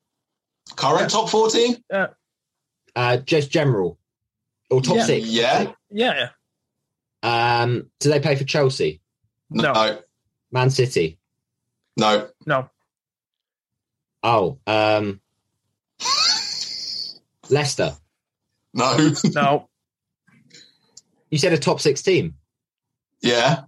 [0.77, 1.83] current top fourteen.
[2.97, 3.99] Uh, just general
[4.71, 5.05] or top Yeah.
[5.05, 5.27] six?
[5.27, 5.73] Yeah.
[5.91, 6.29] Yeah.
[7.23, 9.01] Um, do they play for Chelsea,
[9.51, 9.73] No, No.
[9.75, 10.03] no,
[10.51, 11.19] Man City?
[11.97, 12.31] no.
[12.47, 12.71] No.
[14.23, 15.21] Oh, um,
[17.53, 17.97] Leicester.
[18.75, 19.11] no.
[19.35, 19.69] No.
[21.31, 22.35] You said a top six team.
[23.23, 23.63] yeah,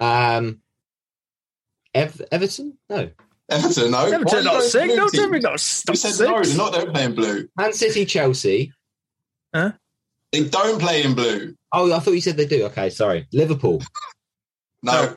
[0.00, 0.60] Um,
[1.94, 2.76] Ev- Everton?
[2.90, 3.10] No.
[3.48, 3.90] Everton.
[3.92, 4.86] No, Never Why turn you sick.
[4.86, 5.20] blue No, team?
[5.22, 6.20] never got We stop said six.
[6.28, 6.42] no.
[6.42, 6.72] They're not.
[6.72, 7.48] Don't play blue.
[7.56, 8.72] Man City, Chelsea.
[9.54, 9.72] Huh?
[10.32, 11.54] They don't play in blue.
[11.72, 12.64] Oh, I thought you said they do.
[12.66, 13.28] Okay, sorry.
[13.32, 13.82] Liverpool,
[14.82, 15.16] No,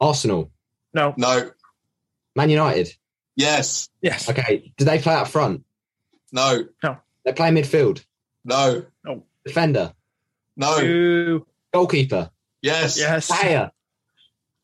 [0.00, 0.50] Arsenal,
[0.94, 1.14] No.
[1.16, 1.50] no.
[2.36, 2.94] Man United.
[3.36, 3.88] Yes.
[4.02, 4.28] Yes.
[4.28, 5.64] Okay, do they play up front?
[6.32, 6.64] No.
[6.82, 6.98] No.
[7.24, 8.04] They play midfield,
[8.44, 8.84] No.
[9.04, 9.24] No.
[9.44, 9.92] Defender,
[10.56, 10.78] No.
[10.80, 11.46] Two.
[11.72, 12.30] goalkeeper,
[12.62, 12.98] Yes.
[12.98, 13.26] Yes.
[13.28, 13.70] player.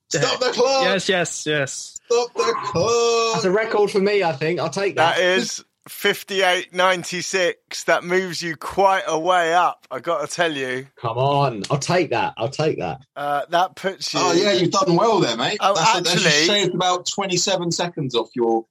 [0.09, 0.85] Stop the clock.
[0.85, 1.09] Yes.
[1.09, 1.47] Yes.
[1.47, 1.99] Yes.
[2.07, 3.45] Stop the That's clock.
[3.45, 4.23] a record for me.
[4.23, 5.17] I think I'll take that.
[5.17, 7.85] That is 58.96.
[7.87, 10.87] That moves you quite a way up, I got to tell you.
[11.01, 12.35] Come on, I'll take that.
[12.37, 13.01] I'll take that.
[13.17, 14.21] Uh, that puts you.
[14.23, 15.59] Oh yeah, you've done well there, mate.
[15.61, 18.67] Oh, that's, that's just actually- shaved about twenty-seven seconds off your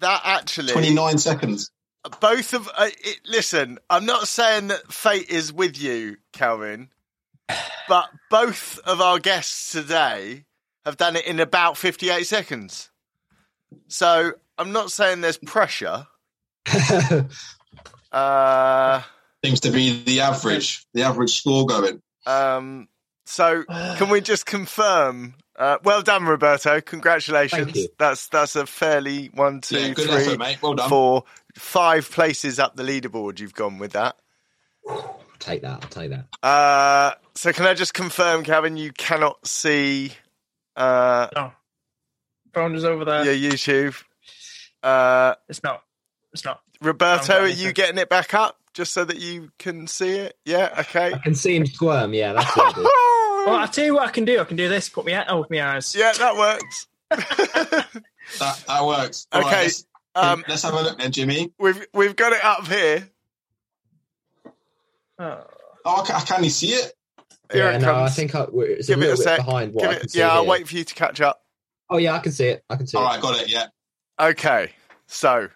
[0.00, 0.72] That actually.
[0.72, 1.70] twenty-nine seconds.
[2.20, 6.88] Both of uh, it, listen i'm not saying that fate is with you calvin
[7.88, 10.44] but both of our guests today
[10.84, 12.90] have done it in about 58 seconds
[13.88, 16.06] so i'm not saying there's pressure
[18.12, 19.02] uh
[19.44, 22.02] Seems to be the average, the average score going.
[22.26, 22.88] um
[23.26, 23.62] so
[23.96, 27.88] can we just confirm uh, well done roberto congratulations Thank you.
[27.98, 30.62] that's that's a fairly one two yeah, good three, effort, mate.
[30.62, 30.88] Well done.
[30.88, 31.24] four
[31.58, 34.16] five places up the leaderboard you've gone with that
[34.88, 35.82] I'll take that.
[35.84, 36.26] I'll take that.
[36.42, 40.12] Uh, so can I just confirm, Calvin, you cannot see
[40.76, 41.50] uh,
[42.54, 43.24] Phone is over there.
[43.30, 44.02] Yeah, YouTube.
[44.82, 45.82] Uh, It's not.
[46.32, 46.60] It's not.
[46.80, 50.36] Roberto, are you getting it back up just so that you can see it?
[50.44, 51.12] Yeah, okay.
[51.12, 52.14] I can see him squirm.
[52.14, 52.90] Yeah, that's what I do.
[53.46, 54.40] Well, I'll tell you what I can do.
[54.40, 54.88] I can do this.
[54.90, 55.94] Put me out oh, with my eyes.
[55.94, 56.86] yeah, that works.
[58.40, 59.26] That, that works.
[59.32, 59.86] All Okay, right, let's,
[60.22, 61.52] um, let's have a look then, Jimmy.
[61.58, 63.08] we've we've got it up here.
[65.18, 65.44] Oh.
[65.84, 66.92] Oh, ca- can you see it?
[67.52, 69.36] Here yeah, it no, I think I, we're, it's Give a it a bit sec.
[69.38, 70.50] behind what Give I it- can see yeah, I'll here.
[70.50, 71.40] wait for you to catch up.
[71.90, 72.62] Oh yeah, I can see it.
[72.68, 73.06] I can see All it.
[73.06, 73.50] right, got it.
[73.50, 73.66] Yeah.
[74.20, 74.72] Okay,
[75.06, 75.48] so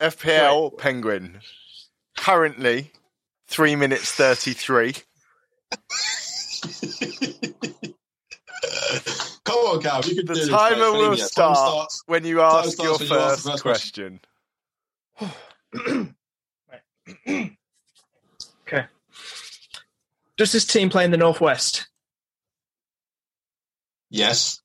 [0.00, 1.40] FPL Penguin
[2.18, 2.90] currently
[3.48, 4.94] three minutes thirty three.
[9.44, 10.02] Come on, Cal.
[10.02, 10.80] You can The do timer mate.
[10.84, 11.56] Believe will me, time start.
[11.56, 12.02] starts.
[12.06, 14.20] When you ask your when you ask first the first question.
[18.66, 18.86] Okay.
[20.38, 21.86] Does this team play in the northwest?
[24.10, 24.62] Yes.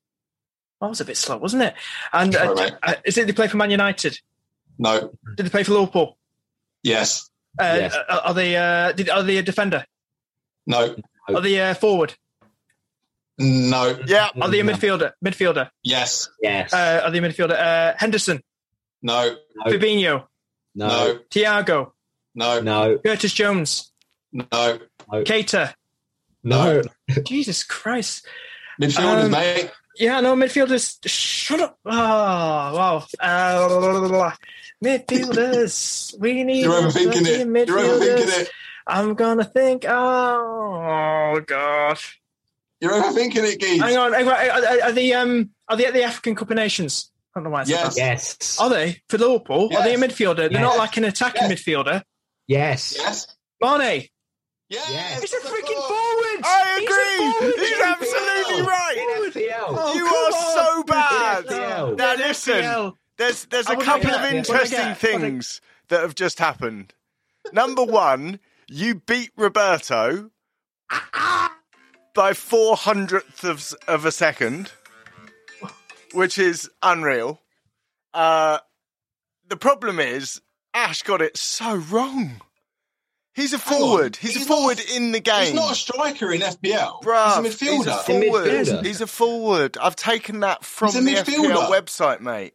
[0.80, 1.74] That was a bit slow, wasn't it?
[2.14, 2.74] And uh, mate.
[2.82, 4.18] uh, is it they play for Man United?
[4.78, 5.12] No.
[5.36, 6.18] Did they play for Liverpool?
[6.82, 7.30] Yes.
[7.60, 7.94] Uh, Yes.
[7.96, 8.56] uh, Are they?
[8.56, 9.86] Uh, did, are they a defender?
[10.66, 10.96] No.
[11.28, 12.14] Are they a forward?
[13.40, 13.98] No.
[14.06, 15.14] Yeah, Are they a midfielder?
[15.24, 15.70] Midfielder?
[15.84, 16.30] Yes.
[16.42, 16.74] Yes.
[16.74, 17.58] Uh, are they a midfielder?
[17.58, 18.44] Uh, Henderson,
[19.02, 19.36] No.
[19.56, 19.72] no.
[19.72, 20.26] Fabinho,
[20.76, 20.88] No.
[20.88, 21.20] No.
[21.32, 21.92] Thiago,
[22.36, 22.60] No.
[22.60, 22.98] No.
[23.00, 23.92] Curtis Jones,
[24.34, 24.46] No.
[24.52, 25.24] no.
[25.24, 25.74] Keita.
[26.44, 26.82] No.
[27.26, 28.28] Jesus Christ.
[28.82, 29.72] Midfielders, um, mate.
[29.98, 30.98] Yeah, no, midfielders.
[31.06, 31.78] Shut up.
[31.86, 33.06] Oh, wow.
[33.20, 34.32] Uh,
[34.84, 36.18] midfielders.
[36.20, 36.62] We need.
[36.64, 37.48] You're overthinking it.
[37.48, 37.68] Midfielders.
[37.68, 38.52] You're overthinking it.
[38.88, 39.86] I'm gonna think.
[39.88, 42.20] Oh, oh gosh.
[42.82, 43.82] You're overthinking it, Geese.
[43.82, 44.14] Hang on.
[44.14, 47.12] Are, are, are the um are they at the African Cup of Nations?
[47.36, 47.96] I don't know why I said yes.
[47.96, 48.02] that.
[48.02, 48.60] Yes.
[48.60, 49.68] Are they for Liverpool?
[49.72, 49.80] Yes.
[49.80, 50.36] Are they a midfielder?
[50.36, 50.62] They're yes.
[50.62, 51.52] not like an attacking yes.
[51.52, 52.04] midfielder.
[52.48, 52.96] Yes.
[52.98, 53.28] Yes.
[53.62, 54.08] Mane.
[54.70, 54.90] Yes.
[54.92, 55.22] yes.
[55.22, 56.42] He's a freaking forward.
[56.44, 57.56] I agree.
[57.56, 58.96] He's, He's absolutely right.
[59.68, 60.56] Oh, you are on.
[60.56, 61.98] so bad.
[61.98, 66.94] Now listen, there's there's a couple of interesting things that have just happened.
[67.52, 70.32] Number one, you beat Roberto
[72.20, 74.74] by four hundredths of, of a second,
[76.12, 77.40] which is unreal.
[78.14, 78.58] Uh,
[79.48, 80.42] the problem is
[80.74, 82.42] Ash got it so wrong.
[83.34, 84.18] He's a forward.
[84.18, 85.46] He's, he's, a forward not, in the game.
[85.46, 87.02] He's not a striker in FPL.
[87.04, 87.78] Bruh, he's a midfielder.
[87.78, 88.50] He's a forward.
[88.50, 88.86] Midfielder.
[88.86, 89.78] He's a forward.
[89.78, 92.54] I've taken that from the FPL website, mate.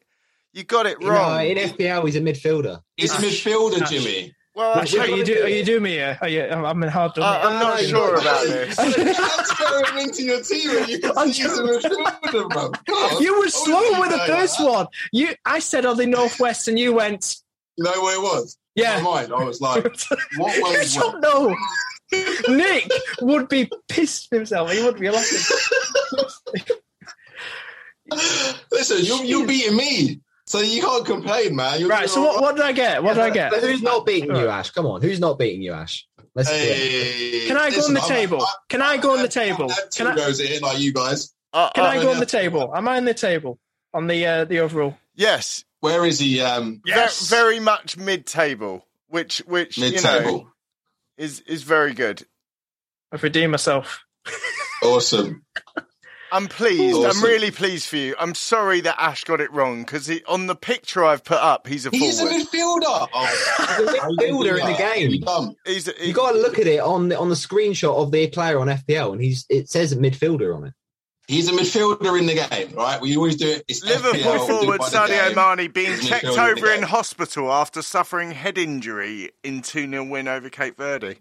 [0.53, 1.41] You got it wrong.
[1.41, 2.83] in FPL, he's a midfielder.
[2.99, 4.35] He's a midfielder, Jimmy.
[4.55, 6.17] Well, are you, do, are you doing me here?
[6.21, 7.19] Are you, I'm in hard.
[7.19, 8.77] Uh, I'm not sure about this.
[8.79, 10.71] I'm into your team.
[10.87, 11.01] You,
[13.21, 14.87] you were slow with the first one.
[15.11, 17.37] You, I said on the northwest, and you went.
[17.77, 18.57] You know where it was?
[18.77, 18.99] Yeah.
[18.99, 19.85] In my mind, I was like,
[20.37, 21.57] "What was?" don't know.
[22.49, 22.89] Nick
[23.23, 24.71] would be pissed himself.
[24.71, 25.57] He would be laughing.
[28.71, 30.21] Listen, you're, you're beating me.
[30.47, 31.81] So you can't complain, man.
[31.81, 32.09] You're right.
[32.09, 33.03] So what, what did I get?
[33.03, 33.53] What did I get?
[33.55, 34.71] who's not beating you, Ash?
[34.71, 35.01] Come on.
[35.01, 36.07] Who's not beating you, Ash?
[36.35, 38.43] Let's hey, Can I go on the table?
[38.43, 39.71] I, Can I go on the table?
[39.95, 41.33] Can I goes in like you guys?
[41.53, 42.75] Uh, Can uh, I go on the table?
[42.75, 43.59] Am I on the table
[43.93, 44.97] on the uh, the overall?
[45.15, 45.65] Yes.
[45.79, 46.41] Where is he?
[46.41, 47.29] Um, yes.
[47.29, 50.31] Very, very much mid-table, which which mid-table.
[50.31, 50.49] you know
[51.17, 52.27] is is very good.
[53.13, 54.05] I've redeemed myself.
[54.83, 55.45] awesome.
[56.35, 56.97] I'm pleased.
[56.97, 57.19] Awesome.
[57.19, 58.17] I'm really pleased for you.
[58.19, 61.87] I'm sorry that Ash got it wrong because on the picture I've put up, he's
[61.87, 62.35] a he's forward.
[62.35, 63.09] a midfielder.
[63.15, 65.55] Oh, he's a midfielder in the game.
[65.65, 68.59] He's, you got to look at it on the on the screenshot of the player
[68.59, 70.75] on FPL, and he's it says a midfielder on it.
[71.29, 73.01] He's a midfielder in the game, right?
[73.01, 73.65] We always do it.
[73.69, 78.59] It's Liverpool FPL, forward Sadio Mane being checked over in, in hospital after suffering head
[78.59, 81.17] injury in 2 0 win over Cape Verde.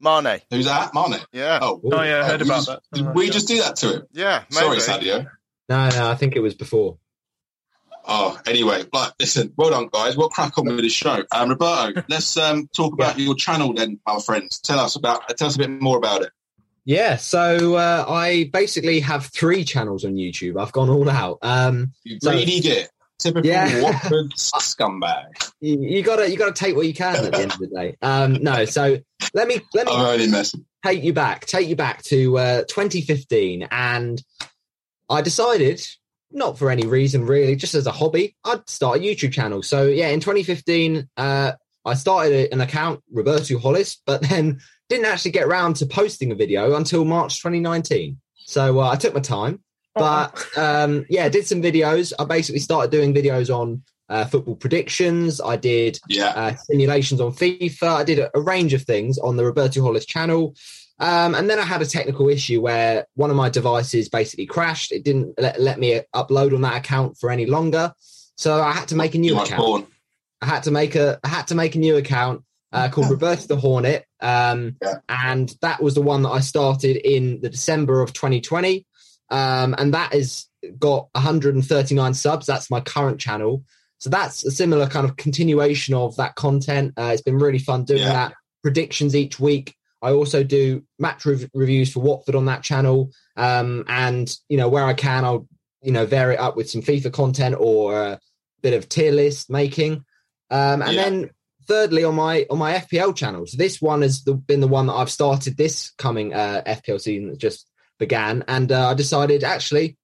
[0.00, 0.40] Mane.
[0.50, 0.94] Who's that?
[0.94, 1.20] Mane.
[1.32, 1.58] Yeah.
[1.62, 2.82] Oh, oh yeah, I heard about just, that.
[2.92, 4.02] Did we just do that to him?
[4.12, 4.44] Yeah.
[4.50, 4.80] Maybe.
[4.80, 5.30] Sorry, Sadio.
[5.68, 6.98] No, no, I think it was before.
[8.08, 10.16] Oh, anyway, like, listen, well done, guys.
[10.16, 11.24] We'll crack on with this show.
[11.32, 13.24] Um, Roberto, let's um, talk about yeah.
[13.24, 14.60] your channel then, our friends.
[14.60, 16.30] Tell us about, tell us a bit more about it.
[16.84, 20.60] Yeah, so uh, I basically have three channels on YouTube.
[20.60, 21.38] I've gone all out.
[21.42, 22.90] Um, you greedy so, git.
[23.18, 23.82] Typical yeah.
[23.82, 25.50] Watford scumbag.
[25.60, 27.96] You, you, gotta you gotta take what you can at the end of the day.
[28.02, 28.98] Um, no, so
[29.32, 30.66] let me let me I'm only messing.
[30.84, 34.22] take you back, take you back to uh, 2015, and
[35.08, 35.80] I decided,
[36.30, 39.62] not for any reason really, just as a hobby, I'd start a YouTube channel.
[39.62, 41.52] So yeah, in 2015, uh,
[41.86, 46.34] I started an account, Roberto Hollis, but then didn't actually get around to posting a
[46.34, 48.20] video until March 2019.
[48.34, 49.60] So uh, I took my time
[49.96, 52.12] but um, yeah, did some videos.
[52.18, 55.40] I basically started doing videos on uh, football predictions.
[55.40, 56.28] I did yeah.
[56.28, 57.88] uh, simulations on FIFA.
[57.88, 60.54] I did a, a, range of things on the Roberto Hollis channel.
[60.98, 64.92] Um, and then I had a technical issue where one of my devices basically crashed.
[64.92, 67.92] It didn't let, let me upload on that account for any longer.
[68.36, 69.60] So I had to make a new account.
[69.60, 69.86] Born.
[70.40, 73.46] I had to make a I had to make a new account uh, called Roberto
[73.46, 74.96] the Hornet, um, yeah.
[75.08, 78.86] and that was the one that I started in the December of 2020
[79.30, 80.46] um, and that has
[80.78, 82.46] got 139 subs.
[82.46, 83.64] That's my current channel.
[83.98, 86.94] So that's a similar kind of continuation of that content.
[86.96, 88.12] Uh, it's been really fun doing yeah.
[88.12, 88.34] that.
[88.62, 89.74] Predictions each week.
[90.02, 93.10] I also do match rev- reviews for Watford on that channel.
[93.36, 95.48] Um, and, you know, where I can, I'll,
[95.82, 98.20] you know, vary it up with some FIFA content or a
[98.62, 100.04] bit of tier list making.
[100.50, 101.02] Um, and yeah.
[101.04, 101.30] then
[101.66, 103.46] thirdly on my on my FPL channel.
[103.46, 107.00] So this one has the, been the one that I've started this coming uh, FPL
[107.00, 109.96] season that just began, and uh, I decided actually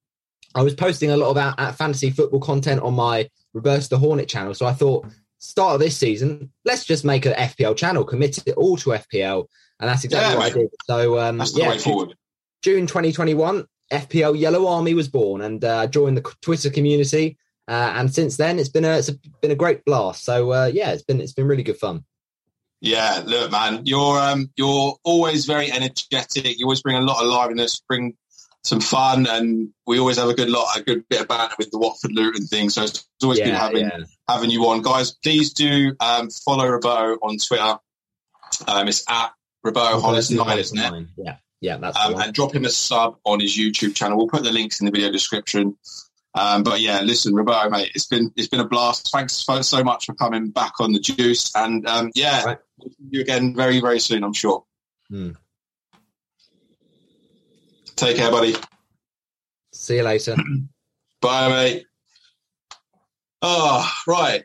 [0.54, 4.28] I was posting a lot of uh, fantasy football content on my Roberto the Hornet
[4.28, 4.54] channel.
[4.54, 5.06] So I thought,
[5.38, 9.46] start of this season, let's just make an FPL channel, commit it all to FPL,
[9.80, 10.68] and that's exactly yeah, what I did.
[10.84, 12.14] So um, that's the yeah, way forward.
[12.62, 17.38] June 2021, FPL Yellow Army was born, and uh, joined the Twitter community.
[17.68, 20.24] Uh, and since then, it's been a it's been a great blast.
[20.24, 22.04] So uh, yeah, it's been it's been really good fun.
[22.84, 26.58] Yeah, look, man, you're um, you're always very energetic.
[26.58, 28.16] You always bring a lot of liveliness, bring
[28.64, 31.70] some fun, and we always have a good lot, a good bit of banter with
[31.70, 32.70] the Watford Luton thing.
[32.70, 33.98] So it's always yeah, good having yeah.
[34.28, 35.12] having you on, guys.
[35.12, 37.78] Please do um, follow Roberto on Twitter.
[38.66, 39.30] Um, it's at
[39.62, 41.06] Roberto Hollis nine, isn't it?
[41.16, 44.18] Yeah, yeah, that's um, and drop him a sub on his YouTube channel.
[44.18, 45.76] We'll put the links in the video description.
[46.34, 49.10] Um, but yeah, listen, Roberto, mate, it's been it's been a blast.
[49.12, 52.58] Thanks so, so much for coming back on the juice, and um, yeah, right.
[52.82, 54.64] We'll see you again very very soon, I'm sure.
[55.08, 55.32] Hmm.
[57.96, 58.54] Take care, buddy.
[59.72, 60.36] See you later.
[61.20, 61.86] Bye, mate.
[63.42, 64.44] Oh, right.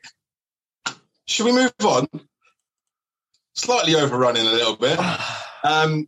[1.26, 2.08] Should we move on?
[3.54, 5.00] Slightly overrunning a little bit.
[5.64, 6.08] Um,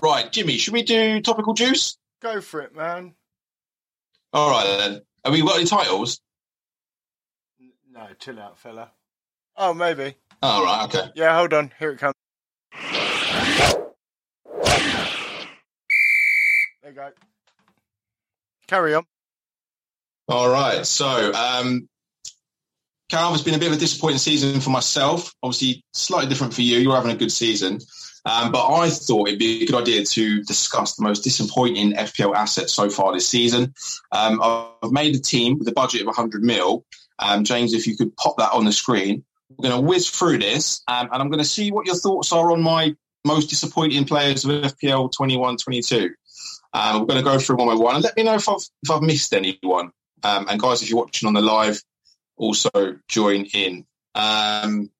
[0.00, 1.98] right, Jimmy, should we do topical juice?
[2.22, 3.14] Go for it, man.
[4.32, 5.02] All right, then.
[5.24, 6.20] Have we got any titles?
[7.92, 8.92] No, chill out, fella.
[9.56, 10.14] Oh, maybe.
[10.42, 11.10] All right, okay.
[11.14, 11.72] Yeah, hold on.
[11.78, 12.14] Here it comes.
[16.82, 17.10] There you go.
[18.66, 19.04] Carry on.
[20.28, 20.84] All right.
[20.84, 21.88] So, um,
[23.08, 25.32] Carol, has been a bit of a disappointing season for myself.
[25.44, 26.78] Obviously, slightly different for you.
[26.78, 27.78] You're having a good season.
[28.24, 32.34] Um, but I thought it'd be a good idea to discuss the most disappointing FPL
[32.34, 33.74] assets so far this season.
[34.10, 36.84] Um, I've made a team with a budget of 100 mil.
[37.18, 39.24] Um, James, if you could pop that on the screen,
[39.58, 42.32] we're going to whiz through this um, and I'm going to see what your thoughts
[42.32, 46.10] are on my most disappointing players of FPL 21 22.
[46.74, 48.62] Um, we're going to go through one by one and let me know if I've,
[48.82, 49.92] if I've missed anyone.
[50.24, 51.82] Um, and guys, if you're watching on the live,
[52.36, 52.70] also
[53.08, 53.86] join in.
[54.14, 54.90] Um,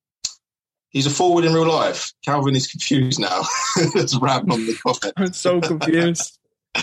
[0.91, 2.13] he's a forward in real life.
[2.25, 3.43] Calvin is confused now.
[3.77, 5.15] It's rapping on the comment.
[5.17, 6.39] I'm so confused.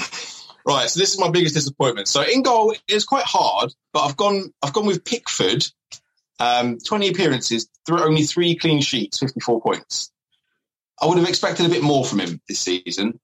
[0.65, 2.07] right, so this is my biggest disappointment.
[2.07, 4.53] So in goal, it's quite hard, but I've gone.
[4.61, 5.65] I've gone with Pickford.
[6.39, 10.11] Um, 20 appearances, th- only three clean sheets, 54 points.
[11.01, 13.19] I would have expected a bit more from him this season.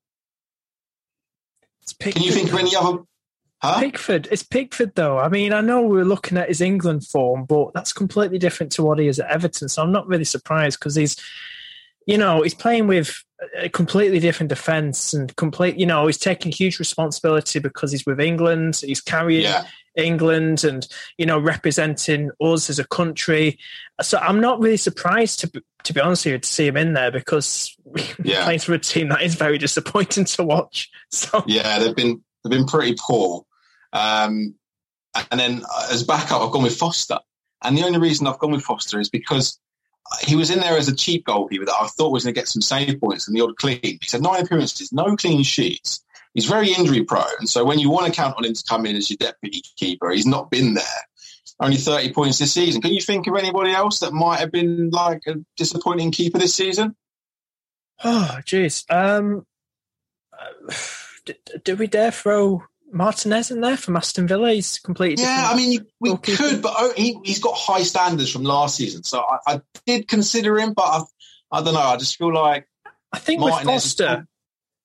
[1.99, 2.99] Can you think of any other
[3.65, 3.79] Huh?
[3.79, 4.27] Pickford.
[4.31, 5.17] It's Pickford, though.
[5.17, 8.83] I mean, I know we're looking at his England form, but that's completely different to
[8.83, 9.69] what he is at Everton.
[9.69, 11.15] So I'm not really surprised because he's,
[12.05, 13.23] you know, he's playing with
[13.57, 15.77] a completely different defence and complete.
[15.77, 18.81] You know, he's taking huge responsibility because he's with England.
[18.83, 19.65] He's carrying yeah.
[19.95, 20.87] England and
[21.17, 23.59] you know representing us as a country.
[24.01, 26.93] So I'm not really surprised to to be honest with you to see him in
[26.93, 27.75] there because
[28.23, 28.43] yeah.
[28.43, 30.89] playing for a team that is very disappointing to watch.
[31.11, 33.45] So yeah, they've been they've been pretty poor.
[33.93, 34.55] Um,
[35.31, 37.19] and then as backup, I've gone with Foster.
[37.63, 39.57] And the only reason I've gone with Foster is because
[40.21, 42.47] he was in there as a cheap goalkeeper that I thought was going to get
[42.47, 43.79] some save points and the odd clean.
[43.81, 46.03] He said nine appearances, no clean sheets.
[46.33, 47.47] He's very injury prone.
[47.47, 50.11] So when you want to count on him to come in as your deputy keeper,
[50.11, 50.83] he's not been there.
[51.59, 52.81] Only 30 points this season.
[52.81, 56.55] Can you think of anybody else that might have been like a disappointing keeper this
[56.55, 56.95] season?
[58.03, 58.83] Oh, jeez.
[58.93, 59.45] Um,
[61.25, 61.33] do,
[61.63, 62.61] do we dare throw
[62.91, 64.51] Martinez in there from Aston Villa.
[64.51, 65.49] He's completely yeah.
[65.51, 66.37] I mean, we goalkeeper.
[66.37, 70.07] could, but oh, he, has got high standards from last season, so I, I did
[70.07, 71.01] consider him, but I,
[71.51, 71.79] I, don't know.
[71.79, 72.67] I just feel like
[73.11, 74.27] I think Martinez with Foster,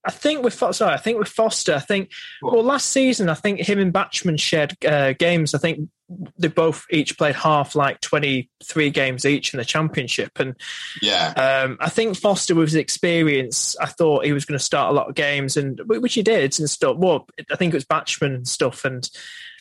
[0.04, 2.10] I think with sorry, I think with Foster, I think
[2.40, 5.54] well last season I think him and Bachmann shared uh, games.
[5.54, 5.90] I think
[6.38, 10.56] they both each played half like twenty three games each in the championship, and
[11.02, 14.90] yeah, um, I think Foster with his experience, I thought he was going to start
[14.90, 16.96] a lot of games, and which he did and stuff.
[16.96, 19.08] Well, I think it was Bachmann and stuff, and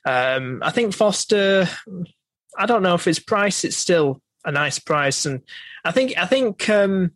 [0.05, 1.67] um, I think Foster.
[2.57, 5.41] I don't know if his price it's still a nice price, and
[5.83, 6.69] I think I think.
[6.69, 7.11] Um,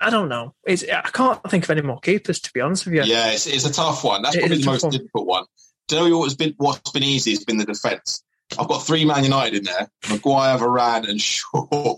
[0.00, 0.54] I don't know.
[0.66, 3.02] It's, I can't think of any more keepers to be honest with you.
[3.04, 4.22] Yeah, it's, it's a tough one.
[4.22, 4.92] That's probably the most one.
[4.92, 5.44] difficult one.
[5.88, 8.22] Do you know what's been what's been easy has been the defence.
[8.58, 11.96] I've got three Man United in there: Maguire, Varane, and Shaw.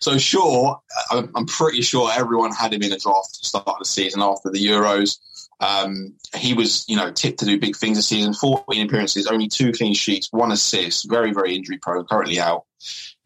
[0.00, 0.76] so Shaw,
[1.10, 4.50] I'm, I'm, pretty sure everyone had him in a draft to start the season after
[4.50, 5.18] the Euros.
[5.58, 8.34] Um, he was, you know, tipped to do big things this season.
[8.34, 11.08] 14 appearances, only two clean sheets, one assist.
[11.08, 12.04] Very, very injury prone.
[12.04, 12.64] Currently out.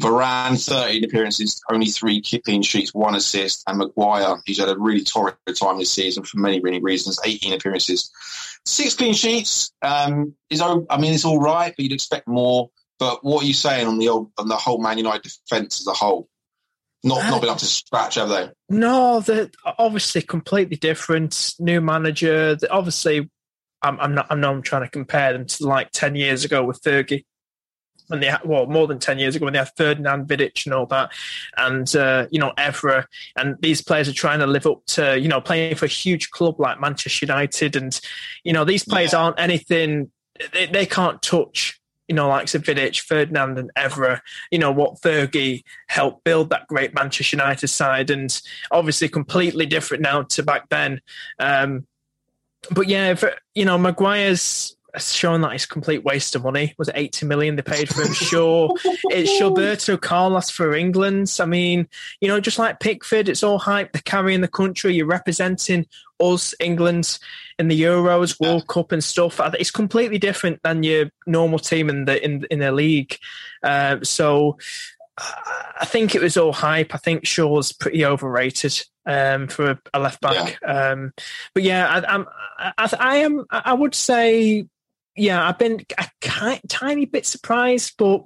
[0.01, 3.62] Varane, 13 appearances, only three clean sheets, one assist.
[3.66, 7.20] And Maguire, he's had a really torrid time this season for many, many reasons.
[7.24, 8.10] 18 appearances,
[8.64, 9.72] six clean sheets.
[9.82, 12.70] Um, is I mean, it's all right, but you'd expect more.
[12.98, 15.86] But what are you saying on the old, on the whole Man United defence as
[15.86, 16.28] a whole?
[17.02, 18.51] Not not been up to scratch, have they?
[18.68, 19.48] No, they're
[19.78, 21.55] obviously completely different.
[21.59, 22.59] New manager.
[22.70, 23.31] Obviously,
[23.81, 24.27] I'm, I'm not.
[24.28, 27.24] I'm not trying to compare them to like ten years ago with Fergie
[28.10, 30.74] when they had, well, more than 10 years ago when they had Ferdinand Vidic and
[30.74, 31.12] all that,
[31.56, 33.06] and, uh, you know, Evra.
[33.36, 36.30] And these players are trying to live up to, you know, playing for a huge
[36.30, 37.76] club like Manchester United.
[37.76, 37.98] And,
[38.44, 39.20] you know, these players yeah.
[39.20, 40.10] aren't anything,
[40.52, 44.20] they, they can't touch, you know, like Vidic, Ferdinand and Evra,
[44.50, 48.10] you know, what Fergie helped build that great Manchester United side.
[48.10, 48.40] And
[48.72, 51.00] obviously completely different now to back then.
[51.38, 51.86] Um,
[52.70, 53.24] but yeah, if,
[53.54, 56.74] you know, Maguire's showing that it's complete waste of money.
[56.78, 58.12] Was it 80 million they paid for him?
[58.12, 58.74] Sure.
[58.84, 61.36] it's Gilberto Carlos for England.
[61.40, 61.88] I mean,
[62.20, 63.92] you know, just like Pickford, it's all hype.
[63.92, 64.94] They're carrying the country.
[64.94, 65.86] You're representing
[66.20, 67.18] us, England,
[67.58, 69.40] in the Euros, World Cup, and stuff.
[69.58, 73.16] It's completely different than your normal team in the in in the league.
[73.62, 74.58] Uh, so
[75.80, 76.94] I think it was all hype.
[76.94, 80.58] I think Shaw's pretty overrated um, for a, a, left back.
[80.62, 80.90] Yeah.
[80.90, 81.12] Um,
[81.54, 82.26] but yeah, I, I'm,
[82.58, 83.44] I, I, am.
[83.50, 84.66] I would say,
[85.20, 88.22] yeah, I've been a tiny bit surprised, but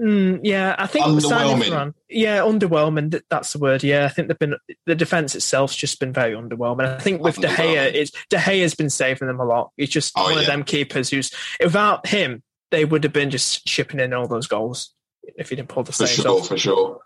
[0.00, 1.94] mm, yeah, I think underwhelming.
[2.08, 3.20] Yeah, underwhelming.
[3.30, 3.84] That's the word.
[3.84, 4.56] Yeah, I think they've been
[4.86, 6.86] the defense itself's just been very underwhelming.
[6.86, 9.70] I think with De Gea, it's De Gea's been saving them a lot.
[9.76, 10.40] He's just oh, one yeah.
[10.40, 11.32] of them keepers who's
[11.62, 12.42] without him,
[12.72, 14.92] they would have been just shipping in all those goals
[15.22, 16.48] if he didn't pull the for sure, off.
[16.48, 17.00] for sure.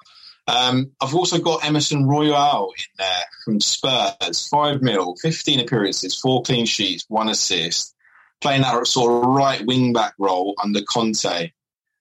[0.47, 6.43] Um, I've also got Emerson Royal in there from Spurs, five mil, fifteen appearances, four
[6.43, 7.94] clean sheets, one assist,
[8.41, 11.51] playing that sort of right wing back role under Conte.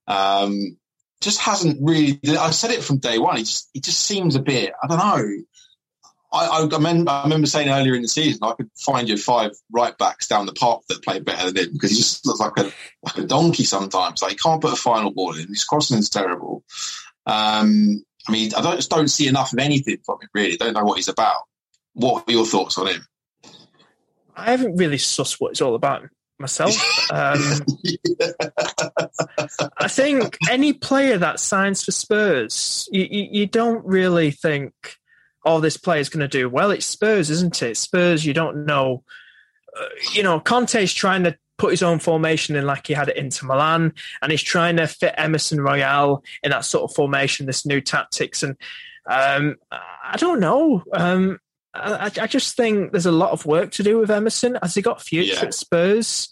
[0.08, 0.78] Um,
[1.22, 2.20] just hasn't really.
[2.38, 3.38] I said it from day one.
[3.38, 4.74] He just, he just seems a bit.
[4.84, 5.44] I don't know.
[6.34, 9.52] I, I, remember, I remember saying earlier in the season I could find you five
[9.72, 12.58] right backs down the park that play better than him because he just looks like
[12.58, 12.72] a
[13.04, 14.22] like a donkey sometimes.
[14.22, 15.48] Like he can't put a final ball in.
[15.48, 16.64] His crossing is terrible.
[17.26, 20.30] Um, I mean, I don't, just don't see enough of anything from him.
[20.34, 21.44] Really, don't know what he's about.
[21.94, 23.06] What are your thoughts on him?
[24.36, 26.04] I haven't really sussed what it's all about
[26.40, 26.76] myself.
[27.12, 27.40] Um,
[29.78, 34.74] I think any player that signs for Spurs, you, you, you don't really think
[35.46, 36.72] oh, this player's going to do well.
[36.72, 37.78] It's Spurs, isn't it?
[37.78, 39.04] Spurs, you don't know.
[39.78, 43.18] Uh, you know, Conte's trying to put his own formation in like he had it
[43.18, 47.66] Inter Milan, and he's trying to fit Emerson Royal in that sort of formation, this
[47.66, 48.44] new tactics.
[48.44, 48.56] And
[49.10, 50.84] um, I don't know.
[50.94, 51.40] Um,
[51.74, 54.58] I, I, just think there's a lot of work to do with Emerson.
[54.62, 55.46] Has he got future yeah.
[55.46, 56.30] at Spurs?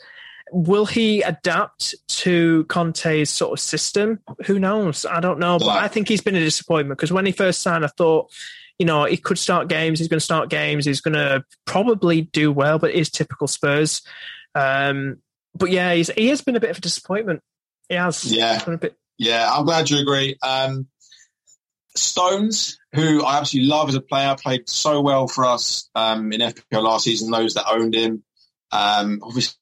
[0.51, 4.19] Will he adapt to Conte's sort of system?
[4.45, 5.05] Who knows?
[5.05, 5.57] I don't know.
[5.57, 8.31] But I think he's been a disappointment because when he first signed, I thought
[8.81, 9.99] you know, he could start games.
[9.99, 10.85] He's going to start games.
[10.85, 14.01] He's going to probably do well, but it is typical Spurs.
[14.55, 15.17] Um,
[15.53, 17.43] but yeah, he's, he has been a bit of a disappointment.
[17.89, 18.25] He has.
[18.25, 18.59] Yeah.
[18.77, 18.97] Bit...
[19.19, 20.35] Yeah, I'm glad you agree.
[20.41, 20.87] Um,
[21.95, 26.41] Stones, who I absolutely love as a player, played so well for us um, in
[26.41, 27.31] FPL last season.
[27.31, 28.23] Those that owned him,
[28.71, 29.55] um, obviously,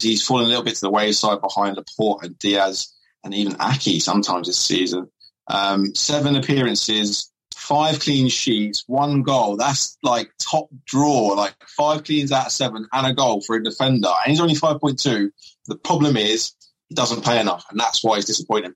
[0.00, 4.00] he's fallen a little bit to the wayside behind Laporte and Dias, and even Aké
[4.00, 5.08] sometimes this season.
[5.48, 9.56] Um, seven appearances, five clean sheets, one goal.
[9.56, 13.62] That's like top draw, like five cleans out of seven and a goal for a
[13.62, 14.08] defender.
[14.08, 15.30] And he's only 5.2.
[15.66, 16.52] The problem is
[16.88, 18.74] he doesn't play enough, and that's why he's disappointing.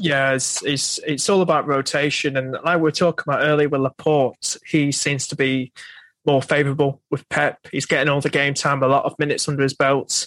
[0.00, 2.36] Yeah, it's, it's, it's all about rotation.
[2.36, 5.72] And like we were talking about earlier with Laporte, he seems to be
[6.26, 7.66] more favourable with Pep.
[7.72, 10.26] He's getting all the game time, a lot of minutes under his belt.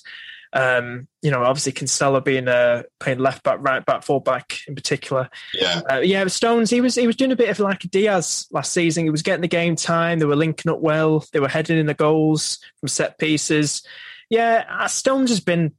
[0.53, 4.75] Um, you know, obviously Cancelo being uh, playing left back, right back, full back in
[4.75, 5.29] particular.
[5.53, 6.27] Yeah, uh, yeah.
[6.27, 9.05] Stones, he was he was doing a bit of like a Dias last season.
[9.05, 10.19] He was getting the game time.
[10.19, 11.23] They were linking up well.
[11.31, 13.81] They were heading in the goals from set pieces.
[14.29, 15.73] Yeah, uh, Stones has been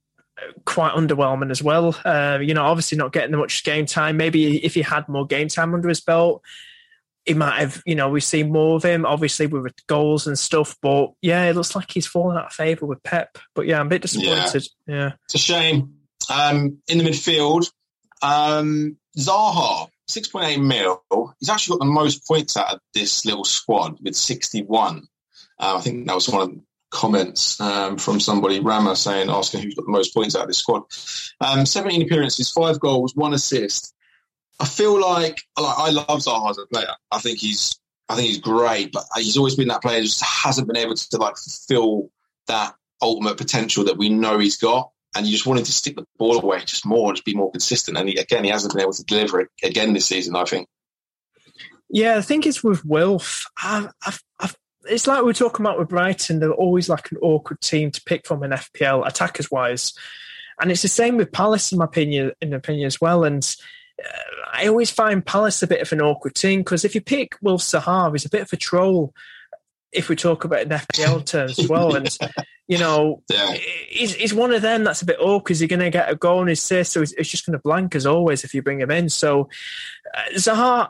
[0.65, 1.97] quite underwhelming as well.
[2.05, 4.17] Uh, you know, obviously not getting much game time.
[4.17, 6.43] Maybe if he had more game time under his belt,
[7.25, 10.77] he might have, you know, we've seen more of him, obviously with goals and stuff.
[10.83, 13.39] But yeah, it looks like he's fallen out of favour with Pep.
[13.55, 14.67] But yeah, I'm a bit disappointed.
[14.87, 15.13] Yeah, yeah.
[15.25, 15.95] it's a shame.
[16.31, 17.71] Um, in the midfield,
[18.23, 21.03] um, Zaha, six point eight mil.
[21.39, 25.07] He's actually got the most points out of this little squad with sixty one.
[25.59, 26.57] Uh, I think that was one of
[26.93, 30.59] comments um, from somebody, Rama, saying asking who's got the most points out of this
[30.59, 30.83] squad.
[31.41, 33.95] Um, Seventeen appearances, five goals, one assist.
[34.61, 36.95] I feel like, like I love Zaha as a player.
[37.11, 37.73] I think he's
[38.09, 40.95] I think he's great, but he's always been that player who just hasn't been able
[40.95, 42.11] to like fulfill
[42.47, 44.91] that ultimate potential that we know he's got.
[45.15, 47.99] And you just wanted to stick the ball away just more, just be more consistent.
[47.99, 50.37] And he, again, he hasn't been able to deliver it again this season.
[50.37, 50.69] I think.
[51.91, 53.45] Yeah, I think it's with Wilf.
[53.63, 56.41] I've, I've, I've, it's like we are talking about with Brighton.
[56.41, 59.93] They're always like an awkward team to pick from in FPL attackers wise,
[60.61, 62.33] and it's the same with Palace in my opinion.
[62.41, 63.45] In opinion as well, and
[64.53, 67.63] I always find Palace a bit of an awkward team because if you pick Wilf
[67.63, 69.15] Zaha, he's a bit of a troll.
[69.93, 72.09] If we talk about in FPL terms as well, and
[72.67, 73.53] you know, yeah.
[73.89, 75.53] he's, he's one of them that's a bit awkward.
[75.53, 77.63] Is he going to get a goal his assist, so he's, he's just going to
[77.63, 79.11] blank as always if you bring him in.
[79.11, 79.51] So
[80.17, 80.89] uh, Zaha,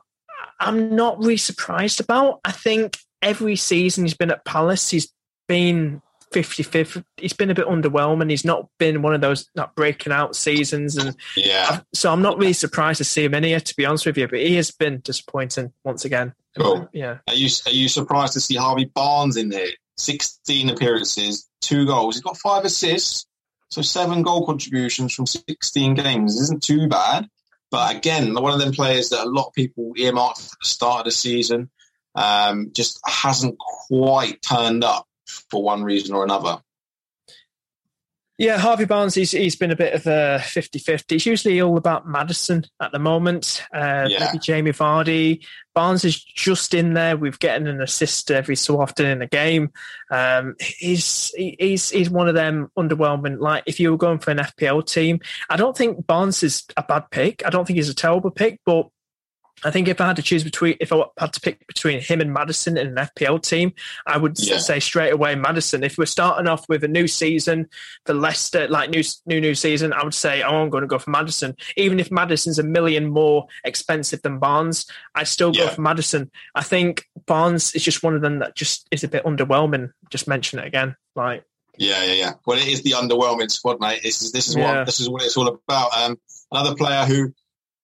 [0.60, 2.40] I'm not really surprised about.
[2.44, 5.12] I think every season he's been at Palace, he's
[5.48, 7.04] been 55th.
[7.16, 8.30] He's been a bit underwhelming.
[8.30, 11.80] He's not been one of those not breaking out seasons, and yeah.
[11.94, 14.28] So I'm not really surprised to see him in here, to be honest with you.
[14.28, 16.34] But he has been disappointing once again.
[16.56, 16.88] Cool.
[16.92, 17.18] Yeah.
[17.28, 19.68] Are you are you surprised to see Harvey Barnes in there?
[19.98, 22.16] 16 appearances, two goals.
[22.16, 23.26] He's got five assists,
[23.68, 26.40] so seven goal contributions from 16 games.
[26.40, 27.28] Isn't too bad.
[27.70, 31.00] But again, one of them players that a lot of people earmarked at the start
[31.00, 31.70] of the season
[32.14, 36.58] um, just hasn't quite turned up for one reason or another.
[38.38, 41.14] Yeah, Harvey Barnes, he's, he's been a bit of a 50 50.
[41.14, 44.18] It's usually all about Maddison at the moment, uh, yeah.
[44.18, 45.44] maybe Jamie Vardy.
[45.74, 49.70] Barnes is just in there with getting an assist every so often in a game.
[50.10, 53.38] Um, he's, he's, he's one of them underwhelming.
[53.38, 56.82] Like, if you were going for an FPL team, I don't think Barnes is a
[56.82, 57.46] bad pick.
[57.46, 58.88] I don't think he's a terrible pick, but
[59.64, 62.20] I think if I had to choose between, if I had to pick between him
[62.20, 63.72] and Maddison in an FPL team,
[64.06, 64.58] I would yeah.
[64.58, 65.84] say straight away Maddison.
[65.84, 67.68] If we're starting off with a new season
[68.04, 70.98] for Leicester, like new new new season, I would say oh, I'm going to go
[70.98, 71.56] for Maddison.
[71.76, 75.70] Even if Maddison's a million more expensive than Barnes, I'd still go yeah.
[75.70, 76.30] for Madison.
[76.54, 79.92] I think Barnes is just one of them that just is a bit underwhelming.
[80.10, 81.44] Just mention it again, like.
[81.78, 82.32] Yeah, yeah, yeah.
[82.46, 84.02] Well, it is the underwhelming squad, mate.
[84.02, 84.78] This is this is yeah.
[84.78, 85.96] what this is what it's all about.
[85.96, 86.18] Um,
[86.50, 87.32] another player who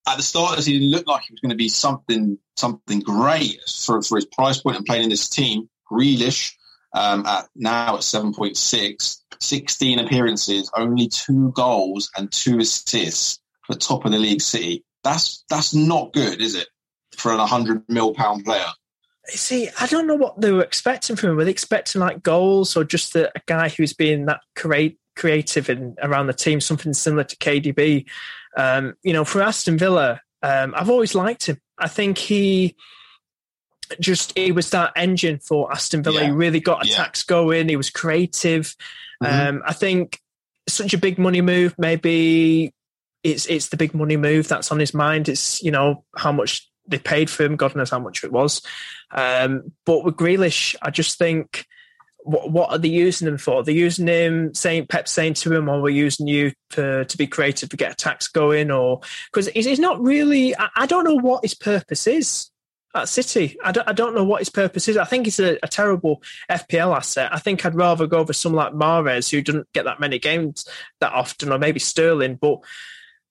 [0.08, 3.00] at the start of the season looked like he was going to be something something
[3.00, 5.68] great for, for his price point and playing in this team.
[5.90, 6.52] Grealish
[6.94, 14.04] um, at now at 7.6, 16 appearances, only two goals and two assists for top
[14.04, 14.84] of the league City.
[15.04, 16.68] That's that's not good, is it,
[17.16, 18.66] for an 100 mil pound player?
[19.28, 21.36] See, I don't know what they were expecting from him.
[21.36, 25.68] Were they expecting like goals or just a, a guy who's being that great creative
[25.68, 28.06] in around the team, something similar to KDB?
[28.56, 31.60] Um, you know, for Aston Villa, um, I've always liked him.
[31.78, 32.76] I think he
[34.00, 36.20] just he was that engine for Aston Villa.
[36.20, 36.26] Yeah.
[36.26, 37.34] He really got attacks yeah.
[37.34, 37.68] going.
[37.68, 38.74] He was creative.
[39.22, 39.48] Mm-hmm.
[39.48, 40.20] Um, I think
[40.68, 41.74] such a big money move.
[41.78, 42.72] Maybe
[43.22, 45.28] it's it's the big money move that's on his mind.
[45.28, 47.56] It's you know how much they paid for him.
[47.56, 48.62] God knows how much it was.
[49.10, 51.66] Um, but with Grealish, I just think
[52.28, 53.62] what, what are they using him for?
[53.62, 57.16] They're using him saying Pep saying to him, "Or oh, we're using you to to
[57.16, 59.00] be creative to get attacks going," or
[59.32, 60.56] because he's, he's, not really.
[60.56, 62.50] I, I, don't know what his purpose is
[62.94, 63.56] at City.
[63.64, 64.98] I don't, I don't know what his purpose is.
[64.98, 67.30] I think he's a, a, terrible FPL asset.
[67.32, 70.66] I think I'd rather go over someone like Mahrez, who doesn't get that many games
[71.00, 72.58] that often, or maybe Sterling, but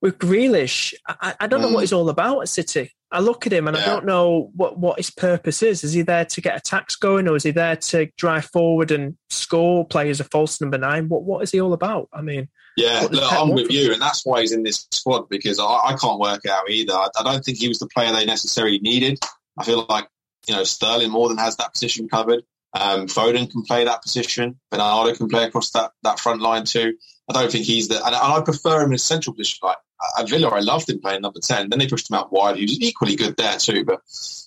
[0.02, 1.82] with Grealish, I, I don't know what mm.
[1.82, 2.94] he's all about at City.
[3.12, 3.84] I look at him and yeah.
[3.84, 5.84] I don't know what, what his purpose is.
[5.84, 9.18] Is he there to get attacks going, or is he there to drive forward and
[9.30, 11.08] score, play as a false number nine?
[11.08, 12.10] What what is he all about?
[12.12, 15.60] I mean, yeah, look, I'm with you, and that's why he's in this squad because
[15.60, 16.94] I, I can't work out either.
[16.94, 19.20] I, I, don't think he was the player they necessarily needed.
[19.58, 20.08] I feel like
[20.48, 22.44] you know Sterling more than has that position covered.
[22.74, 24.60] Um, Foden can play that position.
[24.70, 26.94] Bernardo can play across that that front line too.
[27.30, 29.60] I don't think he's the, and, and I prefer him in a central position.
[29.64, 29.78] Like
[30.18, 31.70] at Villa, I loved him playing number 10.
[31.70, 32.58] Then they pushed him out wide.
[32.58, 33.86] He was equally good there too.
[33.86, 34.02] But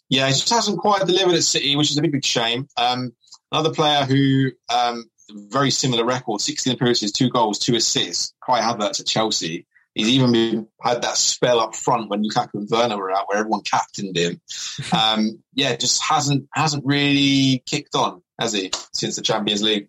[0.09, 2.69] yeah, he just hasn't quite delivered at City, which is a big, big shame.
[2.77, 3.13] Um,
[3.53, 8.35] another player who, um, very similar record, 16 appearances, two goals, two assists.
[8.45, 9.67] Kai Havertz at Chelsea.
[9.95, 13.39] He's even been, had that spell up front when Lukaku and Werner were out, where
[13.39, 14.41] everyone captained him.
[14.93, 19.89] Um, yeah, just hasn't hasn't really kicked on, has he, since the Champions League?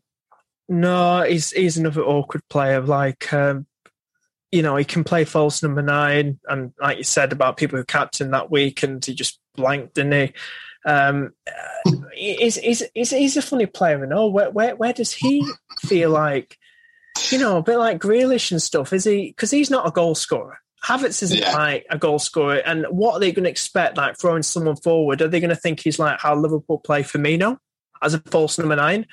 [0.68, 2.82] No, he's he's another awkward player.
[2.82, 3.66] Like um,
[4.52, 7.86] you know, he can play false number nine, and like you said about people who
[7.86, 10.34] captain that week, and he just blanked, didn't he?
[10.86, 11.32] Um,
[12.14, 15.45] he's, he's, he's, he's a funny player, and oh, where, where where does he
[15.80, 16.57] feel like,
[17.30, 18.91] you know, a bit like Grealish and stuff?
[18.91, 20.57] Is he because he's not a goal scorer?
[20.84, 21.53] Havertz isn't yeah.
[21.53, 23.98] like a goal scorer, and what are they going to expect?
[23.98, 27.57] Like throwing someone forward, are they going to think he's like how Liverpool play Firmino
[28.02, 29.06] as a false number nine?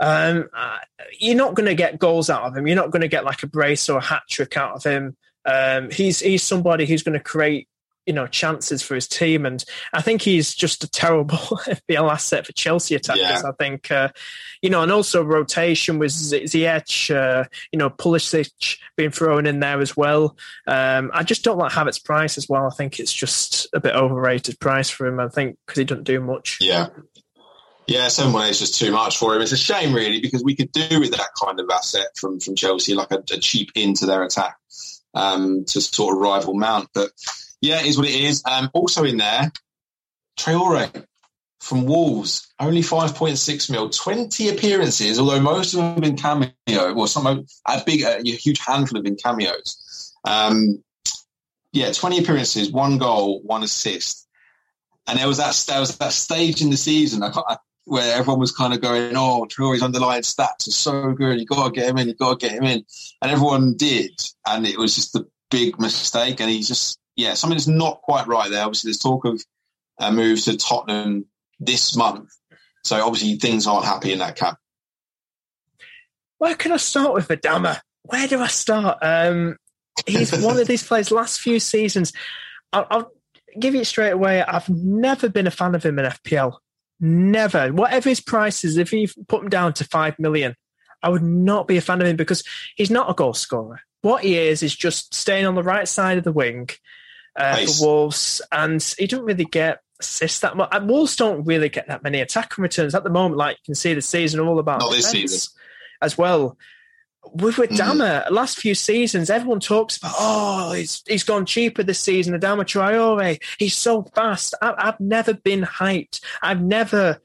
[0.00, 0.78] Um, uh,
[1.18, 2.66] you're not going to get goals out of him.
[2.66, 5.16] You're not going to get like a brace or a hat trick out of him.
[5.44, 7.68] Um, he's he's somebody who's going to create
[8.06, 12.46] you know chances for his team, and I think he's just a terrible FPL asset
[12.46, 13.22] for Chelsea attackers.
[13.22, 13.42] Yeah.
[13.44, 14.08] I think uh,
[14.62, 19.80] you know, and also rotation with Ziyech, uh, you know, Pulisic being thrown in there
[19.80, 20.36] as well.
[20.66, 22.66] Um, I just don't like Havertz's price as well.
[22.66, 25.20] I think it's just a bit overrated price for him.
[25.20, 26.58] I think because he doesn't do much.
[26.60, 26.88] Yeah.
[27.90, 29.42] Yeah, seven one eight is just too much for him.
[29.42, 32.54] It's a shame, really, because we could do with that kind of asset from from
[32.54, 34.56] Chelsea, like a, a cheap into their attack
[35.12, 36.88] um, to sort of rival Mount.
[36.94, 37.10] But
[37.60, 38.44] yeah, it is what it is.
[38.48, 39.50] Um, also in there,
[40.38, 41.04] Traore
[41.58, 46.16] from Wolves, only five point six mil, twenty appearances, although most of them have been
[46.16, 50.14] cameo, or some a big, a huge handful have been cameos.
[50.24, 50.84] Um,
[51.72, 54.28] yeah, twenty appearances, one goal, one assist.
[55.08, 57.24] And there was that there was that stage in the season.
[57.24, 61.38] I, I where everyone was kind of going, "Oh, Traore's underlying stats are so good.
[61.38, 62.08] You got to get him in.
[62.08, 62.84] You got to get him in,"
[63.22, 66.40] and everyone did, and it was just a big mistake.
[66.40, 68.64] And he's just, yeah, something that's not quite right there.
[68.64, 69.42] Obviously, there's talk of
[69.98, 71.26] a move to Tottenham
[71.60, 72.30] this month.
[72.82, 74.58] So obviously things aren't happy in that camp.
[76.38, 77.80] Where can I start with Adama?
[78.02, 78.98] Where do I start?
[79.02, 79.56] Um,
[80.06, 81.10] he's one of these players.
[81.10, 82.14] Last few seasons,
[82.72, 83.12] I'll, I'll
[83.58, 84.42] give you it straight away.
[84.42, 86.56] I've never been a fan of him in FPL.
[87.00, 87.72] Never.
[87.72, 90.54] Whatever his price is, if you put him down to five million,
[91.02, 92.44] I would not be a fan of him because
[92.76, 93.80] he's not a goal scorer.
[94.02, 96.68] What he is is just staying on the right side of the wing
[97.36, 97.78] uh, nice.
[97.78, 100.70] for Wolves, and he don't really get assists that much.
[100.82, 103.36] Wolves don't really get that many attacking returns at the moment.
[103.36, 105.52] Like you can see, the season all about not this season
[106.02, 106.56] as well.
[107.32, 108.30] With with Dama, mm.
[108.30, 112.38] last few seasons, everyone talks about, oh, he's he's gone cheaper this season.
[112.38, 114.54] Adama Traore, he's so fast.
[114.62, 116.20] I, I've never been hyped.
[116.42, 117.20] I've never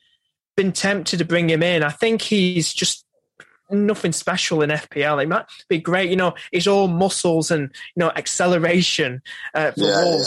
[0.57, 1.81] been tempted to bring him in.
[1.81, 3.05] I think he's just
[3.69, 5.23] nothing special in FPL.
[5.23, 6.35] It might be great, you know.
[6.51, 7.63] He's all muscles and
[7.95, 9.21] you know acceleration
[9.53, 10.21] uh, for yeah.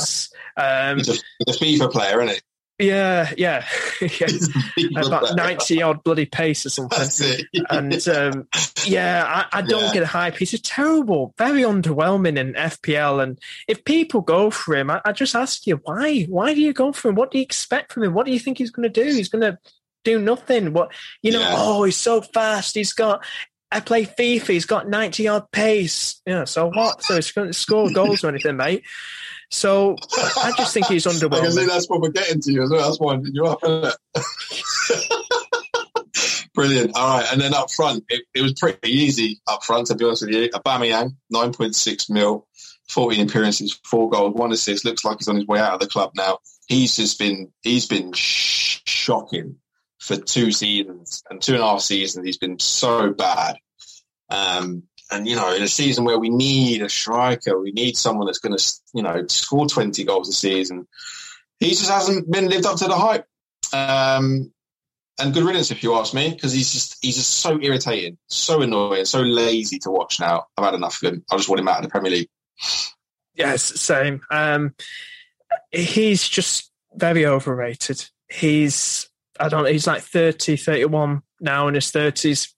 [0.57, 0.91] Yeah.
[0.91, 1.13] Um, he's, a,
[1.47, 2.43] he's a FIFA player, isn't it?
[2.79, 3.67] Yeah, yeah,
[4.01, 5.01] yeah.
[5.05, 7.45] about ninety odd bloody pace or something.
[7.71, 8.47] And um,
[8.87, 9.95] yeah, I, I don't yeah.
[9.95, 10.37] get a hype.
[10.37, 13.21] He's a terrible, very underwhelming in FPL.
[13.21, 16.23] And if people go for him, I, I, just ask you why?
[16.29, 17.17] Why do you go for him?
[17.17, 18.15] What do you expect from him?
[18.15, 19.11] What do you think he's going to do?
[19.11, 19.59] He's going to
[20.05, 20.73] do nothing.
[20.73, 21.41] What you know?
[21.41, 21.55] Yeah.
[21.57, 22.77] Oh, he's so fast.
[22.77, 23.25] He's got.
[23.73, 24.47] I play FIFA.
[24.47, 26.23] He's got ninety odd pace.
[26.25, 26.45] Yeah.
[26.45, 27.03] So what?
[27.03, 28.85] So he's going to score goals or anything, mate?
[29.51, 31.35] So I just think he's underwhelming.
[31.39, 32.87] I can see that's what we're getting to you as well.
[32.87, 35.25] That's why you up, isn't it?
[36.55, 36.97] Brilliant.
[36.97, 39.87] All right, and then up front, it, it, was pretty easy up front.
[39.87, 42.47] To be honest with you, Aubameyang, nine point six mil,
[42.89, 44.85] fourteen appearances, four goals, one assist.
[44.85, 46.39] Looks like he's on his way out of the club now.
[46.67, 49.57] He's just been he's been sh- shocking
[49.99, 52.27] for two seasons and two and a half seasons.
[52.27, 53.57] He's been so bad.
[54.31, 58.27] Um, and you know, in a season where we need a striker, we need someone
[58.27, 60.87] that's going to, you know, score twenty goals a season.
[61.61, 63.27] He just hasn't been lived up to the hype.
[63.73, 64.53] Um,
[65.21, 68.63] and good riddance, if you ask me, because he's just he's just so irritating, so
[68.63, 70.21] annoying, so lazy to watch.
[70.21, 71.25] Now I've had enough of him.
[71.31, 72.29] I just want him out of the Premier League.
[73.35, 74.21] Yes, same.
[74.31, 74.75] Um,
[75.71, 78.09] he's just very overrated.
[78.29, 79.09] He's
[79.41, 79.71] I don't know.
[79.71, 82.55] He's like 30, 31 now in his thirties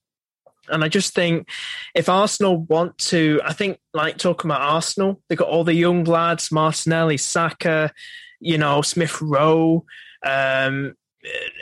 [0.71, 1.49] and I just think
[1.95, 6.05] if Arsenal want to, I think like talking about Arsenal, they've got all the young
[6.05, 7.93] lads, Martinelli, Saka,
[8.41, 9.85] you know, Smith Rowe,
[10.25, 10.95] um,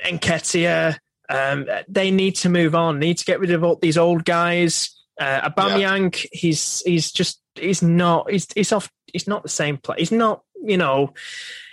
[0.04, 0.98] Nketiah.
[1.28, 2.98] Um, they need to move on.
[2.98, 4.94] Need to get rid of all these old guys.
[5.20, 6.28] Uh, Aubameyang, yeah.
[6.32, 8.90] he's he's just he's not he's he's off.
[9.12, 9.98] He's not the same player.
[9.98, 11.12] He's not you know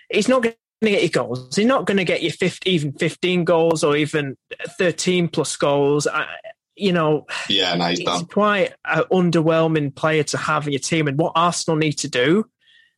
[0.10, 1.56] he's not going to get you goals.
[1.56, 4.38] He's not going to get you 50, even 15 goals or even
[4.78, 6.08] 13 plus goals.
[6.08, 6.28] I,
[6.76, 11.08] you know, yeah, no, he's, he's quite an underwhelming player to have in your team.
[11.08, 12.46] And what Arsenal need to do,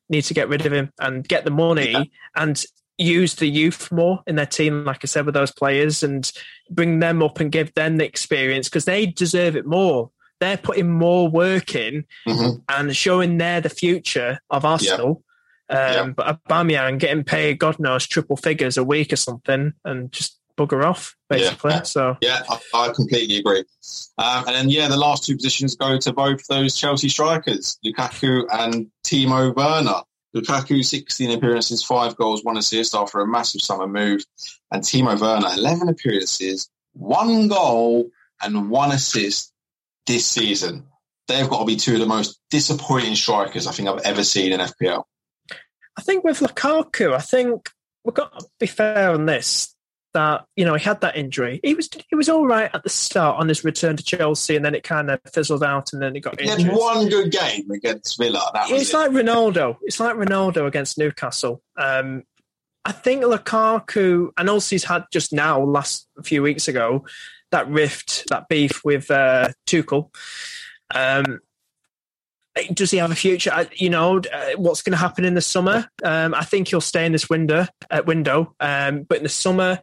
[0.10, 2.04] need to get rid of him and get the money yeah.
[2.36, 2.64] and
[2.98, 6.32] use the youth more in their team, like I said, with those players and
[6.70, 10.12] bring them up and give them the experience because they deserve it more.
[10.40, 12.60] They're putting more work in mm-hmm.
[12.70, 15.24] and showing they're the future of Arsenal.
[15.24, 15.24] Yeah.
[15.70, 16.14] Um, yeah.
[16.16, 20.84] But Aubameyang getting paid, God knows, triple figures a week or something, and just bugger
[20.84, 21.72] off, basically.
[21.72, 21.84] Yeah.
[21.84, 23.64] So yeah, I, I completely agree.
[24.18, 28.46] Um, and then yeah, the last two positions go to both those Chelsea strikers, Lukaku
[28.52, 30.02] and Timo Werner.
[30.36, 34.22] Lukaku, 16 appearances, five goals, one assist after a massive summer move.
[34.72, 38.10] And Timo Werner, 11 appearances, one goal
[38.42, 39.52] and one assist
[40.06, 40.86] this season.
[41.28, 44.52] They've got to be two of the most disappointing strikers I think I've ever seen
[44.52, 45.04] in FPL.
[45.98, 47.70] I think with Lukaku, I think
[48.04, 49.76] we've got to be fair on this
[50.18, 51.60] that you know he had that injury.
[51.64, 54.66] He was he was all right at the start on his return to Chelsea, and
[54.66, 56.72] then it kind of fizzled out, and then he got he injured.
[56.72, 58.52] had one good game against Villa.
[58.70, 58.98] it's it.
[58.98, 59.78] like Ronaldo.
[59.84, 61.62] It's like Ronaldo against Newcastle.
[61.78, 62.24] Um,
[62.84, 67.06] I think Lukaku, and also he's had just now, last few weeks ago,
[67.52, 70.10] that rift, that beef with uh, Tuchel.
[70.96, 71.42] Um,
[72.74, 73.68] does he have a future?
[73.76, 75.88] You know, uh, what's going to happen in the summer?
[76.04, 77.68] Um, I think he'll stay in this window.
[77.92, 79.80] Uh, window, um, but in the summer,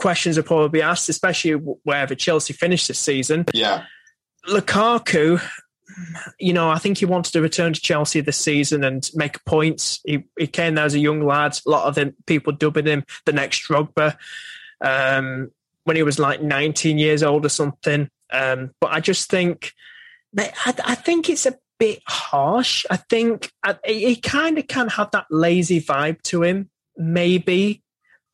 [0.00, 3.44] questions will probably be asked, especially wherever Chelsea finish this season.
[3.52, 3.84] Yeah.
[4.48, 5.40] Lukaku,
[6.38, 10.00] you know, I think he wanted to return to Chelsea this season and make points.
[10.04, 11.58] He, he came there as a young lad.
[11.66, 14.16] A lot of people dubbing him the next Drogba
[14.80, 15.50] um,
[15.84, 18.08] when he was like 19 years old or something.
[18.32, 19.72] Um, but I just think,
[20.38, 22.86] I, I think it's a bit harsh.
[22.90, 23.52] I think
[23.84, 27.82] he kind of can have that lazy vibe to him, maybe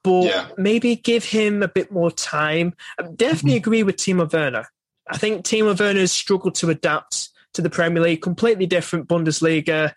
[0.06, 0.46] but yeah.
[0.56, 2.74] maybe give him a bit more time.
[2.96, 3.56] I definitely mm-hmm.
[3.56, 4.68] agree with Timo Werner.
[5.08, 9.92] I think Timo Werner has struggled to adapt to the Premier League, completely different Bundesliga.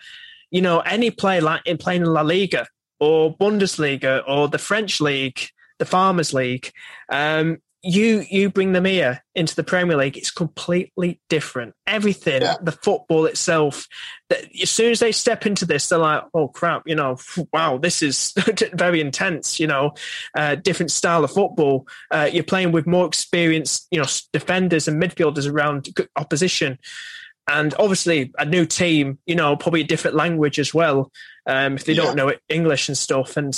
[0.49, 2.65] You know, any player like in playing in La Liga
[2.99, 5.41] or Bundesliga or the French league,
[5.77, 6.71] the Farmers League.
[7.09, 11.73] Um, you you bring them here into the Premier League, it's completely different.
[11.87, 12.55] Everything, yeah.
[12.61, 13.87] the football itself.
[14.29, 17.17] That as soon as they step into this, they're like, "Oh crap!" You know,
[17.53, 18.33] wow, this is
[18.73, 19.59] very intense.
[19.59, 19.93] You know,
[20.35, 21.87] uh, different style of football.
[22.11, 25.87] Uh, you're playing with more experienced, you know, defenders and midfielders around
[26.17, 26.79] opposition,
[27.47, 29.19] and obviously a new team.
[29.25, 31.11] You know, probably a different language as well.
[31.45, 32.03] Um, if they yeah.
[32.03, 33.53] don't know English and stuff, and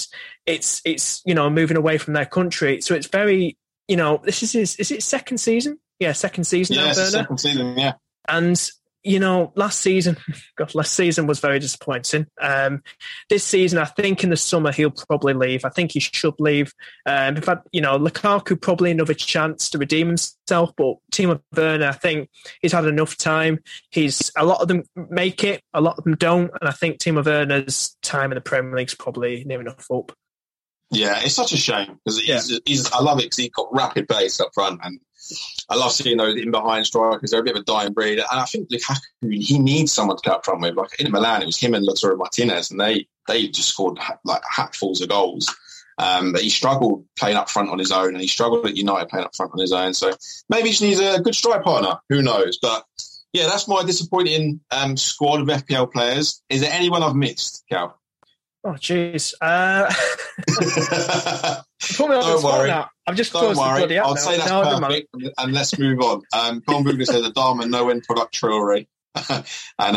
[0.45, 3.57] it's it's you know moving away from their country, so it's very
[3.91, 5.77] you know, this is his, is it second season?
[5.99, 6.77] Yeah, second season.
[6.77, 7.77] Yeah, second season.
[7.77, 7.95] Yeah,
[8.25, 8.57] and
[9.03, 10.15] you know, last season,
[10.57, 12.25] God, last season was very disappointing.
[12.39, 12.83] Um,
[13.27, 15.65] this season, I think in the summer he'll probably leave.
[15.65, 16.71] I think he should leave.
[17.05, 21.87] Um, in fact, you know, Lukaku probably another chance to redeem himself, but Timo Werner,
[21.87, 22.29] I think
[22.61, 23.59] he's had enough time.
[23.89, 26.99] He's a lot of them make it, a lot of them don't, and I think
[26.99, 30.13] Timo Werner's time in the Premier League's probably near enough up.
[30.91, 32.57] Yeah, it's such a shame because he's, yeah.
[32.65, 34.99] he's, I love it because he's got rapid pace up front, and
[35.69, 37.31] I love seeing those in behind strikers.
[37.31, 40.29] They're a bit of a dying breed, and I think Lukaku he needs someone to
[40.29, 40.75] go up front with.
[40.75, 44.41] Like in Milan, it was him and Lautaro Martinez, and they they just scored like
[44.43, 45.53] hatfuls of goals.
[45.97, 49.09] Um, but he struggled playing up front on his own, and he struggled at United
[49.09, 49.93] playing up front on his own.
[49.93, 50.11] So
[50.49, 51.97] maybe he just needs a good strike partner.
[52.09, 52.57] Who knows?
[52.61, 52.83] But
[53.33, 56.41] yeah, that's my disappointing um, squad of FPL players.
[56.49, 58.00] Is there anyone I've missed, Cal?
[58.63, 59.33] Oh, jeez.
[59.41, 59.91] Uh,
[61.97, 62.69] Don't worry.
[63.07, 63.97] I've just Don't worry.
[63.97, 65.07] I'll say that's no, perfect,
[65.37, 66.21] and let's move on.
[66.33, 68.85] Um, Bugler said the Dharma no end product Traore.
[69.29, 69.45] and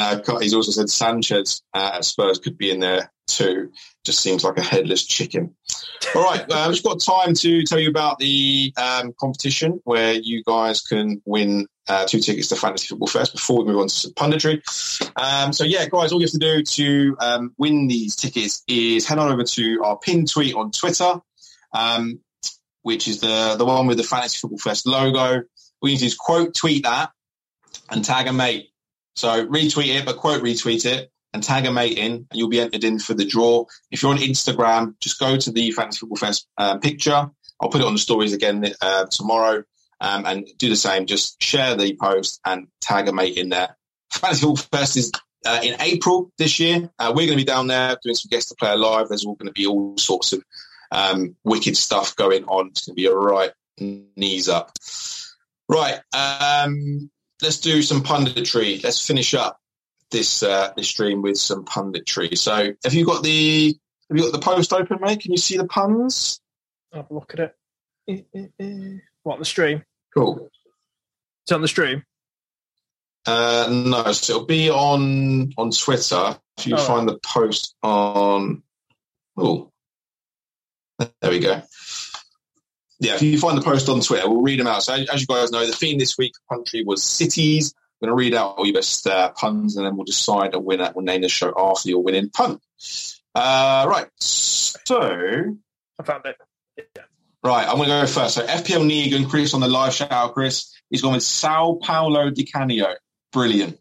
[0.00, 3.70] uh, he's also said Sanchez uh, at Spurs could be in there too.
[4.04, 5.54] Just seems like a headless chicken.
[6.14, 10.42] All right, uh, we've got time to tell you about the um, competition where you
[10.44, 14.08] guys can win uh, two tickets to Fantasy Football Fest before we move on to
[14.08, 14.62] punditry.
[15.16, 19.06] Um, so yeah, guys, all you have to do to um, win these tickets is
[19.06, 21.20] head on over to our pin tweet on Twitter,
[21.72, 22.20] um,
[22.82, 25.42] which is the the one with the Fantasy Football Fest logo.
[25.80, 27.10] We need to quote tweet that
[27.90, 28.70] and tag a mate.
[29.14, 32.60] So retweet it, but quote retweet it and tag a mate in, and you'll be
[32.60, 33.64] entered in for the draw.
[33.90, 37.30] If you're on Instagram, just go to the Fantasy Football Fest uh, picture.
[37.60, 39.64] I'll put it on the stories again uh, tomorrow
[40.00, 41.06] um, and do the same.
[41.06, 43.76] Just share the post and tag a mate in there.
[44.12, 45.12] Fantasy Football Fest is
[45.44, 46.90] uh, in April this year.
[46.98, 49.08] Uh, we're going to be down there doing some guest to play live.
[49.08, 50.44] There's all going to be all sorts of
[50.90, 52.68] um, wicked stuff going on.
[52.68, 54.72] It's going to be a right knees up.
[55.68, 56.00] Right.
[56.12, 57.10] Um,
[57.42, 58.82] let's do some punditry.
[58.82, 59.60] Let's finish up
[60.10, 62.36] this uh, this stream with some punditry.
[62.36, 63.76] So, have you got the
[64.08, 65.20] have you got the post open, mate?
[65.20, 66.40] Can you see the puns?
[66.92, 67.54] Have a look at
[68.06, 69.00] it.
[69.22, 69.82] What the stream?
[70.14, 70.48] Cool.
[71.44, 72.04] It's on the stream.
[73.26, 76.38] Uh, no, so it'll be on on Twitter.
[76.58, 76.78] If you oh.
[76.78, 78.62] find the post on,
[79.36, 79.72] oh,
[80.98, 81.62] there we go.
[83.00, 84.82] Yeah, if you find the post on Twitter, we'll read them out.
[84.82, 87.74] So as you guys know, the theme this week country was cities.
[87.76, 90.60] I'm going to read out all your best uh, puns, and then we'll decide a
[90.60, 90.92] winner.
[90.94, 92.60] We'll name the show after your winning pun.
[93.34, 94.06] Uh, right.
[94.18, 95.56] So
[95.98, 96.36] I found it.
[96.76, 97.02] Yeah.
[97.42, 98.36] Right, I'm going to go first.
[98.36, 100.72] So FPL Negan, Chris on the live shout Chris.
[100.88, 102.94] He's gone with Sao Paulo Di Canio.
[103.32, 103.78] Brilliant.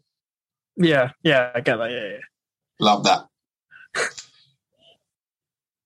[0.76, 1.90] Yeah, yeah, I get that.
[1.90, 2.18] Yeah, yeah.
[2.78, 3.26] Love that.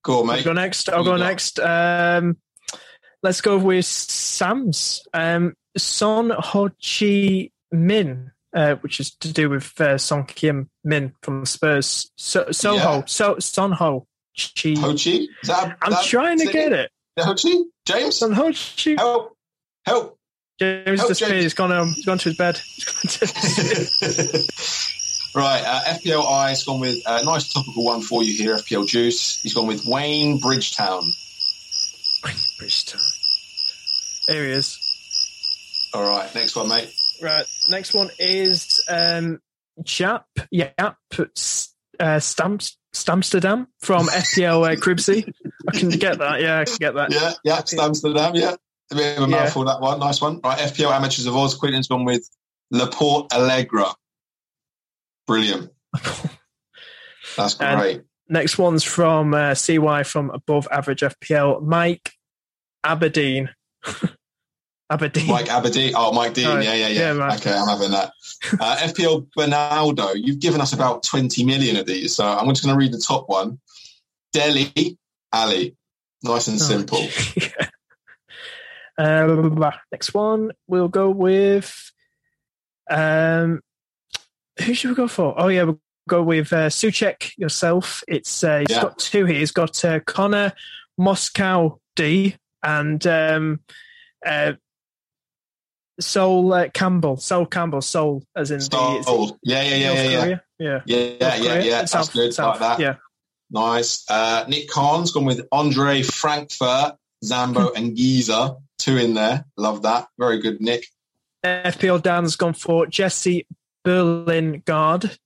[0.02, 0.38] cool, mate.
[0.38, 0.88] I'll go next.
[0.88, 1.60] I'll go next.
[1.60, 2.38] Um,
[3.22, 5.06] let's go with Sam's.
[5.12, 11.12] Um, Son Ho Chi Min, uh, which is to do with uh, Son Kim Min
[11.22, 12.10] from Spurs.
[12.16, 12.98] So, Soho.
[12.98, 13.02] Yeah.
[13.06, 14.74] So, Son Ho Chi.
[14.78, 15.26] Ho Chi?
[15.44, 16.90] That, I'm that, trying to get it.
[17.20, 17.50] Ho Chi
[17.86, 18.16] James?
[18.16, 18.98] Son Hochi.
[18.98, 19.36] Help.
[19.86, 20.18] Help.
[20.60, 21.42] James Help, disappeared.
[21.42, 22.56] He's gone, um, he's gone to his bed.
[25.34, 28.86] right, uh, FPL I's gone with a uh, nice topical one for you here, FPL
[28.86, 29.40] Juice.
[29.40, 31.04] He's gone with Wayne Bridgetown.
[32.24, 33.00] Wayne Bridgetown.
[34.28, 34.78] There he is.
[35.94, 36.92] All right, next one, mate.
[37.22, 39.40] Right, next one is um,
[39.82, 40.96] Jap, Yap,
[41.98, 45.32] uh, Stamps, Stamsterdam from FPL uh, Cribsy.
[45.68, 46.40] I can get that.
[46.40, 47.12] Yeah, I can get that.
[47.12, 48.34] Yeah, yeah, Stamsterdam.
[48.34, 48.56] Yeah,
[48.90, 49.36] a bit of a yeah.
[49.36, 49.98] mouthful that one.
[49.98, 50.40] Nice one.
[50.42, 51.54] Right, FPL Amateurs of Oz.
[51.54, 52.28] Quinton's gone with
[52.70, 53.86] Laporte Allegra.
[55.26, 55.70] Brilliant.
[57.36, 57.96] That's great.
[57.96, 61.62] And next one's from uh, CY from Above Average FPL.
[61.62, 62.12] Mike
[62.84, 63.50] Aberdeen.
[64.90, 65.26] Aberdeen.
[65.26, 65.92] Mike Aberdeen.
[65.94, 66.46] Oh, Mike Dean.
[66.46, 67.12] Oh, yeah, yeah, yeah.
[67.12, 68.12] yeah okay, I'm having that.
[68.58, 70.12] Uh, FPL Bernaldo.
[70.14, 72.98] You've given us about 20 million of these, so I'm just going to read the
[72.98, 73.58] top one.
[74.32, 74.98] Delhi
[75.32, 75.76] Ali.
[76.22, 77.00] Nice and oh, simple.
[77.36, 77.68] yeah.
[78.98, 81.92] uh, next one, we'll go with.
[82.90, 83.60] Um,
[84.64, 85.34] who should we go for?
[85.36, 88.02] Oh, yeah, we'll go with uh, Suchek yourself.
[88.08, 88.82] It's uh, he's yeah.
[88.82, 89.38] got two here.
[89.38, 90.52] He's got uh, Connor
[90.96, 93.60] Moscow D and um,
[94.26, 94.54] uh,
[96.00, 97.16] Sol uh, Campbell.
[97.16, 97.80] Sol Campbell.
[97.80, 99.02] Sol as in Sol.
[99.02, 101.70] the yeah yeah yeah yeah, yeah yeah yeah yeah yeah yeah.
[101.78, 102.34] That's South, good.
[102.34, 102.80] South, like that.
[102.80, 102.94] Yeah.
[103.50, 104.04] Nice.
[104.10, 108.56] Uh, Nick Kahn's gone with Andre Frankfurt, Zambo, and Giza.
[108.78, 109.44] Two in there.
[109.56, 110.08] Love that.
[110.18, 110.84] Very good, Nick.
[111.44, 113.46] FPL Dan's gone for Jesse
[113.84, 115.18] Berlin Guard.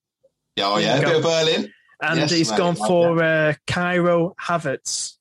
[0.56, 1.72] Yeah, oh yeah, a bit of Berlin.
[2.02, 5.16] And yes, he's mate, gone for uh, Kairo Havertz.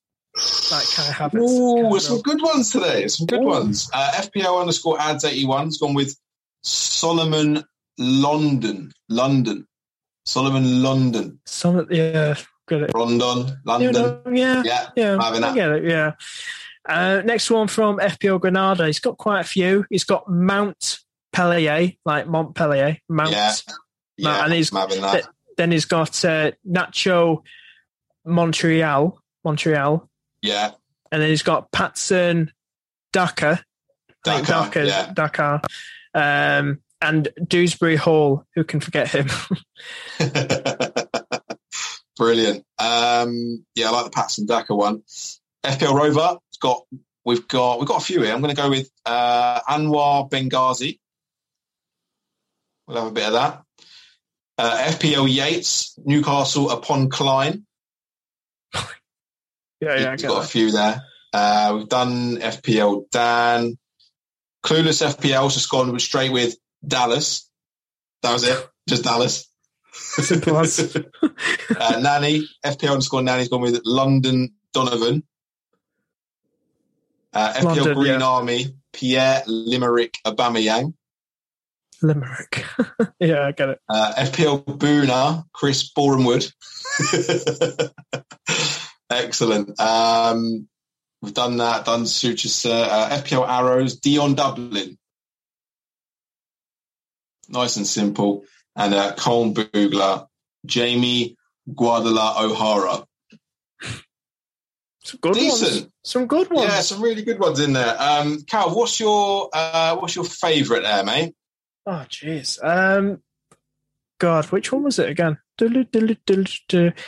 [0.72, 1.94] Like Kai Havertz.
[1.94, 3.08] Ooh, some good ones today.
[3.08, 3.48] Some good Ooh.
[3.48, 3.90] ones.
[3.94, 6.18] Uh, FPL underscore ads 81 has gone with
[6.64, 7.64] Solomon
[7.98, 8.92] London.
[9.10, 9.68] London.
[10.26, 11.40] Solomon London.
[11.46, 12.36] Solomon, yeah.
[12.68, 12.94] Good.
[12.94, 13.58] London.
[13.66, 14.36] London.
[14.36, 14.64] Yeah.
[14.66, 14.90] Yeah.
[14.96, 15.22] Yeah.
[15.22, 15.84] Having I get it.
[15.86, 16.14] Yeah.
[16.88, 18.88] Uh, next one from FPL Granada.
[18.88, 19.86] He's got quite a few.
[19.90, 21.00] He's got Mount
[21.34, 22.98] Pellier, like Montpellier.
[23.08, 23.32] Mount.
[23.32, 23.54] Yeah.
[24.22, 25.26] Yeah and he's th-
[25.58, 27.44] then he's got uh, Nacho
[28.26, 29.20] Montreal.
[29.44, 30.10] Montreal.
[30.42, 30.72] Yeah.
[31.12, 32.52] And then he's got Patson
[33.12, 33.64] Daka.
[34.24, 34.66] Dakar.
[34.66, 34.84] Dakar.
[34.84, 35.12] Yeah.
[35.14, 35.62] Dakar.
[36.14, 38.46] Um, and Dewsbury Hall.
[38.56, 39.28] Who can forget him?
[42.18, 42.66] Brilliant.
[42.78, 45.04] Um, yeah, I like the Patson Daka one.
[45.64, 46.86] FPL Rover got
[47.26, 48.34] we've got we've got a few here.
[48.34, 51.00] I'm going to go with uh, Anwar Benghazi.
[52.88, 53.64] We'll have a bit of that.
[54.64, 57.66] Uh, FPL Yates, Newcastle upon Klein.
[59.84, 60.44] Yeah, yeah, We've got that.
[60.44, 61.02] a few there.
[61.34, 63.80] Uh, we've done FPL Dan.
[64.64, 66.56] Clueless FPL just gone straight with
[66.88, 67.50] Dallas.
[68.22, 68.70] That was it.
[68.88, 69.48] Just Dallas.
[69.92, 75.24] Simple uh, Nanny, FPL underscore Nanny's gone with London Donovan.
[77.34, 78.26] Uh, FPL London, Green yeah.
[78.28, 80.94] Army, Pierre Limerick Aubameyang.
[82.02, 82.66] Limerick.
[83.20, 83.80] yeah, I get it.
[83.90, 86.46] Uh, FPL Boona, Chris Borenwood.
[89.10, 89.80] Excellent.
[89.80, 90.68] Um,
[91.22, 94.98] we've done that, done Sutures, uh, FPL Arrows, Dion Dublin.
[97.50, 98.46] Nice and simple.
[98.76, 100.28] And uh, Colm Boogler,
[100.66, 101.38] Jamie
[101.70, 103.06] Guadala O'Hara.
[105.04, 105.72] Some good Decent.
[105.72, 105.88] ones.
[106.04, 106.70] Some good ones.
[106.70, 107.96] Yeah, some really good ones in there.
[108.00, 111.34] Um, Cal, what's your uh, what's your favourite there, mate?
[111.86, 112.64] Oh, jeez.
[112.64, 113.22] Um,
[114.20, 115.38] God, which one was it again?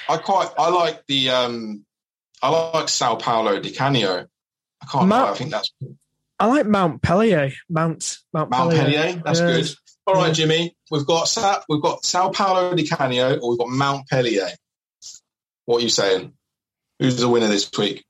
[0.10, 1.86] I quite I like the um
[2.41, 4.28] I like Sao Paulo Di Canio.
[4.82, 5.08] I can't.
[5.08, 5.72] Mount, I think that's.
[6.40, 7.52] I like Mount Pelier.
[7.70, 9.24] Mount Mount, Mount Pellier.
[9.24, 9.70] That's good.
[10.06, 10.76] All right, Jimmy.
[10.91, 14.50] We've got Sa- we've got Sao Paulo Di Canio, or we've got Mount Pelier.
[15.66, 16.34] What are you saying?
[17.00, 18.04] Who's the winner this week?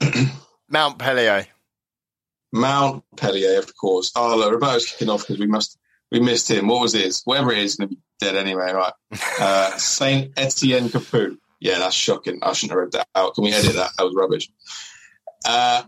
[0.68, 1.46] Mount Pellier.
[2.52, 4.12] Mount Pellier, of course.
[4.16, 5.78] Oh, look, Roberto's kicking off because we must
[6.10, 6.66] we missed him.
[6.66, 7.22] What was his?
[7.24, 8.92] Whatever it is, going to be dead anyway, right?
[9.40, 11.38] Uh, Saint Etienne Capoue.
[11.60, 12.40] Yeah, that's shocking.
[12.42, 13.34] I shouldn't have read that out.
[13.34, 13.92] Can we edit that?
[13.96, 14.50] That was rubbish.
[15.46, 15.82] Uh,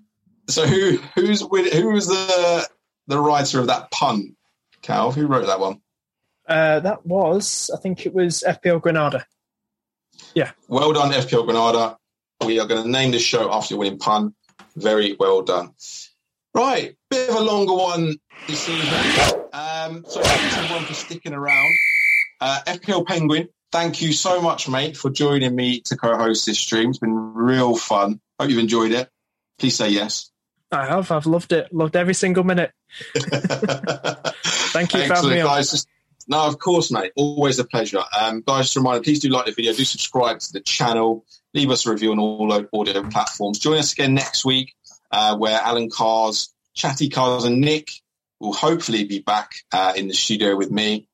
[0.49, 2.69] so who who's who was the
[3.07, 4.37] the writer of that pun?
[4.83, 5.81] Cal, who wrote that one?
[6.47, 9.25] Uh, that was, I think it was FPL Granada.
[10.35, 10.51] Yeah.
[10.69, 11.97] Well done, FPL Granada.
[12.45, 14.35] We are going to name this show after your winning pun.
[14.77, 15.75] Very well done.
[16.55, 18.17] Right, bit of a longer one
[18.47, 19.47] this evening.
[19.53, 21.75] Um, so thanks everyone for sticking around.
[22.41, 26.91] Uh, FPL Penguin thank you so much, mate, for joining me to co-host this stream.
[26.91, 28.21] It's been real fun.
[28.39, 29.09] Hope you've enjoyed it.
[29.59, 30.31] Please say yes.
[30.71, 31.11] I have.
[31.11, 31.73] I've loved it.
[31.73, 32.73] Loved every single minute.
[33.15, 35.71] Thank you Excellent, for having me guys.
[35.71, 35.89] Just,
[36.29, 37.13] no, of course, mate.
[37.17, 38.03] Always a pleasure.
[38.19, 41.25] Um, guys, just a reminder, please do like the video, do subscribe to the channel,
[41.53, 43.59] leave us a review on all audio platforms.
[43.59, 44.75] Join us again next week,
[45.13, 47.91] uh, where Alan Cars, Chatty Cars, and Nick
[48.41, 51.07] will hopefully be back uh, in the studio with me.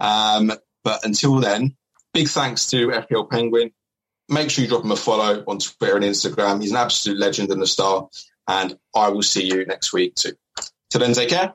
[0.00, 0.52] Um,
[0.82, 1.76] but until then,
[2.12, 3.70] big thanks to FPL Penguin.
[4.28, 6.60] Make sure you drop him a follow on Twitter and Instagram.
[6.60, 8.08] He's an absolute legend and a star.
[8.48, 10.32] And I will see you next week too.
[10.90, 11.54] Till then, take care.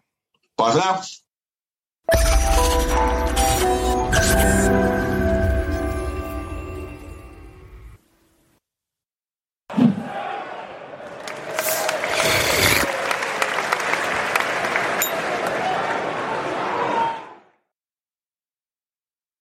[0.56, 1.02] Bye for now.